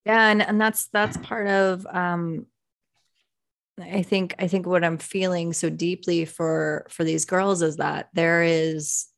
yeah. 0.04 0.28
And, 0.28 0.42
and 0.42 0.60
that's, 0.60 0.88
that's 0.88 1.18
part 1.18 1.46
of, 1.46 1.86
um, 1.86 2.46
I 3.80 4.02
think, 4.02 4.34
I 4.38 4.48
think 4.48 4.66
what 4.66 4.84
I'm 4.84 4.98
feeling 4.98 5.52
so 5.52 5.70
deeply 5.70 6.24
for, 6.24 6.86
for 6.90 7.04
these 7.04 7.26
girls 7.26 7.62
is 7.62 7.76
that 7.76 8.08
there 8.12 8.42
is 8.42 9.09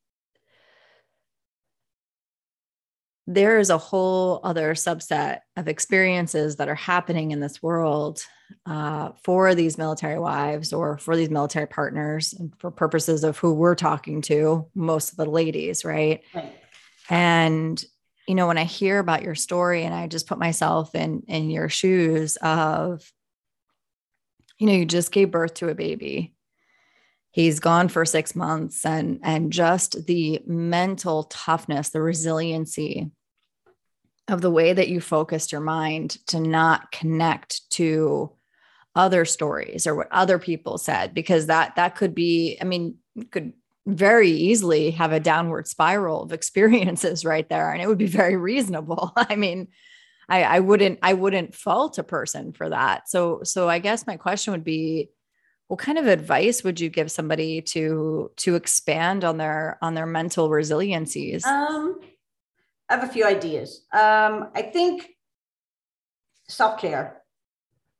there 3.25 3.59
is 3.59 3.69
a 3.69 3.77
whole 3.77 4.41
other 4.43 4.73
subset 4.73 5.39
of 5.55 5.67
experiences 5.67 6.57
that 6.57 6.67
are 6.67 6.75
happening 6.75 7.31
in 7.31 7.39
this 7.39 7.63
world 7.63 8.21
uh, 8.65 9.11
for 9.23 9.55
these 9.55 9.77
military 9.77 10.19
wives 10.19 10.73
or 10.73 10.97
for 10.97 11.15
these 11.15 11.29
military 11.29 11.67
partners 11.67 12.33
and 12.33 12.53
for 12.59 12.69
purposes 12.69 13.23
of 13.23 13.37
who 13.37 13.53
we're 13.53 13.75
talking 13.75 14.21
to 14.21 14.67
most 14.75 15.11
of 15.11 15.17
the 15.17 15.25
ladies 15.25 15.85
right? 15.85 16.23
right 16.35 16.53
and 17.09 17.83
you 18.27 18.35
know 18.35 18.47
when 18.47 18.57
i 18.57 18.63
hear 18.63 18.99
about 18.99 19.23
your 19.23 19.35
story 19.35 19.83
and 19.83 19.93
i 19.93 20.07
just 20.07 20.27
put 20.27 20.37
myself 20.37 20.95
in 20.95 21.23
in 21.27 21.49
your 21.49 21.69
shoes 21.69 22.37
of 22.37 23.03
you 24.59 24.67
know 24.67 24.73
you 24.73 24.85
just 24.85 25.11
gave 25.11 25.31
birth 25.31 25.55
to 25.55 25.69
a 25.69 25.75
baby 25.75 26.32
he's 27.33 27.59
gone 27.59 27.89
for 27.89 28.05
six 28.05 28.35
months 28.35 28.85
and 28.85 29.19
and 29.23 29.51
just 29.51 30.05
the 30.07 30.41
mental 30.45 31.23
toughness 31.25 31.89
the 31.89 32.01
resiliency 32.01 33.11
of 34.29 34.39
the 34.39 34.51
way 34.51 34.71
that 34.71 34.87
you 34.87 35.01
focused 35.01 35.51
your 35.51 35.59
mind 35.59 36.11
to 36.27 36.39
not 36.39 36.91
connect 36.91 37.69
to 37.69 38.31
other 38.95 39.25
stories 39.25 39.85
or 39.85 39.95
what 39.95 40.07
other 40.11 40.39
people 40.39 40.77
said 40.77 41.13
because 41.13 41.47
that 41.47 41.75
that 41.75 41.95
could 41.95 42.15
be 42.15 42.57
i 42.61 42.63
mean 42.63 42.95
could 43.31 43.53
very 43.85 44.29
easily 44.29 44.91
have 44.91 45.11
a 45.11 45.19
downward 45.19 45.67
spiral 45.67 46.23
of 46.23 46.31
experiences 46.39 47.25
right 47.25 47.49
there 47.49 47.71
and 47.71 47.81
it 47.81 47.87
would 47.87 47.97
be 47.97 48.07
very 48.07 48.37
reasonable. 48.37 49.11
I 49.17 49.35
mean 49.35 49.69
I, 50.29 50.43
I 50.43 50.59
wouldn't 50.61 50.99
i 51.01 51.13
wouldn't 51.13 51.53
fault 51.53 51.97
a 51.97 52.03
person 52.03 52.53
for 52.53 52.69
that. 52.69 53.09
So 53.09 53.41
so 53.43 53.67
i 53.67 53.79
guess 53.79 54.07
my 54.07 54.17
question 54.17 54.51
would 54.51 54.63
be 54.63 55.09
what 55.73 55.79
kind 55.79 55.97
of 55.97 56.05
advice 56.05 56.63
would 56.63 56.79
you 56.79 56.87
give 56.87 57.11
somebody 57.11 57.59
to 57.59 58.29
to 58.37 58.53
expand 58.53 59.23
on 59.23 59.37
their 59.37 59.79
on 59.81 59.95
their 59.95 60.05
mental 60.05 60.47
resiliencies? 60.47 61.43
Um 61.45 61.99
i 62.87 62.93
have 62.93 63.03
a 63.03 63.11
few 63.11 63.25
ideas. 63.25 63.83
Um 63.91 64.51
i 64.53 64.61
think 64.61 65.09
self-care. 66.47 67.23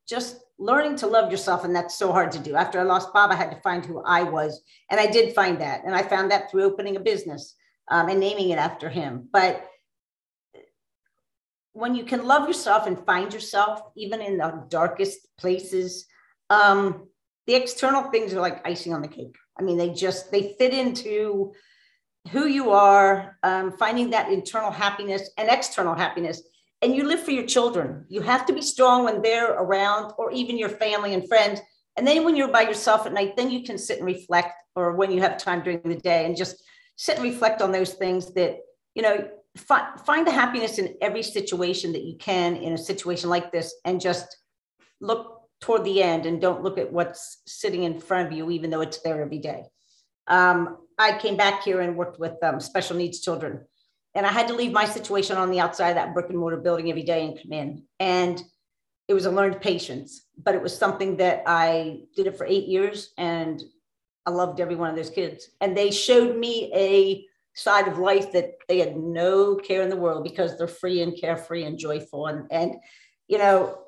Just 0.08 0.36
learning 0.56 0.94
to 0.98 1.08
love 1.08 1.32
yourself 1.32 1.64
and 1.64 1.74
that's 1.74 1.98
so 1.98 2.12
hard 2.12 2.30
to 2.30 2.38
do. 2.38 2.54
After 2.54 2.78
i 2.78 2.84
lost 2.84 3.12
bob 3.12 3.32
i 3.32 3.34
had 3.34 3.50
to 3.50 3.60
find 3.60 3.84
who 3.84 4.00
i 4.04 4.22
was 4.22 4.62
and 4.88 5.00
i 5.00 5.06
did 5.06 5.34
find 5.34 5.60
that 5.60 5.82
and 5.84 5.96
i 5.96 6.02
found 6.02 6.30
that 6.30 6.48
through 6.48 6.62
opening 6.62 6.94
a 6.94 7.00
business 7.00 7.56
um, 7.88 8.08
and 8.08 8.20
naming 8.20 8.50
it 8.50 8.58
after 8.58 8.88
him. 8.88 9.28
But 9.32 9.68
when 11.72 11.96
you 11.96 12.04
can 12.04 12.24
love 12.24 12.46
yourself 12.46 12.86
and 12.86 13.04
find 13.04 13.34
yourself 13.34 13.80
even 13.96 14.20
in 14.20 14.38
the 14.38 14.64
darkest 14.68 15.18
places 15.38 16.06
um, 16.50 17.08
the 17.46 17.54
external 17.54 18.10
things 18.10 18.32
are 18.32 18.40
like 18.40 18.66
icing 18.66 18.94
on 18.94 19.02
the 19.02 19.08
cake. 19.08 19.36
I 19.58 19.62
mean, 19.62 19.76
they 19.76 19.90
just 19.90 20.30
they 20.30 20.54
fit 20.58 20.72
into 20.72 21.52
who 22.30 22.46
you 22.46 22.70
are, 22.70 23.38
um, 23.42 23.72
finding 23.72 24.10
that 24.10 24.32
internal 24.32 24.70
happiness 24.70 25.30
and 25.36 25.48
external 25.48 25.94
happiness. 25.94 26.42
And 26.82 26.94
you 26.94 27.04
live 27.04 27.22
for 27.22 27.30
your 27.30 27.46
children. 27.46 28.06
You 28.08 28.20
have 28.22 28.46
to 28.46 28.52
be 28.52 28.62
strong 28.62 29.04
when 29.04 29.22
they're 29.22 29.52
around, 29.52 30.12
or 30.18 30.32
even 30.32 30.58
your 30.58 30.70
family 30.70 31.14
and 31.14 31.28
friends. 31.28 31.60
And 31.96 32.06
then 32.06 32.24
when 32.24 32.36
you're 32.36 32.48
by 32.48 32.62
yourself 32.62 33.06
at 33.06 33.12
night, 33.12 33.36
then 33.36 33.50
you 33.50 33.62
can 33.62 33.78
sit 33.78 33.98
and 33.98 34.06
reflect, 34.06 34.52
or 34.74 34.96
when 34.96 35.10
you 35.12 35.20
have 35.20 35.36
time 35.36 35.62
during 35.62 35.80
the 35.82 35.96
day, 35.96 36.26
and 36.26 36.36
just 36.36 36.62
sit 36.96 37.16
and 37.16 37.24
reflect 37.24 37.62
on 37.62 37.72
those 37.72 37.94
things 37.94 38.34
that 38.34 38.58
you 38.94 39.02
know. 39.02 39.28
Fi- 39.56 39.96
find 40.04 40.26
the 40.26 40.32
happiness 40.32 40.78
in 40.78 40.96
every 41.00 41.22
situation 41.22 41.92
that 41.92 42.02
you 42.02 42.16
can 42.16 42.56
in 42.56 42.72
a 42.72 42.76
situation 42.76 43.30
like 43.30 43.52
this, 43.52 43.72
and 43.84 44.00
just 44.00 44.36
look 45.00 45.43
toward 45.60 45.84
the 45.84 46.02
end 46.02 46.26
and 46.26 46.40
don't 46.40 46.62
look 46.62 46.78
at 46.78 46.92
what's 46.92 47.42
sitting 47.46 47.84
in 47.84 48.00
front 48.00 48.26
of 48.26 48.32
you, 48.32 48.50
even 48.50 48.70
though 48.70 48.80
it's 48.80 49.00
there 49.00 49.22
every 49.22 49.38
day. 49.38 49.64
Um, 50.26 50.78
I 50.98 51.18
came 51.18 51.36
back 51.36 51.62
here 51.62 51.80
and 51.80 51.96
worked 51.96 52.18
with 52.18 52.42
um, 52.42 52.60
special 52.60 52.96
needs 52.96 53.20
children. 53.20 53.64
And 54.14 54.24
I 54.24 54.30
had 54.30 54.46
to 54.48 54.54
leave 54.54 54.72
my 54.72 54.84
situation 54.84 55.36
on 55.36 55.50
the 55.50 55.60
outside 55.60 55.90
of 55.90 55.94
that 55.96 56.14
brick 56.14 56.28
and 56.28 56.38
mortar 56.38 56.56
building 56.58 56.90
every 56.90 57.02
day 57.02 57.26
and 57.26 57.40
come 57.40 57.52
in. 57.52 57.82
And 57.98 58.42
it 59.08 59.14
was 59.14 59.26
a 59.26 59.30
learned 59.30 59.60
patience, 59.60 60.26
but 60.42 60.54
it 60.54 60.62
was 60.62 60.76
something 60.76 61.16
that 61.16 61.42
I 61.46 62.02
did 62.14 62.26
it 62.26 62.38
for 62.38 62.46
eight 62.46 62.66
years 62.68 63.12
and 63.18 63.62
I 64.24 64.30
loved 64.30 64.60
every 64.60 64.76
one 64.76 64.88
of 64.88 64.96
those 64.96 65.10
kids. 65.10 65.50
And 65.60 65.76
they 65.76 65.90
showed 65.90 66.36
me 66.36 66.70
a 66.74 67.26
side 67.54 67.86
of 67.88 67.98
life 67.98 68.32
that 68.32 68.54
they 68.68 68.78
had 68.78 68.96
no 68.96 69.56
care 69.56 69.82
in 69.82 69.90
the 69.90 69.96
world 69.96 70.24
because 70.24 70.56
they're 70.56 70.66
free 70.66 71.02
and 71.02 71.18
carefree 71.18 71.64
and 71.64 71.78
joyful. 71.78 72.26
And, 72.26 72.46
and 72.50 72.76
you 73.28 73.38
know, 73.38 73.83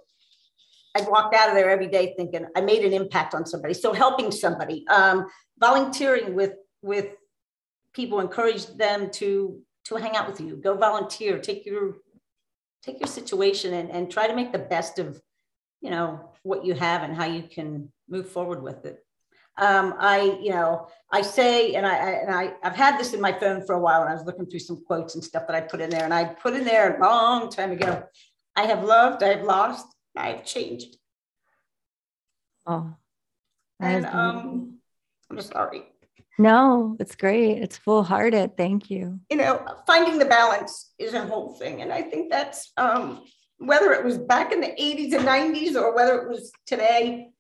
I 0.96 1.09
walked 1.09 1.35
out 1.35 1.48
of 1.48 1.54
there 1.54 1.70
every 1.70 1.88
day 1.88 2.14
thinking 2.16 2.46
I 2.56 2.61
made 2.61 2.85
an 2.85 2.92
impact 2.92 3.35
on 3.35 3.44
somebody. 3.46 3.74
So 3.74 3.92
helping 3.92 4.30
somebody, 4.30 4.87
um, 4.88 5.26
volunteering 5.59 6.35
with 6.35 6.54
with 6.82 7.09
people, 7.92 8.20
encourage 8.20 8.66
them 8.66 9.11
to 9.12 9.61
to 9.87 9.96
hang 9.96 10.16
out 10.16 10.28
with 10.28 10.40
you. 10.40 10.56
Go 10.56 10.74
volunteer. 10.76 11.38
Take 11.38 11.66
your 11.66 11.96
take 12.82 13.00
your 13.00 13.09
situation 13.09 13.74
and, 13.74 13.90
and 13.90 14.11
try 14.11 14.26
to 14.26 14.35
make 14.35 14.52
the 14.52 14.59
best 14.59 14.98
of 14.98 15.20
you 15.80 15.90
know 15.90 16.30
what 16.42 16.64
you 16.64 16.74
have 16.74 17.02
and 17.02 17.14
how 17.14 17.26
you 17.26 17.42
can 17.42 17.90
move 18.09 18.28
forward 18.28 18.62
with 18.62 18.85
it. 18.87 19.02
Um, 19.59 19.94
I, 19.98 20.38
you 20.42 20.50
know, 20.50 20.88
I 21.11 21.22
say, 21.22 21.76
and 21.76 21.87
I, 21.87 21.96
and 21.96 22.30
I, 22.35 22.52
I've 22.62 22.76
had 22.76 23.00
this 23.00 23.14
in 23.14 23.22
my 23.22 23.32
phone 23.32 23.64
for 23.64 23.74
a 23.74 23.80
while, 23.80 24.02
and 24.02 24.11
I 24.11 24.14
was 24.14 24.26
looking 24.26 24.44
through 24.44 24.61
some 24.61 24.85
quotes 24.87 25.14
and 25.14 25.24
stuff 25.24 25.46
that 25.46 25.56
I 25.56 25.62
put 25.62 25.80
in 25.80 25.88
there, 25.88 26.04
and 26.04 26.12
I 26.12 26.24
put 26.26 26.55
in 26.55 26.64
there 26.64 26.97
a 26.97 27.03
long 27.03 27.49
time 27.49 27.72
ago. 27.72 28.05
I 28.55 28.64
have 28.66 28.84
loved, 28.84 29.22
I 29.22 29.28
have 29.28 29.44
lost, 29.44 29.86
I've 30.17 30.45
changed. 30.45 30.97
Oh, 32.67 32.95
and 33.81 34.07
um, 34.07 34.79
I'm 35.31 35.41
sorry. 35.41 35.85
No, 36.39 36.97
it's 37.01 37.14
great. 37.14 37.62
It's 37.62 37.79
full 37.79 38.03
hearted. 38.03 38.57
Thank 38.57 38.91
you. 38.91 39.21
You 39.31 39.39
know, 39.39 39.64
finding 39.87 40.19
the 40.19 40.27
balance 40.27 40.93
is 40.99 41.14
a 41.14 41.25
whole 41.25 41.55
thing. 41.55 41.81
And 41.81 41.93
I 41.93 42.03
think 42.03 42.31
that's 42.31 42.73
um, 42.77 43.25
whether 43.59 43.93
it 43.93 44.05
was 44.05 44.19
back 44.19 44.53
in 44.53 44.61
the 44.61 44.67
80s 44.67 45.14
and 45.14 45.27
90s 45.27 45.77
or 45.77 45.95
whether 45.95 46.21
it 46.21 46.29
was 46.29 46.53
today, 46.67 47.31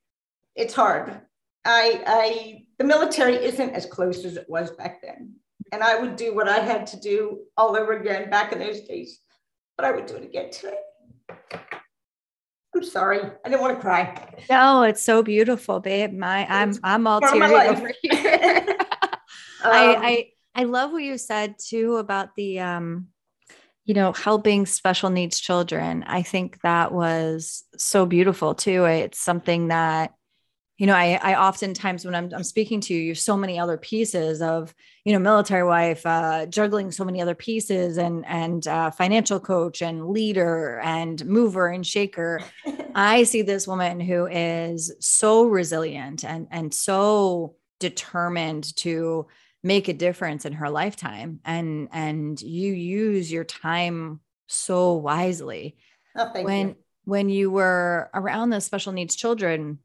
it's 0.54 0.72
hard. 0.72 1.20
I, 1.64 2.02
I, 2.06 2.64
the 2.78 2.84
military 2.84 3.34
isn't 3.34 3.70
as 3.70 3.84
close 3.84 4.24
as 4.24 4.36
it 4.36 4.48
was 4.48 4.70
back 4.70 5.02
then. 5.02 5.34
And 5.72 5.82
I 5.82 5.98
would 5.98 6.16
do 6.16 6.34
what 6.34 6.48
I 6.48 6.60
had 6.60 6.86
to 6.88 7.00
do 7.00 7.40
all 7.56 7.76
over 7.76 7.92
again 7.92 8.30
back 8.30 8.52
in 8.52 8.60
those 8.60 8.82
days, 8.82 9.18
but 9.76 9.84
I 9.84 9.90
would 9.90 10.06
do 10.06 10.14
it 10.14 10.24
again 10.24 10.50
today. 10.50 10.78
I'm 12.76 12.84
sorry. 12.84 13.20
I 13.44 13.48
didn't 13.48 13.62
want 13.62 13.76
to 13.76 13.80
cry. 13.80 14.34
No, 14.50 14.82
it's 14.82 15.02
so 15.02 15.22
beautiful, 15.22 15.80
babe. 15.80 16.12
My 16.12 16.46
I'm 16.48 16.74
I'm 16.84 17.06
all 17.06 17.20
teary 17.20 17.54
over 17.54 17.90
here. 18.02 18.76
um, 19.62 19.72
I, 19.72 19.96
I 20.02 20.28
I 20.54 20.64
love 20.64 20.92
what 20.92 21.02
you 21.02 21.16
said 21.16 21.56
too 21.58 21.96
about 21.96 22.34
the 22.34 22.60
um 22.60 23.08
you 23.84 23.94
know 23.94 24.12
helping 24.12 24.66
special 24.66 25.10
needs 25.10 25.40
children. 25.40 26.04
I 26.06 26.22
think 26.22 26.60
that 26.60 26.92
was 26.92 27.64
so 27.78 28.04
beautiful 28.04 28.54
too. 28.54 28.84
It's 28.84 29.18
something 29.18 29.68
that 29.68 30.12
you 30.78 30.86
know, 30.86 30.94
I, 30.94 31.18
I 31.22 31.34
oftentimes 31.36 32.04
when 32.04 32.14
I'm, 32.14 32.30
I'm 32.34 32.44
speaking 32.44 32.82
to 32.82 32.94
you, 32.94 33.00
you're 33.00 33.14
so 33.14 33.36
many 33.36 33.58
other 33.58 33.78
pieces 33.78 34.42
of, 34.42 34.74
you 35.04 35.12
know, 35.14 35.18
military 35.18 35.64
wife, 35.64 36.04
uh, 36.04 36.44
juggling 36.46 36.90
so 36.90 37.04
many 37.04 37.22
other 37.22 37.34
pieces 37.34 37.96
and, 37.96 38.26
and 38.26 38.66
uh, 38.68 38.90
financial 38.90 39.40
coach 39.40 39.80
and 39.80 40.08
leader 40.08 40.80
and 40.80 41.24
mover 41.24 41.68
and 41.68 41.86
shaker. 41.86 42.42
I 42.94 43.22
see 43.22 43.40
this 43.40 43.66
woman 43.66 44.00
who 44.00 44.26
is 44.26 44.94
so 45.00 45.44
resilient 45.46 46.24
and, 46.24 46.46
and 46.50 46.74
so 46.74 47.56
determined 47.80 48.76
to 48.76 49.28
make 49.62 49.88
a 49.88 49.94
difference 49.94 50.44
in 50.44 50.52
her 50.52 50.68
lifetime. 50.68 51.40
And, 51.46 51.88
and 51.90 52.40
you 52.40 52.74
use 52.74 53.32
your 53.32 53.44
time 53.44 54.20
so 54.46 54.92
wisely. 54.92 55.78
Oh, 56.14 56.30
when, 56.42 56.68
you. 56.68 56.76
when 57.04 57.28
you 57.30 57.50
were 57.50 58.10
around 58.12 58.50
the 58.50 58.60
special 58.60 58.92
needs 58.92 59.16
children, 59.16 59.78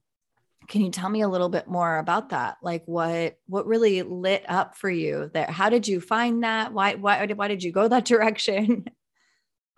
can 0.67 0.81
you 0.81 0.91
tell 0.91 1.09
me 1.09 1.21
a 1.21 1.27
little 1.27 1.49
bit 1.49 1.67
more 1.67 1.97
about 1.97 2.29
that? 2.29 2.57
Like 2.61 2.83
what 2.85 3.37
what 3.47 3.65
really 3.65 4.03
lit 4.03 4.45
up 4.47 4.75
for 4.75 4.89
you 4.89 5.29
there? 5.33 5.47
How 5.47 5.69
did 5.69 5.87
you 5.87 5.99
find 6.01 6.43
that? 6.43 6.73
Why 6.73 6.95
why 6.95 7.25
why 7.25 7.47
did 7.47 7.63
you 7.63 7.71
go 7.71 7.87
that 7.87 8.05
direction? 8.13 8.85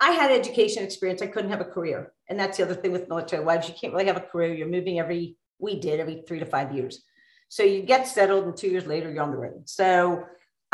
I 0.00 0.10
had 0.10 0.30
education 0.30 0.82
experience. 0.82 1.22
I 1.22 1.26
couldn't 1.26 1.50
have 1.50 1.60
a 1.60 1.64
career. 1.64 2.12
And 2.28 2.38
that's 2.38 2.56
the 2.56 2.64
other 2.64 2.74
thing 2.74 2.92
with 2.92 3.08
military 3.08 3.44
wives. 3.44 3.68
You 3.68 3.74
can't 3.74 3.92
really 3.92 4.06
have 4.06 4.16
a 4.16 4.20
career. 4.20 4.54
You're 4.54 4.68
moving 4.68 4.98
every 4.98 5.36
we 5.58 5.78
did 5.78 6.00
every 6.00 6.22
three 6.26 6.40
to 6.40 6.46
five 6.46 6.74
years. 6.74 7.02
So 7.48 7.62
you 7.62 7.82
get 7.82 8.08
settled 8.08 8.44
and 8.44 8.56
two 8.56 8.68
years 8.68 8.86
later 8.86 9.10
you're 9.10 9.22
on 9.22 9.30
the 9.30 9.36
road. 9.36 9.68
So 9.68 10.24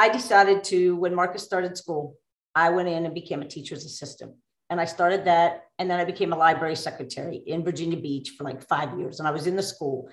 i 0.01 0.09
decided 0.09 0.65
to 0.65 0.97
when 0.97 1.15
marcus 1.15 1.43
started 1.43 1.77
school 1.77 2.17
i 2.55 2.71
went 2.71 2.89
in 2.89 3.05
and 3.05 3.15
became 3.15 3.43
a 3.43 3.49
teacher's 3.55 3.85
assistant 3.85 4.35
and 4.71 4.81
I 4.81 4.85
started 4.85 5.25
that. 5.25 5.67
And 5.79 5.91
then 5.91 5.99
I 5.99 6.05
became 6.05 6.33
a 6.33 6.37
library 6.37 6.77
secretary 6.77 7.43
in 7.47 7.65
Virginia 7.65 7.99
Beach 7.99 8.31
for 8.39 8.45
like 8.45 8.67
five 8.67 8.99
years. 8.99 9.19
And 9.19 9.29
I 9.29 9.33
was 9.33 9.47
in 9.47 9.57
the 9.57 9.63
school, 9.63 10.09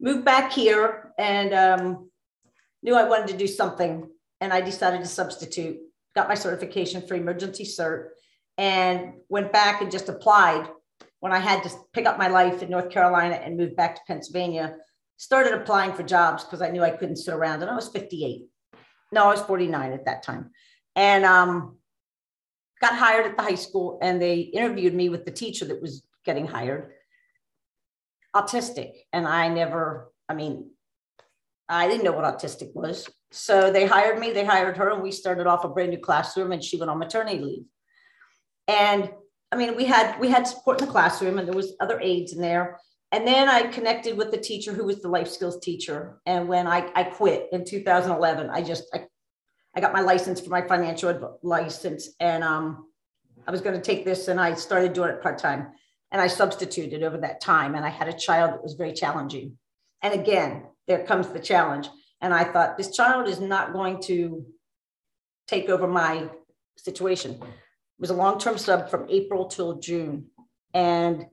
moved 0.00 0.24
back 0.24 0.52
here 0.52 1.12
and 1.18 1.52
um, 1.52 2.10
knew 2.82 2.94
I 2.94 3.06
wanted 3.06 3.28
to 3.28 3.36
do 3.36 3.46
something. 3.46 4.08
And 4.40 4.52
I 4.52 4.62
decided 4.62 5.00
to 5.00 5.06
substitute, 5.06 5.78
got 6.14 6.28
my 6.28 6.34
certification 6.34 7.02
for 7.06 7.14
emergency 7.14 7.64
cert, 7.64 8.08
and 8.56 9.12
went 9.28 9.52
back 9.52 9.82
and 9.82 9.90
just 9.90 10.08
applied 10.08 10.68
when 11.20 11.32
I 11.32 11.38
had 11.38 11.62
to 11.64 11.70
pick 11.92 12.06
up 12.06 12.18
my 12.18 12.28
life 12.28 12.62
in 12.62 12.70
North 12.70 12.90
Carolina 12.90 13.34
and 13.34 13.56
move 13.56 13.76
back 13.76 13.96
to 13.96 14.00
Pennsylvania. 14.06 14.76
Started 15.16 15.52
applying 15.52 15.92
for 15.92 16.04
jobs 16.04 16.44
because 16.44 16.62
I 16.62 16.70
knew 16.70 16.82
I 16.82 16.90
couldn't 16.90 17.16
sit 17.16 17.34
around. 17.34 17.60
And 17.62 17.70
I 17.70 17.74
was 17.74 17.88
58. 17.88 18.46
No, 19.12 19.24
I 19.24 19.32
was 19.32 19.42
49 19.42 19.92
at 19.92 20.04
that 20.06 20.22
time. 20.22 20.50
And 20.94 21.24
um, 21.24 21.78
got 22.80 22.96
hired 22.96 23.26
at 23.26 23.36
the 23.36 23.42
high 23.42 23.54
school 23.54 23.98
and 24.02 24.20
they 24.20 24.40
interviewed 24.40 24.94
me 24.94 25.08
with 25.08 25.24
the 25.24 25.30
teacher 25.30 25.64
that 25.66 25.82
was 25.82 26.02
getting 26.24 26.46
hired. 26.46 26.92
Autistic. 28.34 28.92
And 29.12 29.26
i 29.26 29.48
never 29.48 30.12
i 30.28 30.34
mean 30.34 30.70
i 31.68 31.88
didn't 31.88 32.04
know 32.04 32.12
what 32.12 32.24
autistic 32.24 32.74
was. 32.74 33.08
So 33.30 33.70
they 33.72 33.86
hired 33.86 34.18
me 34.18 34.32
they 34.32 34.44
hired 34.44 34.76
her 34.76 34.90
and 34.90 35.02
we 35.02 35.12
started 35.12 35.46
off 35.46 35.64
a 35.64 35.68
brand 35.68 35.90
new 35.90 35.98
classroom 35.98 36.52
and 36.52 36.62
she 36.62 36.76
went 36.76 36.90
on 36.90 36.98
maternity 36.98 37.38
leave. 37.38 37.64
And 38.68 39.10
i 39.50 39.56
mean 39.56 39.76
we 39.76 39.84
had 39.84 40.18
we 40.20 40.28
had 40.28 40.46
support 40.46 40.80
in 40.80 40.86
the 40.86 40.92
classroom 40.92 41.38
and 41.38 41.48
there 41.48 41.56
was 41.56 41.74
other 41.80 42.00
aides 42.00 42.32
in 42.32 42.40
there. 42.40 42.78
And 43.10 43.26
then 43.26 43.48
i 43.48 43.62
connected 43.62 44.16
with 44.16 44.30
the 44.30 44.38
teacher 44.38 44.72
who 44.72 44.84
was 44.84 45.00
the 45.00 45.08
life 45.08 45.28
skills 45.28 45.58
teacher. 45.60 46.20
And 46.26 46.48
when 46.48 46.66
i, 46.66 46.90
I 46.94 47.04
quit 47.04 47.48
in 47.52 47.64
2011 47.64 48.50
i 48.50 48.62
just 48.62 48.84
I 48.94 49.06
I 49.78 49.80
got 49.80 49.92
my 49.92 50.00
license 50.00 50.40
for 50.40 50.50
my 50.50 50.62
financial 50.62 51.38
license, 51.44 52.08
and 52.18 52.42
um, 52.42 52.88
I 53.46 53.52
was 53.52 53.60
going 53.60 53.76
to 53.76 53.80
take 53.80 54.04
this, 54.04 54.26
and 54.26 54.40
I 54.40 54.54
started 54.54 54.92
doing 54.92 55.10
it 55.10 55.22
part 55.22 55.38
time, 55.38 55.68
and 56.10 56.20
I 56.20 56.26
substituted 56.26 57.04
over 57.04 57.16
that 57.18 57.40
time, 57.40 57.76
and 57.76 57.84
I 57.84 57.88
had 57.88 58.08
a 58.08 58.12
child 58.12 58.54
that 58.54 58.62
was 58.64 58.74
very 58.74 58.92
challenging, 58.92 59.56
and 60.02 60.12
again, 60.12 60.64
there 60.88 61.04
comes 61.04 61.28
the 61.28 61.38
challenge, 61.38 61.88
and 62.20 62.34
I 62.34 62.42
thought 62.42 62.76
this 62.76 62.96
child 62.96 63.28
is 63.28 63.38
not 63.38 63.72
going 63.72 64.02
to 64.06 64.44
take 65.46 65.68
over 65.68 65.86
my 65.86 66.28
situation. 66.76 67.34
It 67.40 68.00
was 68.00 68.10
a 68.10 68.14
long 68.14 68.40
term 68.40 68.58
sub 68.58 68.90
from 68.90 69.06
April 69.08 69.46
till 69.46 69.78
June, 69.78 70.26
and 70.74 71.24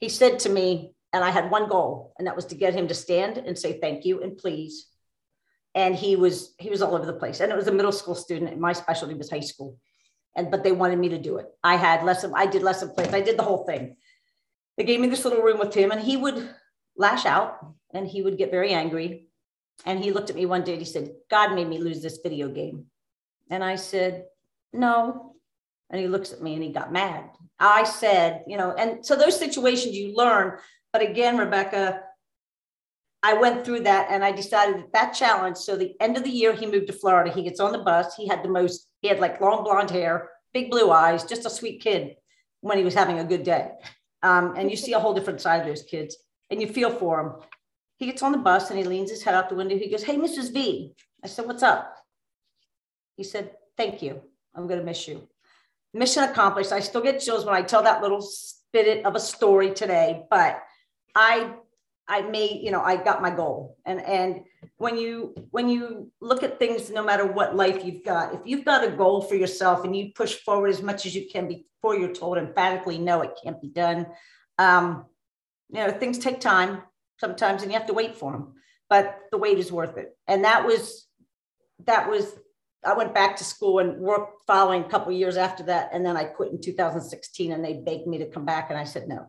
he 0.00 0.10
said 0.10 0.40
to 0.40 0.50
me, 0.50 0.92
and 1.14 1.24
I 1.24 1.30
had 1.30 1.50
one 1.50 1.66
goal, 1.66 2.12
and 2.18 2.26
that 2.26 2.36
was 2.36 2.44
to 2.46 2.56
get 2.56 2.74
him 2.74 2.88
to 2.88 2.94
stand 2.94 3.38
and 3.38 3.58
say 3.58 3.80
thank 3.80 4.04
you 4.04 4.22
and 4.22 4.36
please 4.36 4.88
and 5.76 5.94
he 5.94 6.16
was 6.16 6.54
he 6.58 6.70
was 6.70 6.82
all 6.82 6.96
over 6.96 7.06
the 7.06 7.12
place. 7.12 7.38
And 7.38 7.52
it 7.52 7.56
was 7.56 7.68
a 7.68 7.72
middle 7.72 7.92
school 7.92 8.16
student 8.16 8.50
and 8.50 8.60
my 8.60 8.72
specialty 8.72 9.14
was 9.14 9.30
high 9.30 9.40
school. 9.40 9.78
And 10.34 10.50
but 10.50 10.64
they 10.64 10.72
wanted 10.72 10.98
me 10.98 11.10
to 11.10 11.18
do 11.18 11.36
it. 11.36 11.46
I 11.62 11.76
had 11.76 12.02
lesson 12.02 12.32
i 12.34 12.46
did 12.46 12.62
lesson 12.62 12.90
plans 12.90 13.14
i 13.14 13.20
did 13.20 13.38
the 13.38 13.44
whole 13.44 13.64
thing. 13.64 13.96
They 14.76 14.84
gave 14.84 14.98
me 14.98 15.08
this 15.08 15.24
little 15.24 15.42
room 15.42 15.58
with 15.58 15.74
him 15.74 15.92
and 15.92 16.00
he 16.00 16.16
would 16.16 16.48
lash 16.96 17.26
out 17.26 17.58
and 17.92 18.08
he 18.08 18.22
would 18.22 18.38
get 18.38 18.50
very 18.50 18.72
angry. 18.72 19.28
And 19.84 20.02
he 20.02 20.12
looked 20.12 20.30
at 20.30 20.36
me 20.36 20.46
one 20.46 20.64
day 20.64 20.72
and 20.72 20.80
he 20.80 20.86
said 20.86 21.12
god 21.30 21.54
made 21.54 21.68
me 21.68 21.78
lose 21.78 22.02
this 22.02 22.18
video 22.22 22.48
game. 22.48 22.86
And 23.50 23.62
i 23.62 23.76
said 23.76 24.24
no. 24.72 25.34
And 25.90 26.00
he 26.00 26.08
looks 26.08 26.32
at 26.32 26.42
me 26.42 26.54
and 26.54 26.62
he 26.64 26.72
got 26.72 26.92
mad. 26.92 27.30
I 27.60 27.84
said 27.84 28.44
you 28.46 28.56
know 28.56 28.72
and 28.72 29.04
so 29.04 29.14
those 29.14 29.38
situations 29.38 29.94
you 29.94 30.16
learn. 30.16 30.58
But 30.90 31.02
again 31.02 31.36
rebecca 31.36 32.02
I 33.26 33.32
went 33.32 33.64
through 33.64 33.80
that 33.80 34.06
and 34.08 34.24
I 34.24 34.30
decided 34.30 34.76
that 34.76 34.92
that 34.92 35.12
challenge. 35.12 35.56
So 35.56 35.74
the 35.74 35.96
end 36.00 36.16
of 36.16 36.22
the 36.22 36.30
year, 36.30 36.52
he 36.52 36.64
moved 36.64 36.86
to 36.86 36.92
Florida. 36.92 37.32
He 37.32 37.42
gets 37.42 37.58
on 37.58 37.72
the 37.72 37.78
bus. 37.78 38.14
He 38.14 38.28
had 38.28 38.44
the 38.44 38.48
most, 38.48 38.86
he 39.02 39.08
had 39.08 39.18
like 39.18 39.40
long 39.40 39.64
blonde 39.64 39.90
hair, 39.90 40.30
big 40.54 40.70
blue 40.70 40.92
eyes, 40.92 41.24
just 41.24 41.44
a 41.44 41.50
sweet 41.50 41.82
kid 41.82 42.14
when 42.60 42.78
he 42.78 42.84
was 42.84 42.94
having 42.94 43.18
a 43.18 43.24
good 43.24 43.42
day. 43.42 43.72
Um, 44.22 44.54
and 44.56 44.70
you 44.70 44.76
see 44.76 44.92
a 44.92 45.00
whole 45.00 45.12
different 45.12 45.40
side 45.40 45.60
of 45.60 45.66
those 45.66 45.82
kids 45.82 46.16
and 46.50 46.60
you 46.60 46.68
feel 46.68 46.88
for 46.88 47.20
him. 47.20 47.32
He 47.96 48.06
gets 48.06 48.22
on 48.22 48.30
the 48.30 48.38
bus 48.38 48.70
and 48.70 48.78
he 48.78 48.84
leans 48.84 49.10
his 49.10 49.24
head 49.24 49.34
out 49.34 49.48
the 49.48 49.56
window. 49.56 49.76
He 49.76 49.90
goes, 49.90 50.04
Hey, 50.04 50.16
Mrs. 50.16 50.52
V. 50.52 50.94
I 51.24 51.26
said, 51.26 51.46
What's 51.46 51.64
up? 51.64 51.96
He 53.16 53.24
said, 53.24 53.50
Thank 53.76 54.02
you. 54.02 54.20
I'm 54.54 54.68
going 54.68 54.78
to 54.78 54.86
miss 54.86 55.08
you. 55.08 55.26
Mission 55.92 56.22
accomplished. 56.22 56.70
I 56.70 56.78
still 56.78 57.02
get 57.02 57.18
chills 57.18 57.44
when 57.44 57.56
I 57.56 57.62
tell 57.62 57.82
that 57.82 58.02
little 58.02 58.22
spirit 58.22 59.04
of 59.04 59.16
a 59.16 59.20
story 59.20 59.72
today, 59.74 60.26
but 60.30 60.62
I 61.16 61.54
I 62.08 62.22
made, 62.22 62.62
you 62.62 62.70
know, 62.70 62.80
I 62.80 62.96
got 62.96 63.22
my 63.22 63.30
goal. 63.30 63.76
And 63.84 64.00
and 64.00 64.42
when 64.76 64.96
you 64.96 65.34
when 65.50 65.68
you 65.68 66.10
look 66.20 66.42
at 66.42 66.58
things, 66.58 66.90
no 66.90 67.02
matter 67.02 67.26
what 67.26 67.56
life 67.56 67.84
you've 67.84 68.04
got, 68.04 68.34
if 68.34 68.40
you've 68.44 68.64
got 68.64 68.84
a 68.84 68.90
goal 68.90 69.22
for 69.22 69.34
yourself 69.34 69.84
and 69.84 69.96
you 69.96 70.12
push 70.14 70.34
forward 70.34 70.68
as 70.68 70.82
much 70.82 71.06
as 71.06 71.14
you 71.14 71.26
can 71.30 71.48
before 71.48 71.96
you're 71.96 72.14
told 72.14 72.38
emphatically 72.38 72.98
no, 72.98 73.22
it 73.22 73.38
can't 73.42 73.60
be 73.60 73.68
done. 73.68 74.06
Um, 74.58 75.06
you 75.70 75.80
know, 75.80 75.90
things 75.90 76.18
take 76.18 76.40
time 76.40 76.82
sometimes, 77.18 77.62
and 77.62 77.72
you 77.72 77.78
have 77.78 77.88
to 77.88 77.94
wait 77.94 78.16
for 78.16 78.32
them. 78.32 78.54
But 78.88 79.18
the 79.32 79.38
wait 79.38 79.58
is 79.58 79.72
worth 79.72 79.96
it. 79.96 80.16
And 80.28 80.44
that 80.44 80.64
was 80.64 81.08
that 81.86 82.08
was 82.08 82.32
I 82.84 82.94
went 82.94 83.14
back 83.14 83.36
to 83.36 83.44
school 83.44 83.80
and 83.80 83.98
worked 83.98 84.42
following 84.46 84.84
a 84.84 84.88
couple 84.88 85.10
years 85.12 85.36
after 85.36 85.64
that, 85.64 85.90
and 85.92 86.06
then 86.06 86.16
I 86.16 86.24
quit 86.24 86.52
in 86.52 86.60
2016, 86.60 87.50
and 87.50 87.64
they 87.64 87.74
begged 87.74 88.06
me 88.06 88.18
to 88.18 88.30
come 88.30 88.44
back, 88.44 88.70
and 88.70 88.78
I 88.78 88.84
said 88.84 89.08
no. 89.08 89.26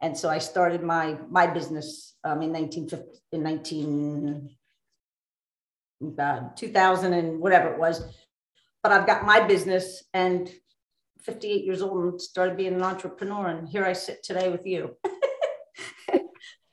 And 0.00 0.16
so 0.16 0.28
I 0.28 0.38
started 0.38 0.82
my 0.82 1.16
my 1.30 1.46
business 1.46 2.14
um, 2.24 2.42
in 2.42 2.52
1950, 2.52 3.20
in 3.32 3.42
19, 3.42 4.50
uh, 6.18 6.40
2000 6.54 7.12
and 7.12 7.40
whatever 7.40 7.72
it 7.72 7.78
was. 7.78 8.02
But 8.82 8.92
I've 8.92 9.06
got 9.06 9.24
my 9.24 9.40
business 9.46 10.04
and 10.12 10.50
58 11.22 11.64
years 11.64 11.82
old 11.82 12.04
and 12.04 12.20
started 12.20 12.56
being 12.56 12.74
an 12.74 12.82
entrepreneur. 12.82 13.48
And 13.48 13.68
here 13.68 13.84
I 13.84 13.94
sit 13.94 14.22
today 14.22 14.50
with 14.50 14.66
you. 14.66 14.96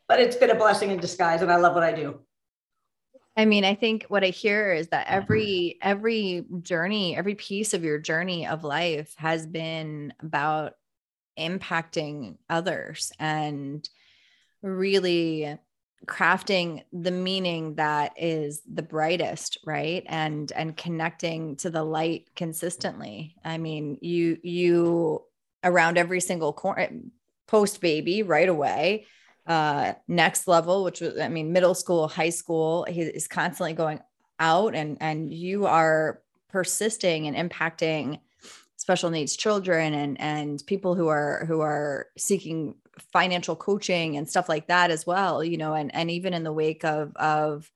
but 0.08 0.20
it's 0.20 0.36
been 0.36 0.52
a 0.52 0.56
blessing 0.56 0.92
in 0.92 1.00
disguise 1.00 1.42
and 1.42 1.52
I 1.52 1.56
love 1.56 1.74
what 1.74 1.84
I 1.84 1.94
do. 1.94 2.20
I 3.36 3.46
mean, 3.46 3.66
I 3.66 3.74
think 3.74 4.06
what 4.10 4.24
I 4.24 4.28
hear 4.28 4.74
is 4.74 4.90
that 4.90 5.08
every 5.10 5.80
every 5.82 6.46
journey, 6.62 7.18
every 7.18 7.34
piece 7.34 7.74
of 7.74 7.84
your 7.84 7.98
journey 7.98 8.46
of 8.46 8.64
life 8.64 9.16
has 9.18 9.48
been 9.48 10.14
about 10.20 10.74
impacting 11.38 12.38
others 12.50 13.12
and 13.20 13.88
really 14.62 15.58
crafting 16.06 16.84
the 16.92 17.12
meaning 17.12 17.76
that 17.76 18.14
is 18.18 18.62
the 18.72 18.82
brightest 18.82 19.58
right? 19.66 20.04
And 20.08 20.52
and 20.52 20.76
connecting 20.76 21.56
to 21.58 21.70
the 21.70 21.84
light 21.84 22.30
consistently. 22.36 23.36
I 23.44 23.58
mean 23.58 23.98
you 24.02 24.38
you 24.44 25.24
around 25.64 25.98
every 25.98 26.20
single 26.20 26.54
corner 26.54 26.90
post 27.48 27.82
baby 27.82 28.24
right 28.24 28.50
away 28.50 29.06
uh 29.46 29.94
next 30.08 30.48
level 30.48 30.84
which 30.84 31.02
was 31.02 31.20
i 31.20 31.28
mean 31.28 31.52
middle 31.52 31.76
school 31.76 32.08
high 32.08 32.30
school 32.30 32.86
he 32.90 33.02
is 33.02 33.28
constantly 33.28 33.74
going 33.74 34.00
out 34.40 34.74
and 34.74 34.98
and 35.02 35.34
you 35.34 35.66
are 35.66 36.22
persisting 36.50 37.28
and 37.28 37.52
impacting 37.52 38.20
special 38.84 39.10
needs 39.10 39.38
children 39.38 39.94
and 39.94 40.20
and 40.20 40.62
people 40.68 40.94
who 40.94 41.08
are 41.08 41.46
who 41.48 41.62
are 41.62 42.08
seeking 42.18 42.76
financial 43.00 43.56
coaching 43.56 44.18
and 44.18 44.30
stuff 44.30 44.50
like 44.50 44.68
that 44.68 44.92
as 44.92 45.08
well 45.08 45.42
you 45.44 45.58
know 45.58 45.74
and 45.74 45.96
and 45.96 46.12
even 46.12 46.34
in 46.34 46.44
the 46.44 46.52
wake 46.52 46.84
of 46.84 47.16
of 47.16 47.72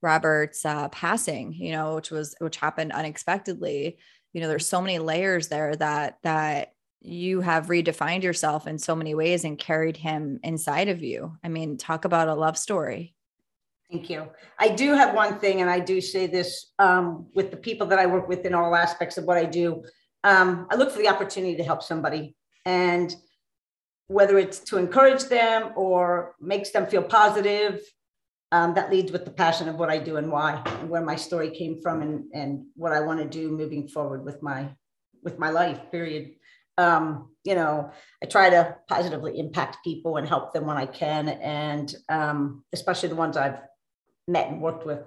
Robert's 0.00 0.64
uh, 0.64 0.88
passing, 0.90 1.52
you 1.52 1.72
know, 1.72 1.96
which 1.96 2.10
was 2.10 2.34
which 2.38 2.56
happened 2.56 2.92
unexpectedly. 2.92 3.98
You 4.32 4.40
know, 4.40 4.48
there's 4.48 4.66
so 4.66 4.80
many 4.80 4.98
layers 4.98 5.48
there 5.48 5.74
that 5.76 6.18
that 6.22 6.74
you 7.00 7.40
have 7.40 7.66
redefined 7.66 8.22
yourself 8.22 8.66
in 8.66 8.78
so 8.78 8.94
many 8.94 9.14
ways 9.14 9.44
and 9.44 9.58
carried 9.58 9.96
him 9.96 10.40
inside 10.42 10.88
of 10.88 11.02
you. 11.02 11.36
I 11.42 11.48
mean, 11.48 11.76
talk 11.76 12.04
about 12.04 12.28
a 12.28 12.34
love 12.34 12.58
story. 12.58 13.14
Thank 13.90 14.10
you. 14.10 14.28
I 14.58 14.68
do 14.68 14.92
have 14.92 15.14
one 15.14 15.38
thing, 15.38 15.62
and 15.62 15.70
I 15.70 15.80
do 15.80 16.00
say 16.00 16.26
this 16.26 16.72
um, 16.78 17.26
with 17.34 17.50
the 17.50 17.56
people 17.56 17.86
that 17.88 17.98
I 17.98 18.06
work 18.06 18.28
with 18.28 18.44
in 18.44 18.54
all 18.54 18.74
aspects 18.76 19.16
of 19.16 19.24
what 19.24 19.38
I 19.38 19.44
do. 19.44 19.82
Um, 20.24 20.66
I 20.70 20.76
look 20.76 20.90
for 20.90 20.98
the 20.98 21.08
opportunity 21.08 21.56
to 21.56 21.64
help 21.64 21.82
somebody, 21.82 22.36
and 22.64 23.14
whether 24.08 24.38
it's 24.38 24.60
to 24.60 24.78
encourage 24.78 25.24
them 25.24 25.72
or 25.76 26.34
makes 26.40 26.70
them 26.70 26.86
feel 26.86 27.02
positive, 27.02 27.80
um, 28.50 28.74
that 28.74 28.90
leads 28.90 29.12
with 29.12 29.24
the 29.24 29.30
passion 29.30 29.68
of 29.68 29.76
what 29.76 29.90
I 29.90 29.98
do 29.98 30.16
and 30.16 30.32
why, 30.32 30.62
and 30.80 30.88
where 30.88 31.02
my 31.02 31.16
story 31.16 31.50
came 31.50 31.80
from, 31.80 32.02
and 32.02 32.24
and 32.32 32.66
what 32.74 32.92
I 32.92 33.00
want 33.00 33.20
to 33.20 33.26
do 33.26 33.50
moving 33.50 33.88
forward 33.88 34.24
with 34.24 34.42
my 34.42 34.70
with 35.22 35.38
my 35.38 35.50
life. 35.50 35.80
Period. 35.90 36.34
Um, 36.78 37.30
you 37.44 37.54
know, 37.56 37.90
I 38.22 38.26
try 38.26 38.50
to 38.50 38.76
positively 38.88 39.38
impact 39.38 39.78
people 39.82 40.16
and 40.16 40.28
help 40.28 40.52
them 40.52 40.66
when 40.66 40.76
I 40.76 40.86
can, 40.86 41.28
and 41.28 41.94
um, 42.08 42.64
especially 42.72 43.08
the 43.08 43.16
ones 43.16 43.36
I've 43.36 43.60
met 44.26 44.48
and 44.48 44.62
worked 44.62 44.86
with. 44.86 45.02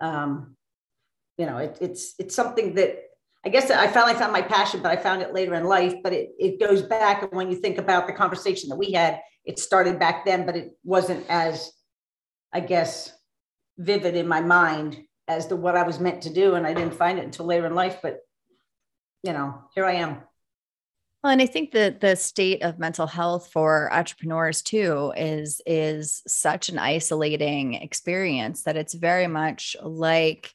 Um, 0.00 0.56
you 1.38 1.46
know, 1.46 1.58
it, 1.58 1.78
it's 1.80 2.14
it's 2.18 2.34
something 2.34 2.74
that 2.74 3.05
I 3.46 3.48
guess 3.48 3.70
I 3.70 3.86
finally 3.86 4.18
found 4.18 4.32
my 4.32 4.42
passion, 4.42 4.82
but 4.82 4.90
I 4.90 5.00
found 5.00 5.22
it 5.22 5.32
later 5.32 5.54
in 5.54 5.62
life. 5.62 5.94
But 6.02 6.12
it 6.12 6.30
it 6.36 6.58
goes 6.58 6.82
back, 6.82 7.22
and 7.22 7.30
when 7.30 7.48
you 7.48 7.56
think 7.56 7.78
about 7.78 8.08
the 8.08 8.12
conversation 8.12 8.68
that 8.70 8.76
we 8.76 8.90
had, 8.90 9.20
it 9.44 9.60
started 9.60 10.00
back 10.00 10.24
then, 10.24 10.44
but 10.44 10.56
it 10.56 10.72
wasn't 10.82 11.24
as, 11.28 11.70
I 12.52 12.58
guess, 12.58 13.12
vivid 13.78 14.16
in 14.16 14.26
my 14.26 14.40
mind 14.40 15.00
as 15.28 15.46
to 15.46 15.54
what 15.54 15.76
I 15.76 15.84
was 15.84 16.00
meant 16.00 16.22
to 16.22 16.34
do, 16.34 16.56
and 16.56 16.66
I 16.66 16.74
didn't 16.74 16.94
find 16.94 17.20
it 17.20 17.24
until 17.24 17.46
later 17.46 17.66
in 17.66 17.76
life. 17.76 18.00
But 18.02 18.18
you 19.22 19.32
know, 19.32 19.62
here 19.76 19.84
I 19.84 19.92
am. 19.92 20.22
Well, 21.22 21.32
and 21.32 21.40
I 21.40 21.46
think 21.46 21.70
that 21.70 22.00
the 22.00 22.16
state 22.16 22.64
of 22.64 22.80
mental 22.80 23.06
health 23.06 23.50
for 23.52 23.92
entrepreneurs 23.92 24.60
too 24.60 25.12
is 25.16 25.60
is 25.66 26.20
such 26.26 26.68
an 26.68 26.80
isolating 26.80 27.74
experience 27.74 28.64
that 28.64 28.76
it's 28.76 28.94
very 28.94 29.28
much 29.28 29.76
like 29.80 30.52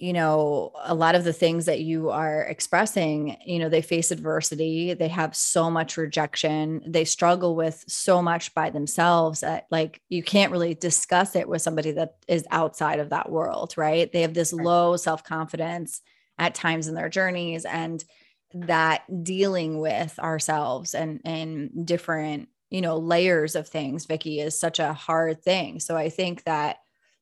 you 0.00 0.12
know 0.12 0.72
a 0.84 0.94
lot 0.94 1.14
of 1.14 1.24
the 1.24 1.32
things 1.32 1.64
that 1.66 1.80
you 1.80 2.10
are 2.10 2.42
expressing 2.42 3.36
you 3.44 3.58
know 3.58 3.68
they 3.68 3.82
face 3.82 4.10
adversity 4.10 4.94
they 4.94 5.08
have 5.08 5.34
so 5.34 5.70
much 5.70 5.96
rejection 5.96 6.82
they 6.86 7.04
struggle 7.04 7.56
with 7.56 7.84
so 7.88 8.20
much 8.20 8.54
by 8.54 8.70
themselves 8.70 9.40
that 9.40 9.66
like 9.70 10.00
you 10.08 10.22
can't 10.22 10.52
really 10.52 10.74
discuss 10.74 11.34
it 11.34 11.48
with 11.48 11.62
somebody 11.62 11.92
that 11.92 12.16
is 12.26 12.46
outside 12.50 13.00
of 13.00 13.10
that 13.10 13.30
world 13.30 13.74
right? 13.78 14.12
They 14.12 14.22
have 14.22 14.34
this 14.34 14.52
low 14.52 14.96
self-confidence 14.96 16.02
at 16.38 16.54
times 16.54 16.88
in 16.88 16.94
their 16.94 17.08
journeys 17.08 17.64
and 17.64 18.04
that 18.52 19.02
dealing 19.24 19.78
with 19.78 20.18
ourselves 20.18 20.94
and 20.94 21.20
and 21.24 21.86
different 21.86 22.48
you 22.70 22.80
know 22.80 22.98
layers 22.98 23.54
of 23.54 23.68
things 23.68 24.06
Vicki 24.06 24.40
is 24.40 24.58
such 24.58 24.78
a 24.78 24.92
hard 24.92 25.42
thing. 25.42 25.80
So 25.80 25.96
i 25.96 26.08
think 26.08 26.44
that 26.44 26.78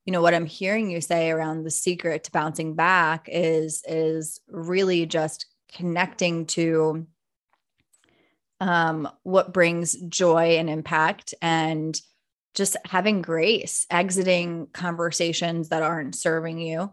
you 0.07 0.13
know 0.13 0.23
what 0.23 0.33
i'm 0.35 0.47
hearing 0.47 0.91
you 0.91 1.01
say 1.01 1.31
around 1.31 1.65
the 1.65 1.71
secret 1.71 2.25
to 2.25 2.33
bouncing 2.33 2.75
back 2.75 3.29
is 3.31 3.83
is 3.87 4.41
really 4.49 5.05
just 5.05 5.47
connecting 5.73 6.47
to 6.47 7.07
um 8.61 9.09
what 9.25 9.53
brings 9.53 9.95
joy 10.09 10.57
and 10.57 10.71
impact 10.71 11.35
and 11.43 12.01
just 12.55 12.77
having 12.87 13.21
grace 13.21 13.87
exiting 13.91 14.69
conversations 14.73 15.69
that 15.69 15.83
aren't 15.83 16.15
serving 16.15 16.59
you 16.59 16.91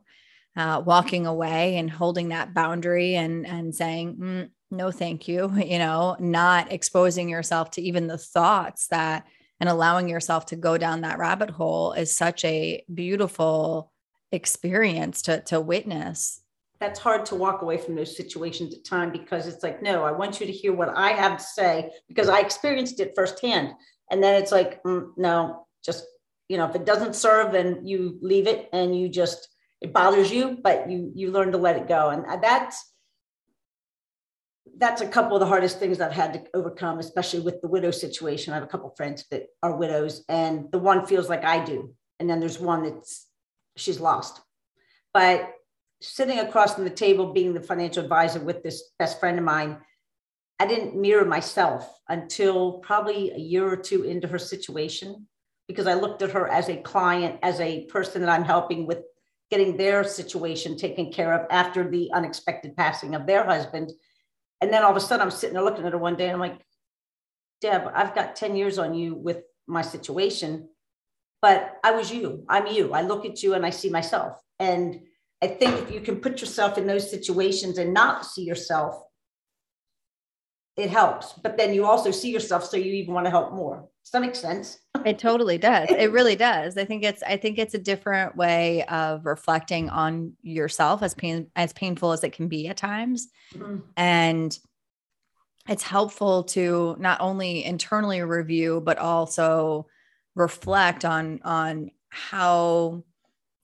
uh, 0.56 0.82
walking 0.86 1.26
away 1.26 1.78
and 1.78 1.90
holding 1.90 2.30
that 2.30 2.54
boundary 2.54 3.16
and 3.16 3.48
and 3.48 3.74
saying 3.74 4.16
mm, 4.18 4.50
no 4.72 4.92
thank 4.92 5.28
you 5.28 5.52
you 5.66 5.78
know 5.78 6.18
not 6.20 6.72
exposing 6.72 7.30
yourself 7.30 7.72
to 7.72 7.82
even 7.82 8.08
the 8.08 8.18
thoughts 8.18 8.88
that 8.88 9.26
and 9.64 9.70
allowing 9.70 10.10
yourself 10.10 10.46
to 10.48 10.58
go 10.58 10.78
down 10.78 11.00
that 11.02 11.18
rabbit 11.18 11.50
hole 11.50 11.94
is 11.94 12.14
such 12.14 12.44
a 12.44 12.84
beautiful 12.94 13.94
experience 14.34 15.22
to 15.22 15.40
to 15.42 15.62
witness 15.62 16.42
that's 16.82 17.00
hard 17.00 17.26
to 17.26 17.36
walk 17.36 17.62
away 17.62 17.78
from 17.78 17.96
those 17.96 18.18
situations 18.18 18.74
at 18.74 18.84
time 18.84 19.10
because 19.10 19.48
it's 19.48 19.64
like 19.64 19.82
no 19.82 20.04
i 20.04 20.12
want 20.12 20.42
you 20.42 20.46
to 20.46 20.52
hear 20.52 20.74
what 20.74 20.90
i 20.98 21.12
have 21.12 21.38
to 21.38 21.44
say 21.46 21.90
because 22.10 22.28
i 22.28 22.42
experienced 22.42 23.00
it 23.00 23.14
firsthand 23.16 23.70
and 24.12 24.22
then 24.22 24.36
it's 24.36 24.52
like 24.52 24.84
mm, 24.84 25.08
no 25.16 25.66
just 25.82 26.04
you 26.50 26.58
know 26.58 26.68
if 26.68 26.76
it 26.76 26.86
doesn't 26.86 27.16
serve 27.16 27.54
then 27.54 27.88
you 27.88 28.18
leave 28.22 28.48
it 28.48 28.68
and 28.74 29.00
you 29.00 29.08
just 29.08 29.48
it 29.84 29.92
bothers 29.94 30.32
you, 30.32 30.58
but 30.64 30.90
you 30.90 31.12
you 31.14 31.30
learn 31.32 31.52
to 31.52 31.58
let 31.58 31.76
it 31.76 31.88
go. 31.88 32.10
And 32.10 32.42
that's 32.42 32.93
that's 34.78 35.02
a 35.02 35.08
couple 35.08 35.36
of 35.36 35.40
the 35.40 35.46
hardest 35.46 35.80
things 35.80 36.00
I've 36.00 36.12
had 36.12 36.34
to 36.34 36.44
overcome, 36.54 37.00
especially 37.00 37.42
with 37.42 37.62
the 37.62 37.68
widow 37.68 37.92
situation. 37.92 38.54
I 38.54 38.58
have 38.58 38.64
a 38.64 38.68
couple 38.68 38.90
of 38.90 38.98
friends 38.98 39.26
that 39.32 39.48
are 39.62 39.76
widows, 39.76 40.24
and 40.30 40.72
the 40.72 40.80
one 40.80 41.06
feels 41.06 41.30
like 41.30 41.44
I 41.44 41.64
do, 41.64 41.94
and 42.20 42.30
then 42.30 42.40
there's 42.40 42.60
one 42.60 42.84
that's 42.84 43.28
she's 43.76 44.00
lost. 44.00 44.42
But 45.14 45.52
sitting 46.02 46.40
across 46.40 46.76
from 46.76 46.84
the 46.84 46.90
table, 46.90 47.34
being 47.34 47.54
the 47.54 47.62
financial 47.62 48.04
advisor 48.04 48.40
with 48.40 48.64
this 48.64 48.92
best 49.00 49.20
friend 49.20 49.38
of 49.38 49.46
mine, 49.46 49.78
I 50.60 50.66
didn't 50.66 51.00
mirror 51.00 51.26
myself 51.26 52.00
until 52.08 52.80
probably 52.80 53.32
a 53.32 53.38
year 53.38 53.68
or 53.68 53.78
two 53.78 54.04
into 54.04 54.28
her 54.28 54.40
situation 54.40 55.28
because 55.68 55.88
I 55.88 55.94
looked 55.94 56.22
at 56.22 56.32
her 56.32 56.48
as 56.48 56.70
a 56.70 56.78
client, 56.78 57.40
as 57.42 57.60
a 57.60 57.86
person 57.86 58.22
that 58.22 58.30
I'm 58.30 58.44
helping 58.44 58.86
with 58.86 59.00
getting 59.50 59.78
their 59.78 60.04
situation 60.04 60.78
taken 60.78 61.12
care 61.12 61.34
of 61.34 61.48
after 61.50 61.90
the 61.90 62.12
unexpected 62.14 62.76
passing 62.76 63.16
of 63.16 63.26
their 63.26 63.44
husband. 63.44 63.92
And 64.64 64.72
then 64.72 64.82
all 64.82 64.92
of 64.92 64.96
a 64.96 65.02
sudden, 65.02 65.22
I'm 65.22 65.30
sitting 65.30 65.56
there 65.56 65.64
looking 65.64 65.86
at 65.86 65.92
her 65.92 65.98
one 65.98 66.16
day 66.16 66.24
and 66.24 66.36
I'm 66.36 66.40
like, 66.40 66.62
Deb, 67.60 67.82
I've 67.94 68.16
got 68.16 68.38
10 68.38 68.56
years 68.56 68.80
on 68.80 68.94
you 68.94 69.14
with 69.14 69.42
my 69.68 69.82
situation, 69.82 70.70
but 71.42 71.74
I 71.84 71.92
was 71.92 72.14
you. 72.14 72.46
I'm 72.48 72.68
you. 72.68 72.94
I 72.94 73.02
look 73.02 73.26
at 73.26 73.44
you 73.44 73.56
and 73.56 73.66
I 73.66 73.72
see 73.72 73.90
myself. 73.90 74.40
And 74.60 75.02
I 75.42 75.48
think 75.48 75.82
if 75.82 75.92
you 75.92 76.00
can 76.00 76.22
put 76.22 76.40
yourself 76.40 76.78
in 76.78 76.88
those 76.88 77.12
situations 77.12 77.78
and 77.78 77.94
not 77.94 78.26
see 78.26 78.44
yourself, 78.44 79.04
it 80.76 80.90
helps. 80.90 81.34
But 81.34 81.58
then 81.58 81.74
you 81.74 81.86
also 81.86 82.12
see 82.12 82.32
yourself, 82.32 82.66
so 82.66 82.78
you 82.78 82.94
even 82.94 83.14
want 83.14 83.26
to 83.26 83.32
help 83.32 83.54
more. 83.54 83.88
Does 84.04 84.12
that 84.12 84.22
make 84.22 84.36
sense? 84.36 84.80
it 85.06 85.20
totally 85.20 85.58
does. 85.58 85.90
It 85.90 86.12
really 86.12 86.36
does. 86.36 86.78
I 86.78 86.86
think 86.86 87.04
it's 87.04 87.24
I 87.24 87.38
think 87.38 87.58
it's 87.58 87.74
a 87.74 87.80
different 87.80 88.36
way 88.36 88.84
of 88.86 89.26
reflecting 89.26 89.90
on 89.90 90.34
yourself 90.42 91.04
as 91.04 91.14
pain 91.14 91.48
as 91.56 91.74
painful 91.74 92.12
as 92.12 92.24
it 92.24 92.34
can 92.34 92.48
be 92.48 92.68
at 92.68 92.78
times. 92.78 93.28
Mm-hmm. 93.54 93.78
And 93.96 94.58
it's 95.70 95.84
helpful 95.84 96.44
to 96.44 96.98
not 97.00 97.22
only 97.22 97.64
internally 97.64 98.22
review 98.22 98.82
but 98.84 98.98
also 98.98 99.88
reflect 100.36 101.06
on 101.06 101.40
on 101.44 101.92
how 102.10 103.04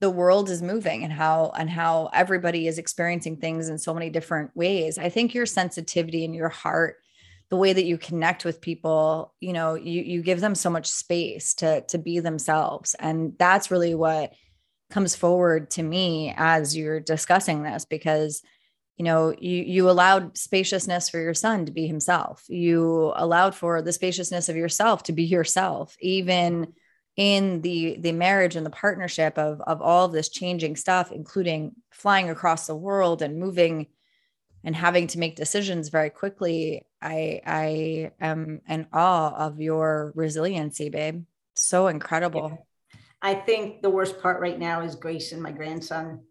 the 0.01 0.09
world 0.09 0.49
is 0.49 0.61
moving 0.61 1.03
and 1.03 1.11
how 1.11 1.51
and 1.57 1.69
how 1.69 2.09
everybody 2.13 2.67
is 2.67 2.77
experiencing 2.77 3.37
things 3.37 3.69
in 3.69 3.77
so 3.77 3.93
many 3.93 4.09
different 4.09 4.55
ways. 4.55 4.97
I 4.97 5.09
think 5.09 5.33
your 5.33 5.45
sensitivity 5.45 6.23
and 6.23 6.33
your 6.33 6.49
heart 6.49 6.97
the 7.49 7.57
way 7.57 7.73
that 7.73 7.85
you 7.85 7.97
connect 7.97 8.45
with 8.45 8.61
people 8.61 9.33
you 9.39 9.53
know 9.53 9.75
you 9.75 10.01
you 10.01 10.21
give 10.21 10.39
them 10.39 10.55
so 10.55 10.69
much 10.69 10.87
space 10.87 11.53
to 11.55 11.81
to 11.81 11.97
be 11.97 12.19
themselves 12.19 12.95
and 12.99 13.33
that's 13.37 13.71
really 13.71 13.95
what 13.95 14.33
comes 14.89 15.15
forward 15.15 15.69
to 15.69 15.83
me 15.83 16.33
as 16.37 16.75
you're 16.75 16.99
discussing 16.99 17.63
this 17.63 17.85
because 17.85 18.41
you 18.97 19.05
know 19.05 19.33
you 19.39 19.63
you 19.63 19.89
allowed 19.89 20.37
spaciousness 20.37 21.09
for 21.09 21.19
your 21.19 21.33
son 21.33 21.65
to 21.65 21.71
be 21.71 21.87
himself 21.87 22.45
you 22.47 23.11
allowed 23.15 23.55
for 23.55 23.81
the 23.81 23.93
spaciousness 23.93 24.49
of 24.49 24.55
yourself 24.55 25.03
to 25.03 25.11
be 25.11 25.23
yourself 25.23 25.95
even 25.99 26.73
in 27.19 27.59
the 27.63 27.97
the 27.99 28.13
marriage 28.13 28.55
and 28.55 28.65
the 28.65 28.69
partnership 28.69 29.37
of 29.37 29.59
of 29.67 29.81
all 29.81 30.05
of 30.05 30.13
this 30.13 30.29
changing 30.29 30.77
stuff 30.77 31.11
including 31.11 31.75
flying 31.91 32.29
across 32.29 32.65
the 32.65 32.75
world 32.75 33.21
and 33.21 33.37
moving 33.37 33.87
and 34.63 34.73
having 34.73 35.05
to 35.05 35.19
make 35.19 35.35
decisions 35.35 35.89
very 35.89 36.09
quickly 36.09 36.85
i 37.01 37.41
i 37.45 38.11
am 38.21 38.61
in 38.69 38.87
awe 38.93 39.35
of 39.35 39.59
your 39.59 40.13
resiliency 40.15 40.89
babe. 40.89 41.25
So 41.55 41.87
incredible. 41.87 42.65
I 43.21 43.33
think 43.33 43.81
the 43.81 43.89
worst 43.89 44.21
part 44.21 44.39
right 44.39 44.57
now 44.57 44.81
is 44.81 44.95
grayson 44.95 45.41
my 45.41 45.51
grandson. 45.51 46.21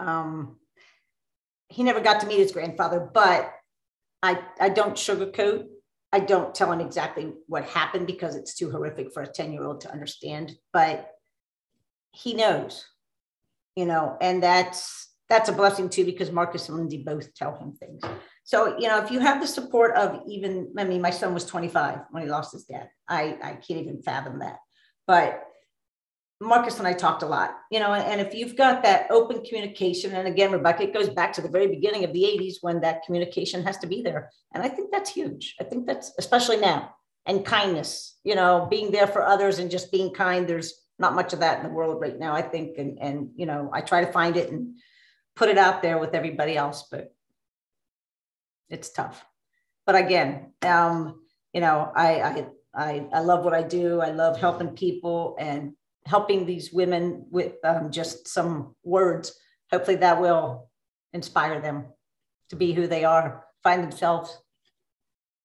Um, 0.00 0.56
he 1.68 1.82
never 1.82 2.00
got 2.00 2.20
to 2.20 2.26
meet 2.26 2.38
his 2.38 2.52
grandfather 2.52 3.10
but 3.12 3.52
i 4.22 4.40
i 4.58 4.70
don't 4.70 4.94
sugarcoat 4.94 5.66
i 6.12 6.20
don't 6.20 6.54
tell 6.54 6.72
him 6.72 6.80
exactly 6.80 7.32
what 7.46 7.64
happened 7.64 8.06
because 8.06 8.36
it's 8.36 8.54
too 8.54 8.70
horrific 8.70 9.12
for 9.12 9.22
a 9.22 9.26
10 9.26 9.52
year 9.52 9.64
old 9.64 9.80
to 9.80 9.92
understand 9.92 10.56
but 10.72 11.10
he 12.12 12.34
knows 12.34 12.86
you 13.76 13.86
know 13.86 14.16
and 14.20 14.42
that's 14.42 15.08
that's 15.28 15.48
a 15.48 15.52
blessing 15.52 15.88
too 15.88 16.04
because 16.04 16.32
Marcus 16.32 16.68
and 16.68 16.78
Lindsay 16.78 17.02
both 17.04 17.34
tell 17.34 17.54
him 17.54 17.72
things. 17.72 18.02
So, 18.44 18.78
you 18.78 18.88
know, 18.88 18.98
if 19.02 19.10
you 19.10 19.20
have 19.20 19.40
the 19.40 19.46
support 19.46 19.94
of 19.94 20.22
even, 20.26 20.72
I 20.78 20.84
mean, 20.84 21.02
my 21.02 21.10
son 21.10 21.34
was 21.34 21.44
25 21.44 21.98
when 22.10 22.22
he 22.22 22.28
lost 22.30 22.52
his 22.52 22.64
dad. 22.64 22.88
I, 23.08 23.36
I 23.42 23.52
can't 23.52 23.80
even 23.80 24.02
fathom 24.02 24.38
that. 24.38 24.56
But 25.06 25.42
Marcus 26.40 26.78
and 26.78 26.86
I 26.86 26.92
talked 26.92 27.24
a 27.24 27.26
lot, 27.26 27.56
you 27.70 27.80
know, 27.80 27.92
and 27.92 28.20
if 28.20 28.32
you've 28.32 28.54
got 28.54 28.84
that 28.84 29.10
open 29.10 29.42
communication, 29.44 30.14
and 30.14 30.28
again, 30.28 30.52
Rebecca, 30.52 30.84
it 30.84 30.94
goes 30.94 31.08
back 31.08 31.32
to 31.32 31.40
the 31.40 31.48
very 31.48 31.66
beginning 31.66 32.04
of 32.04 32.12
the 32.12 32.22
80s 32.22 32.56
when 32.60 32.80
that 32.82 33.02
communication 33.04 33.64
has 33.64 33.76
to 33.78 33.88
be 33.88 34.02
there. 34.02 34.30
And 34.54 34.62
I 34.62 34.68
think 34.68 34.92
that's 34.92 35.10
huge. 35.10 35.56
I 35.60 35.64
think 35.64 35.86
that's 35.86 36.12
especially 36.16 36.58
now 36.58 36.94
and 37.26 37.44
kindness, 37.44 38.18
you 38.22 38.36
know, 38.36 38.68
being 38.70 38.92
there 38.92 39.08
for 39.08 39.24
others 39.24 39.58
and 39.58 39.70
just 39.70 39.90
being 39.90 40.14
kind. 40.14 40.46
There's 40.46 40.74
not 40.98 41.14
much 41.14 41.32
of 41.32 41.40
that 41.40 41.58
in 41.58 41.64
the 41.64 41.74
world 41.74 42.00
right 42.00 42.18
now, 42.18 42.34
I 42.34 42.42
think. 42.42 42.78
And, 42.78 42.98
and, 43.00 43.30
you 43.34 43.44
know, 43.44 43.70
I 43.72 43.80
try 43.80 44.04
to 44.04 44.12
find 44.12 44.36
it 44.36 44.50
and 44.50 44.76
put 45.34 45.48
it 45.48 45.58
out 45.58 45.82
there 45.82 45.98
with 45.98 46.14
everybody 46.14 46.56
else, 46.56 46.86
but 46.90 47.12
it's 48.70 48.90
tough. 48.90 49.24
But 49.86 49.96
again, 49.96 50.52
um, 50.62 51.20
you 51.52 51.60
know, 51.60 51.92
I, 51.94 52.20
I, 52.20 52.46
I, 52.74 53.06
I 53.12 53.20
love 53.20 53.44
what 53.44 53.54
I 53.54 53.62
do. 53.62 54.00
I 54.00 54.10
love 54.10 54.38
helping 54.38 54.68
people 54.68 55.36
and 55.38 55.72
helping 56.08 56.46
these 56.46 56.72
women 56.72 57.26
with 57.30 57.52
um, 57.64 57.90
just 57.90 58.26
some 58.26 58.74
words. 58.82 59.38
Hopefully, 59.70 59.96
that 59.98 60.20
will 60.20 60.70
inspire 61.12 61.60
them 61.60 61.86
to 62.50 62.56
be 62.56 62.72
who 62.72 62.86
they 62.86 63.04
are, 63.04 63.44
find 63.62 63.82
themselves. 63.82 64.38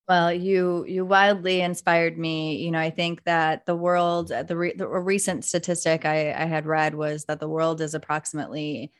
Well, 0.07 0.34
you 0.34 0.86
you 0.86 1.05
wildly 1.05 1.61
inspired 1.61 2.18
me. 2.18 2.57
You 2.57 2.72
know, 2.72 2.80
I 2.80 2.89
think 2.89 3.24
that 3.24 3.66
the 3.66 3.76
world, 3.76 4.30
the, 4.30 4.55
re, 4.55 4.74
the 4.76 4.88
recent 4.88 5.45
statistic 5.45 6.05
I, 6.05 6.32
I 6.34 6.45
had 6.45 6.66
read 6.66 6.95
was 6.95 7.26
that 7.26 7.39
the 7.39 7.47
world 7.47 7.80
is 7.80 7.93
approximately 7.93 8.91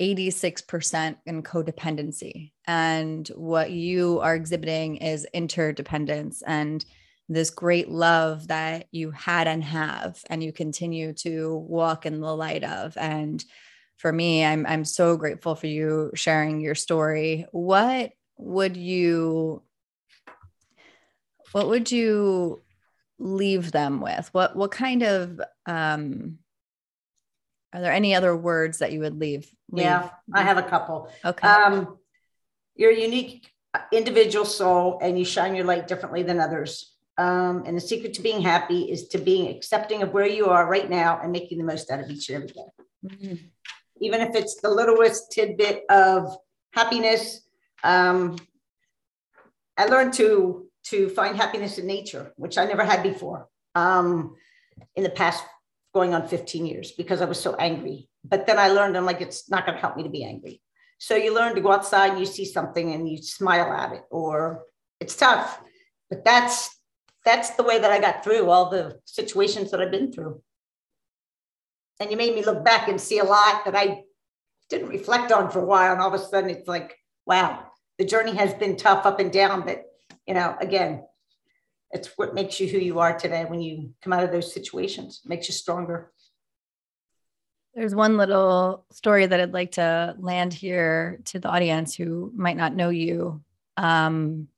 86% 0.00 1.16
in 1.26 1.42
codependency. 1.42 2.52
And 2.66 3.26
what 3.28 3.70
you 3.70 4.20
are 4.20 4.34
exhibiting 4.34 4.96
is 4.96 5.26
interdependence 5.32 6.42
and 6.46 6.84
this 7.28 7.50
great 7.50 7.88
love 7.88 8.48
that 8.48 8.86
you 8.92 9.10
had 9.10 9.48
and 9.48 9.64
have 9.64 10.22
and 10.30 10.42
you 10.42 10.52
continue 10.52 11.12
to 11.12 11.56
walk 11.56 12.06
in 12.06 12.20
the 12.20 12.36
light 12.36 12.64
of. 12.64 12.96
And 12.96 13.44
for 13.98 14.12
me 14.12 14.44
i'm 14.44 14.66
i'm 14.66 14.84
so 14.84 15.16
grateful 15.16 15.54
for 15.54 15.66
you 15.66 16.10
sharing 16.14 16.60
your 16.60 16.74
story. 16.74 17.46
What 17.52 18.12
would 18.36 18.76
you 18.76 19.62
what 21.52 21.68
would 21.68 21.90
you 21.90 22.62
leave 23.18 23.72
them 23.72 24.00
with? 24.00 24.28
What 24.32 24.54
what 24.54 24.70
kind 24.70 25.02
of 25.02 25.40
um 25.64 26.38
are 27.72 27.80
there 27.80 27.92
any 27.92 28.14
other 28.14 28.36
words 28.36 28.78
that 28.78 28.92
you 28.92 29.00
would 29.00 29.18
leave, 29.18 29.50
leave? 29.70 29.84
yeah 29.84 30.10
i 30.32 30.42
have 30.42 30.58
a 30.58 30.62
couple. 30.62 31.10
Okay. 31.24 31.46
Um 31.48 31.98
you're 32.76 32.92
a 32.92 33.00
unique 33.00 33.50
individual 33.92 34.44
soul 34.44 34.98
and 35.02 35.18
you 35.18 35.24
shine 35.24 35.54
your 35.56 35.64
light 35.64 35.88
differently 35.88 36.22
than 36.22 36.38
others 36.40 36.95
um, 37.18 37.64
and 37.66 37.76
the 37.76 37.80
secret 37.80 38.14
to 38.14 38.22
being 38.22 38.42
happy 38.42 38.90
is 38.90 39.08
to 39.08 39.18
being 39.18 39.54
accepting 39.54 40.02
of 40.02 40.12
where 40.12 40.26
you 40.26 40.46
are 40.46 40.68
right 40.68 40.88
now 40.88 41.20
and 41.22 41.32
making 41.32 41.58
the 41.58 41.64
most 41.64 41.90
out 41.90 42.00
of 42.00 42.10
each 42.10 42.28
and 42.28 42.36
every 42.36 42.48
day. 42.48 42.70
Mm-hmm. 43.04 43.34
Even 44.00 44.20
if 44.20 44.34
it's 44.34 44.60
the 44.60 44.68
littlest 44.68 45.32
tidbit 45.32 45.84
of 45.88 46.36
happiness. 46.76 47.40
Um, 47.82 48.36
I 49.76 49.86
learned 49.86 50.12
to 50.14 50.66
to 50.84 51.08
find 51.08 51.36
happiness 51.36 51.78
in 51.78 51.86
nature, 51.86 52.32
which 52.36 52.58
I 52.58 52.64
never 52.64 52.84
had 52.84 53.02
before. 53.02 53.48
Um, 53.74 54.36
in 54.94 55.02
the 55.02 55.10
past, 55.10 55.42
going 55.92 56.14
on 56.14 56.28
15 56.28 56.64
years, 56.64 56.92
because 56.92 57.20
I 57.20 57.24
was 57.24 57.40
so 57.40 57.56
angry. 57.56 58.08
But 58.22 58.46
then 58.46 58.58
I 58.58 58.68
learned, 58.68 58.96
I'm 58.96 59.04
like, 59.04 59.20
it's 59.20 59.50
not 59.50 59.66
going 59.66 59.74
to 59.74 59.80
help 59.80 59.96
me 59.96 60.04
to 60.04 60.08
be 60.08 60.24
angry. 60.24 60.62
So 60.98 61.16
you 61.16 61.34
learn 61.34 61.54
to 61.56 61.60
go 61.60 61.72
outside 61.72 62.10
and 62.10 62.20
you 62.20 62.26
see 62.26 62.44
something 62.44 62.92
and 62.92 63.08
you 63.08 63.18
smile 63.18 63.72
at 63.72 63.92
it, 63.92 64.02
or 64.10 64.62
it's 65.00 65.16
tough, 65.16 65.60
but 66.08 66.24
that's 66.24 66.75
that's 67.26 67.50
the 67.50 67.64
way 67.64 67.78
that 67.78 67.90
I 67.90 68.00
got 68.00 68.22
through 68.22 68.48
all 68.48 68.70
the 68.70 69.00
situations 69.04 69.72
that 69.72 69.82
I've 69.82 69.90
been 69.90 70.12
through. 70.12 70.40
And 71.98 72.10
you 72.10 72.16
made 72.16 72.34
me 72.34 72.44
look 72.44 72.64
back 72.64 72.88
and 72.88 73.00
see 73.00 73.18
a 73.18 73.24
lot 73.24 73.64
that 73.64 73.74
I 73.74 74.04
didn't 74.70 74.88
reflect 74.88 75.32
on 75.32 75.50
for 75.50 75.58
a 75.58 75.66
while. 75.66 75.92
And 75.92 76.00
all 76.00 76.14
of 76.14 76.18
a 76.18 76.24
sudden 76.24 76.50
it's 76.50 76.68
like, 76.68 76.96
wow, 77.26 77.64
the 77.98 78.04
journey 78.04 78.34
has 78.36 78.54
been 78.54 78.76
tough 78.76 79.04
up 79.04 79.18
and 79.18 79.32
down. 79.32 79.62
But, 79.66 79.86
you 80.26 80.34
know, 80.34 80.56
again, 80.60 81.02
it's 81.90 82.12
what 82.16 82.34
makes 82.34 82.60
you 82.60 82.68
who 82.68 82.78
you 82.78 83.00
are 83.00 83.18
today 83.18 83.44
when 83.44 83.60
you 83.60 83.90
come 84.02 84.12
out 84.12 84.22
of 84.22 84.30
those 84.30 84.54
situations, 84.54 85.22
it 85.24 85.28
makes 85.28 85.48
you 85.48 85.54
stronger. 85.54 86.12
There's 87.74 87.94
one 87.94 88.16
little 88.16 88.84
story 88.92 89.26
that 89.26 89.40
I'd 89.40 89.52
like 89.52 89.72
to 89.72 90.14
land 90.18 90.54
here 90.54 91.20
to 91.26 91.38
the 91.38 91.48
audience 91.48 91.94
who 91.94 92.32
might 92.34 92.56
not 92.56 92.74
know 92.74 92.88
you. 92.88 93.42
Um, 93.76 94.48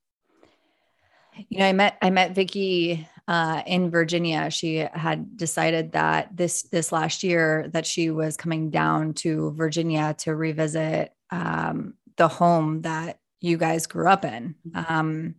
you 1.48 1.58
know, 1.58 1.66
I 1.66 1.72
met 1.72 1.98
I 2.02 2.10
met 2.10 2.34
Vicky 2.34 3.08
uh, 3.26 3.62
in 3.66 3.90
Virginia. 3.90 4.50
She 4.50 4.76
had 4.76 5.36
decided 5.36 5.92
that 5.92 6.36
this 6.36 6.62
this 6.62 6.92
last 6.92 7.22
year 7.22 7.68
that 7.72 7.86
she 7.86 8.10
was 8.10 8.36
coming 8.36 8.70
down 8.70 9.14
to 9.14 9.52
Virginia 9.52 10.14
to 10.18 10.34
revisit 10.34 11.12
um, 11.30 11.94
the 12.16 12.28
home 12.28 12.82
that 12.82 13.20
you 13.40 13.56
guys 13.56 13.86
grew 13.86 14.08
up 14.08 14.24
in 14.24 14.54
um, 14.74 15.34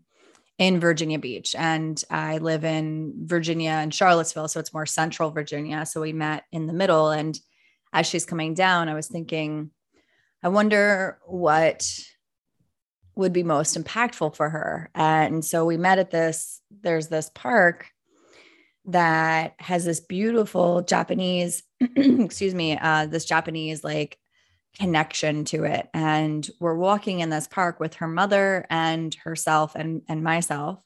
in 0.57 0.79
Virginia 0.79 1.19
Beach, 1.19 1.55
and 1.55 2.01
I 2.09 2.37
live 2.37 2.63
in 2.63 3.13
Virginia 3.25 3.71
and 3.71 3.93
Charlottesville, 3.93 4.47
so 4.47 4.59
it's 4.59 4.73
more 4.73 4.85
central 4.85 5.31
Virginia. 5.31 5.85
So 5.85 6.01
we 6.01 6.13
met 6.13 6.43
in 6.51 6.67
the 6.67 6.73
middle, 6.73 7.09
and 7.09 7.37
as 7.91 8.05
she's 8.05 8.25
coming 8.25 8.53
down, 8.53 8.87
I 8.87 8.93
was 8.93 9.07
thinking, 9.07 9.71
I 10.43 10.49
wonder 10.49 11.19
what 11.25 11.89
would 13.19 13.33
be 13.33 13.43
most 13.43 13.77
impactful 13.77 14.33
for 14.33 14.49
her. 14.49 14.89
And 14.95 15.43
so 15.43 15.65
we 15.65 15.75
met 15.75 15.99
at 15.99 16.09
this, 16.09 16.61
there's 16.71 17.09
this 17.09 17.29
park 17.35 17.91
that 18.85 19.55
has 19.59 19.83
this 19.83 19.99
beautiful 19.99 20.81
Japanese, 20.81 21.63
excuse 21.81 22.55
me, 22.55 22.77
uh, 22.77 23.07
this 23.07 23.25
Japanese 23.25 23.83
like 23.83 24.17
connection 24.79 25.43
to 25.45 25.65
it. 25.65 25.89
And 25.93 26.49
we're 26.61 26.75
walking 26.75 27.19
in 27.19 27.29
this 27.29 27.45
park 27.45 27.81
with 27.81 27.95
her 27.95 28.07
mother 28.07 28.65
and 28.69 29.13
herself 29.15 29.75
and, 29.75 30.01
and 30.07 30.23
myself. 30.23 30.81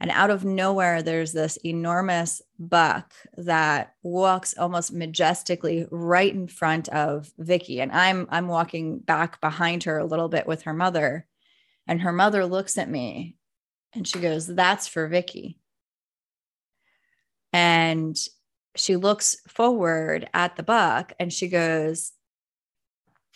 And 0.00 0.10
out 0.10 0.30
of 0.30 0.44
nowhere, 0.44 1.00
there's 1.00 1.32
this 1.32 1.58
enormous 1.64 2.42
buck 2.58 3.14
that 3.36 3.94
walks 4.02 4.58
almost 4.58 4.92
majestically 4.92 5.86
right 5.90 6.34
in 6.34 6.48
front 6.48 6.88
of 6.88 7.32
Vicky. 7.38 7.80
And 7.80 7.92
I'm 7.92 8.26
I'm 8.30 8.48
walking 8.48 8.98
back 8.98 9.40
behind 9.40 9.84
her 9.84 9.96
a 9.96 10.04
little 10.04 10.28
bit 10.28 10.46
with 10.46 10.62
her 10.62 10.74
mother. 10.74 11.26
And 11.86 12.00
her 12.00 12.12
mother 12.12 12.44
looks 12.44 12.78
at 12.78 12.90
me 12.90 13.36
and 13.94 14.06
she 14.06 14.18
goes, 14.18 14.46
That's 14.46 14.88
for 14.88 15.06
Vicky. 15.08 15.58
And 17.52 18.16
she 18.76 18.96
looks 18.96 19.36
forward 19.48 20.28
at 20.34 20.56
the 20.56 20.62
buck 20.62 21.12
and 21.18 21.32
she 21.32 21.48
goes, 21.48 22.12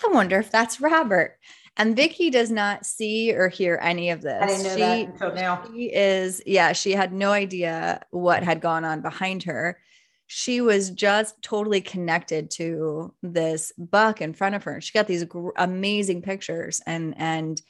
I 0.04 0.08
wonder 0.08 0.38
if 0.38 0.50
that's 0.50 0.80
Robert. 0.80 1.38
And 1.76 1.96
Vicky 1.96 2.30
does 2.30 2.50
not 2.50 2.84
see 2.84 3.32
or 3.32 3.48
hear 3.48 3.78
any 3.80 4.10
of 4.10 4.22
this. 4.22 4.42
I 4.42 4.46
didn't 4.46 4.64
know 4.64 4.74
she, 4.74 4.80
that 4.80 5.08
until 5.08 5.34
now. 5.34 5.64
She 5.72 5.84
is, 5.84 6.42
yeah, 6.44 6.72
she 6.72 6.92
had 6.92 7.12
no 7.12 7.32
idea 7.32 8.02
what 8.10 8.42
had 8.42 8.60
gone 8.60 8.84
on 8.84 9.00
behind 9.00 9.44
her. 9.44 9.78
She 10.26 10.60
was 10.60 10.90
just 10.90 11.40
totally 11.42 11.80
connected 11.80 12.50
to 12.52 13.14
this 13.22 13.72
buck 13.78 14.20
in 14.20 14.34
front 14.34 14.54
of 14.54 14.64
her. 14.64 14.80
She 14.80 14.92
got 14.92 15.06
these 15.06 15.24
gr- 15.24 15.50
amazing 15.56 16.22
pictures 16.22 16.80
and 16.86 17.14
and 17.16 17.60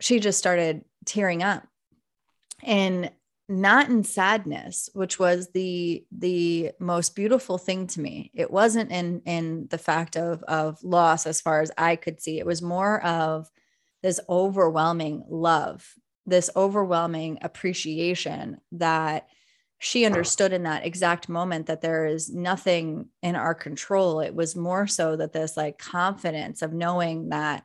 she 0.00 0.20
just 0.20 0.38
started 0.38 0.84
tearing 1.04 1.42
up. 1.42 1.66
And 2.62 3.10
not 3.48 3.88
in 3.88 4.02
sadness 4.02 4.90
which 4.92 5.20
was 5.20 5.50
the 5.52 6.04
the 6.10 6.72
most 6.80 7.14
beautiful 7.14 7.58
thing 7.58 7.86
to 7.86 8.00
me. 8.00 8.30
It 8.34 8.50
wasn't 8.50 8.90
in 8.90 9.22
in 9.24 9.68
the 9.70 9.78
fact 9.78 10.16
of 10.16 10.42
of 10.44 10.82
loss 10.82 11.28
as 11.28 11.40
far 11.40 11.60
as 11.60 11.70
i 11.78 11.94
could 11.94 12.20
see. 12.20 12.40
It 12.40 12.46
was 12.46 12.60
more 12.60 13.00
of 13.04 13.48
this 14.02 14.18
overwhelming 14.28 15.24
love 15.28 15.94
this 16.26 16.50
overwhelming 16.56 17.38
appreciation 17.40 18.60
that 18.72 19.28
she 19.78 20.04
understood 20.04 20.52
in 20.52 20.64
that 20.64 20.84
exact 20.84 21.28
moment 21.28 21.66
that 21.66 21.82
there 21.82 22.06
is 22.06 22.32
nothing 22.32 23.08
in 23.22 23.36
our 23.36 23.54
control. 23.54 24.20
It 24.20 24.34
was 24.34 24.56
more 24.56 24.86
so 24.86 25.16
that 25.16 25.32
this 25.32 25.56
like 25.56 25.78
confidence 25.78 26.62
of 26.62 26.72
knowing 26.72 27.28
that 27.28 27.64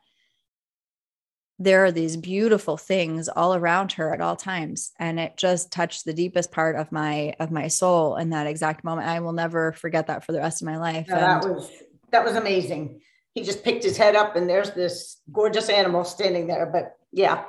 there 1.64 1.86
are 1.86 1.92
these 1.92 2.18
beautiful 2.18 2.76
things 2.76 3.30
all 3.30 3.54
around 3.54 3.92
her 3.92 4.14
at 4.14 4.22
all 4.22 4.36
times 4.36 4.92
and 5.00 5.20
it 5.20 5.38
just 5.38 5.72
touched 5.72 6.06
the 6.06 6.14
deepest 6.14 6.52
part 6.52 6.76
of 6.76 6.92
my 6.92 7.36
of 7.40 7.52
my 7.52 7.68
soul 7.68 8.16
in 8.16 8.32
that 8.32 8.48
exact 8.48 8.84
moment. 8.84 9.08
I 9.08 9.20
will 9.20 9.34
never 9.34 9.72
forget 9.74 10.08
that 10.08 10.26
for 10.26 10.32
the 10.32 10.40
rest 10.40 10.62
of 10.62 10.66
my 10.66 10.78
life 10.78 11.08
no, 11.08 11.16
that 11.16 11.44
was 11.44 11.70
that 12.12 12.26
was 12.26 12.36
amazing. 12.36 13.02
He 13.36 13.44
just 13.44 13.64
picked 13.64 13.84
his 13.84 13.96
head 13.96 14.16
up 14.16 14.36
and 14.36 14.50
there's 14.50 14.72
this 14.72 15.22
gorgeous 15.32 15.70
animal 15.70 16.04
standing 16.04 16.48
there 16.48 16.66
but 16.66 16.96
yeah. 17.12 17.46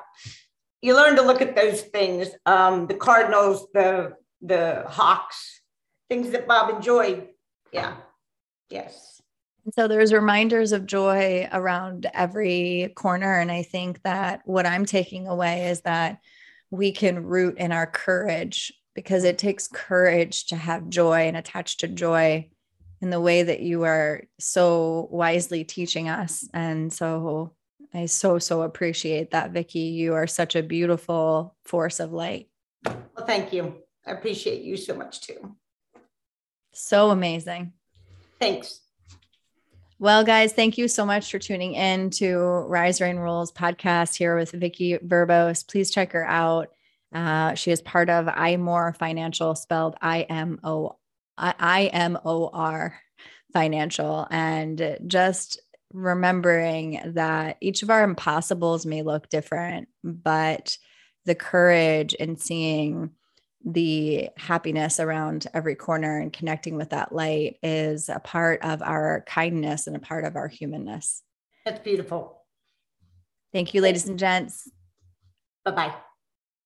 You 0.83 0.97
learn 0.97 1.17
to 1.17 1.23
look 1.23 1.41
at 1.41 1.57
those 1.57 1.81
things 1.81 2.29
um, 2.45 2.87
the 2.87 2.95
cardinals 2.95 3.67
the 3.73 4.15
the 4.43 4.85
hawks 4.89 5.63
things 6.11 6.31
that 6.31 6.47
bob 6.47 6.69
enjoyed. 6.75 7.29
Yeah. 7.73 7.97
Yes 8.69 9.12
so 9.75 9.87
there's 9.87 10.13
reminders 10.13 10.73
of 10.73 10.87
joy 10.87 11.49
around 11.53 12.11
every 12.13 12.93
corner. 12.97 13.39
And 13.39 13.51
I 13.51 13.63
think 13.63 14.03
that 14.03 14.43
what 14.45 14.67
I'm 14.67 14.85
taking 14.85 15.29
away 15.29 15.69
is 15.69 15.83
that 15.83 16.19
we 16.71 16.91
can 16.93 17.25
root 17.25 17.59
in 17.59 17.71
our 17.71 17.87
courage 17.87 18.73
because 18.95 19.25
it 19.25 19.39
takes 19.39 19.69
courage 19.69 20.47
to 20.47 20.57
have 20.57 20.89
joy 20.89 21.29
and 21.29 21.37
attach 21.37 21.79
to 21.79 21.89
joy 21.89 22.51
in 23.01 23.11
the 23.11 23.21
way 23.21 23.43
that 23.43 23.61
you 23.61 23.83
are 23.85 24.25
so 24.39 25.09
wisely 25.11 25.65
teaching 25.65 26.09
us. 26.09 26.49
And 26.53 26.93
so 26.93 27.55
I 27.95 28.07
so, 28.07 28.39
so 28.39 28.63
appreciate 28.63 29.33
that, 29.33 29.51
Vicki. 29.51 29.81
You 29.81 30.15
are 30.15 30.27
such 30.27 30.57
a 30.57 30.63
beautiful 30.63 31.57
force 31.65 32.01
of 32.01 32.13
light. 32.13 32.49
Well, 32.85 33.27
thank 33.27 33.53
you. 33.53 33.77
I 34.07 34.13
appreciate 34.13 34.63
you 34.63 34.77
so 34.77 34.95
much 34.95 35.21
too. 35.21 35.57
So 36.73 37.11
amazing. 37.11 37.73
Thanks. 38.41 38.82
Well, 40.03 40.25
guys, 40.25 40.53
thank 40.53 40.79
you 40.79 40.89
so 40.89 41.07
much 41.07 41.31
for 41.31 41.39
tuning 41.39 41.75
in 41.75 42.11
to 42.11 42.37
Rise 42.37 43.01
Rain 43.01 43.19
Rules 43.19 43.53
podcast 43.53 44.17
here 44.17 44.37
with 44.37 44.51
Vicki 44.51 44.99
Verbos. 45.01 45.63
Please 45.63 45.93
check 45.93 46.11
her 46.11 46.27
out. 46.27 46.71
Uh, 47.15 47.55
she 47.55 47.71
is 47.71 47.81
part 47.81 48.11
of 48.11 48.27
iMore 48.27 48.97
Financial, 48.97 49.55
spelled 49.55 49.95
I 50.03 50.23
M 50.23 50.59
O 50.65 50.97
I 51.39 51.85
M 51.93 52.19
O 52.25 52.51
R 52.53 52.99
Financial, 53.53 54.27
and 54.29 54.99
just 55.07 55.63
remembering 55.93 57.13
that 57.15 57.59
each 57.61 57.85
of 57.85 57.91
our 57.91 58.03
impossibles 58.03 58.85
may 58.85 59.03
look 59.03 59.29
different, 59.29 59.87
but 60.03 60.79
the 61.27 61.37
courage 61.37 62.13
in 62.15 62.37
seeing 62.37 63.13
the 63.65 64.29
happiness 64.37 64.99
around 64.99 65.47
every 65.55 65.75
corner 65.75 66.19
and 66.19 66.33
connecting 66.33 66.77
with 66.77 66.91
that 66.91 67.13
light 67.13 67.59
is 67.63 68.09
a 68.09 68.19
part 68.19 68.63
of 68.63 68.83
our 68.83 69.25
kindness 69.27 69.87
and 69.87 69.97
a 69.97 70.01
part 70.01 70.25
of 70.25 70.37
our 70.37 70.49
humanness. 70.49 71.23
That's 71.65 71.81
beautiful. 71.81 72.43
Thank 73.53 73.75
you, 73.75 73.81
ladies 73.81 74.09
and 74.09 74.19
gents. 74.19 74.71
Bye 75.65 75.73
bye. 75.73 75.95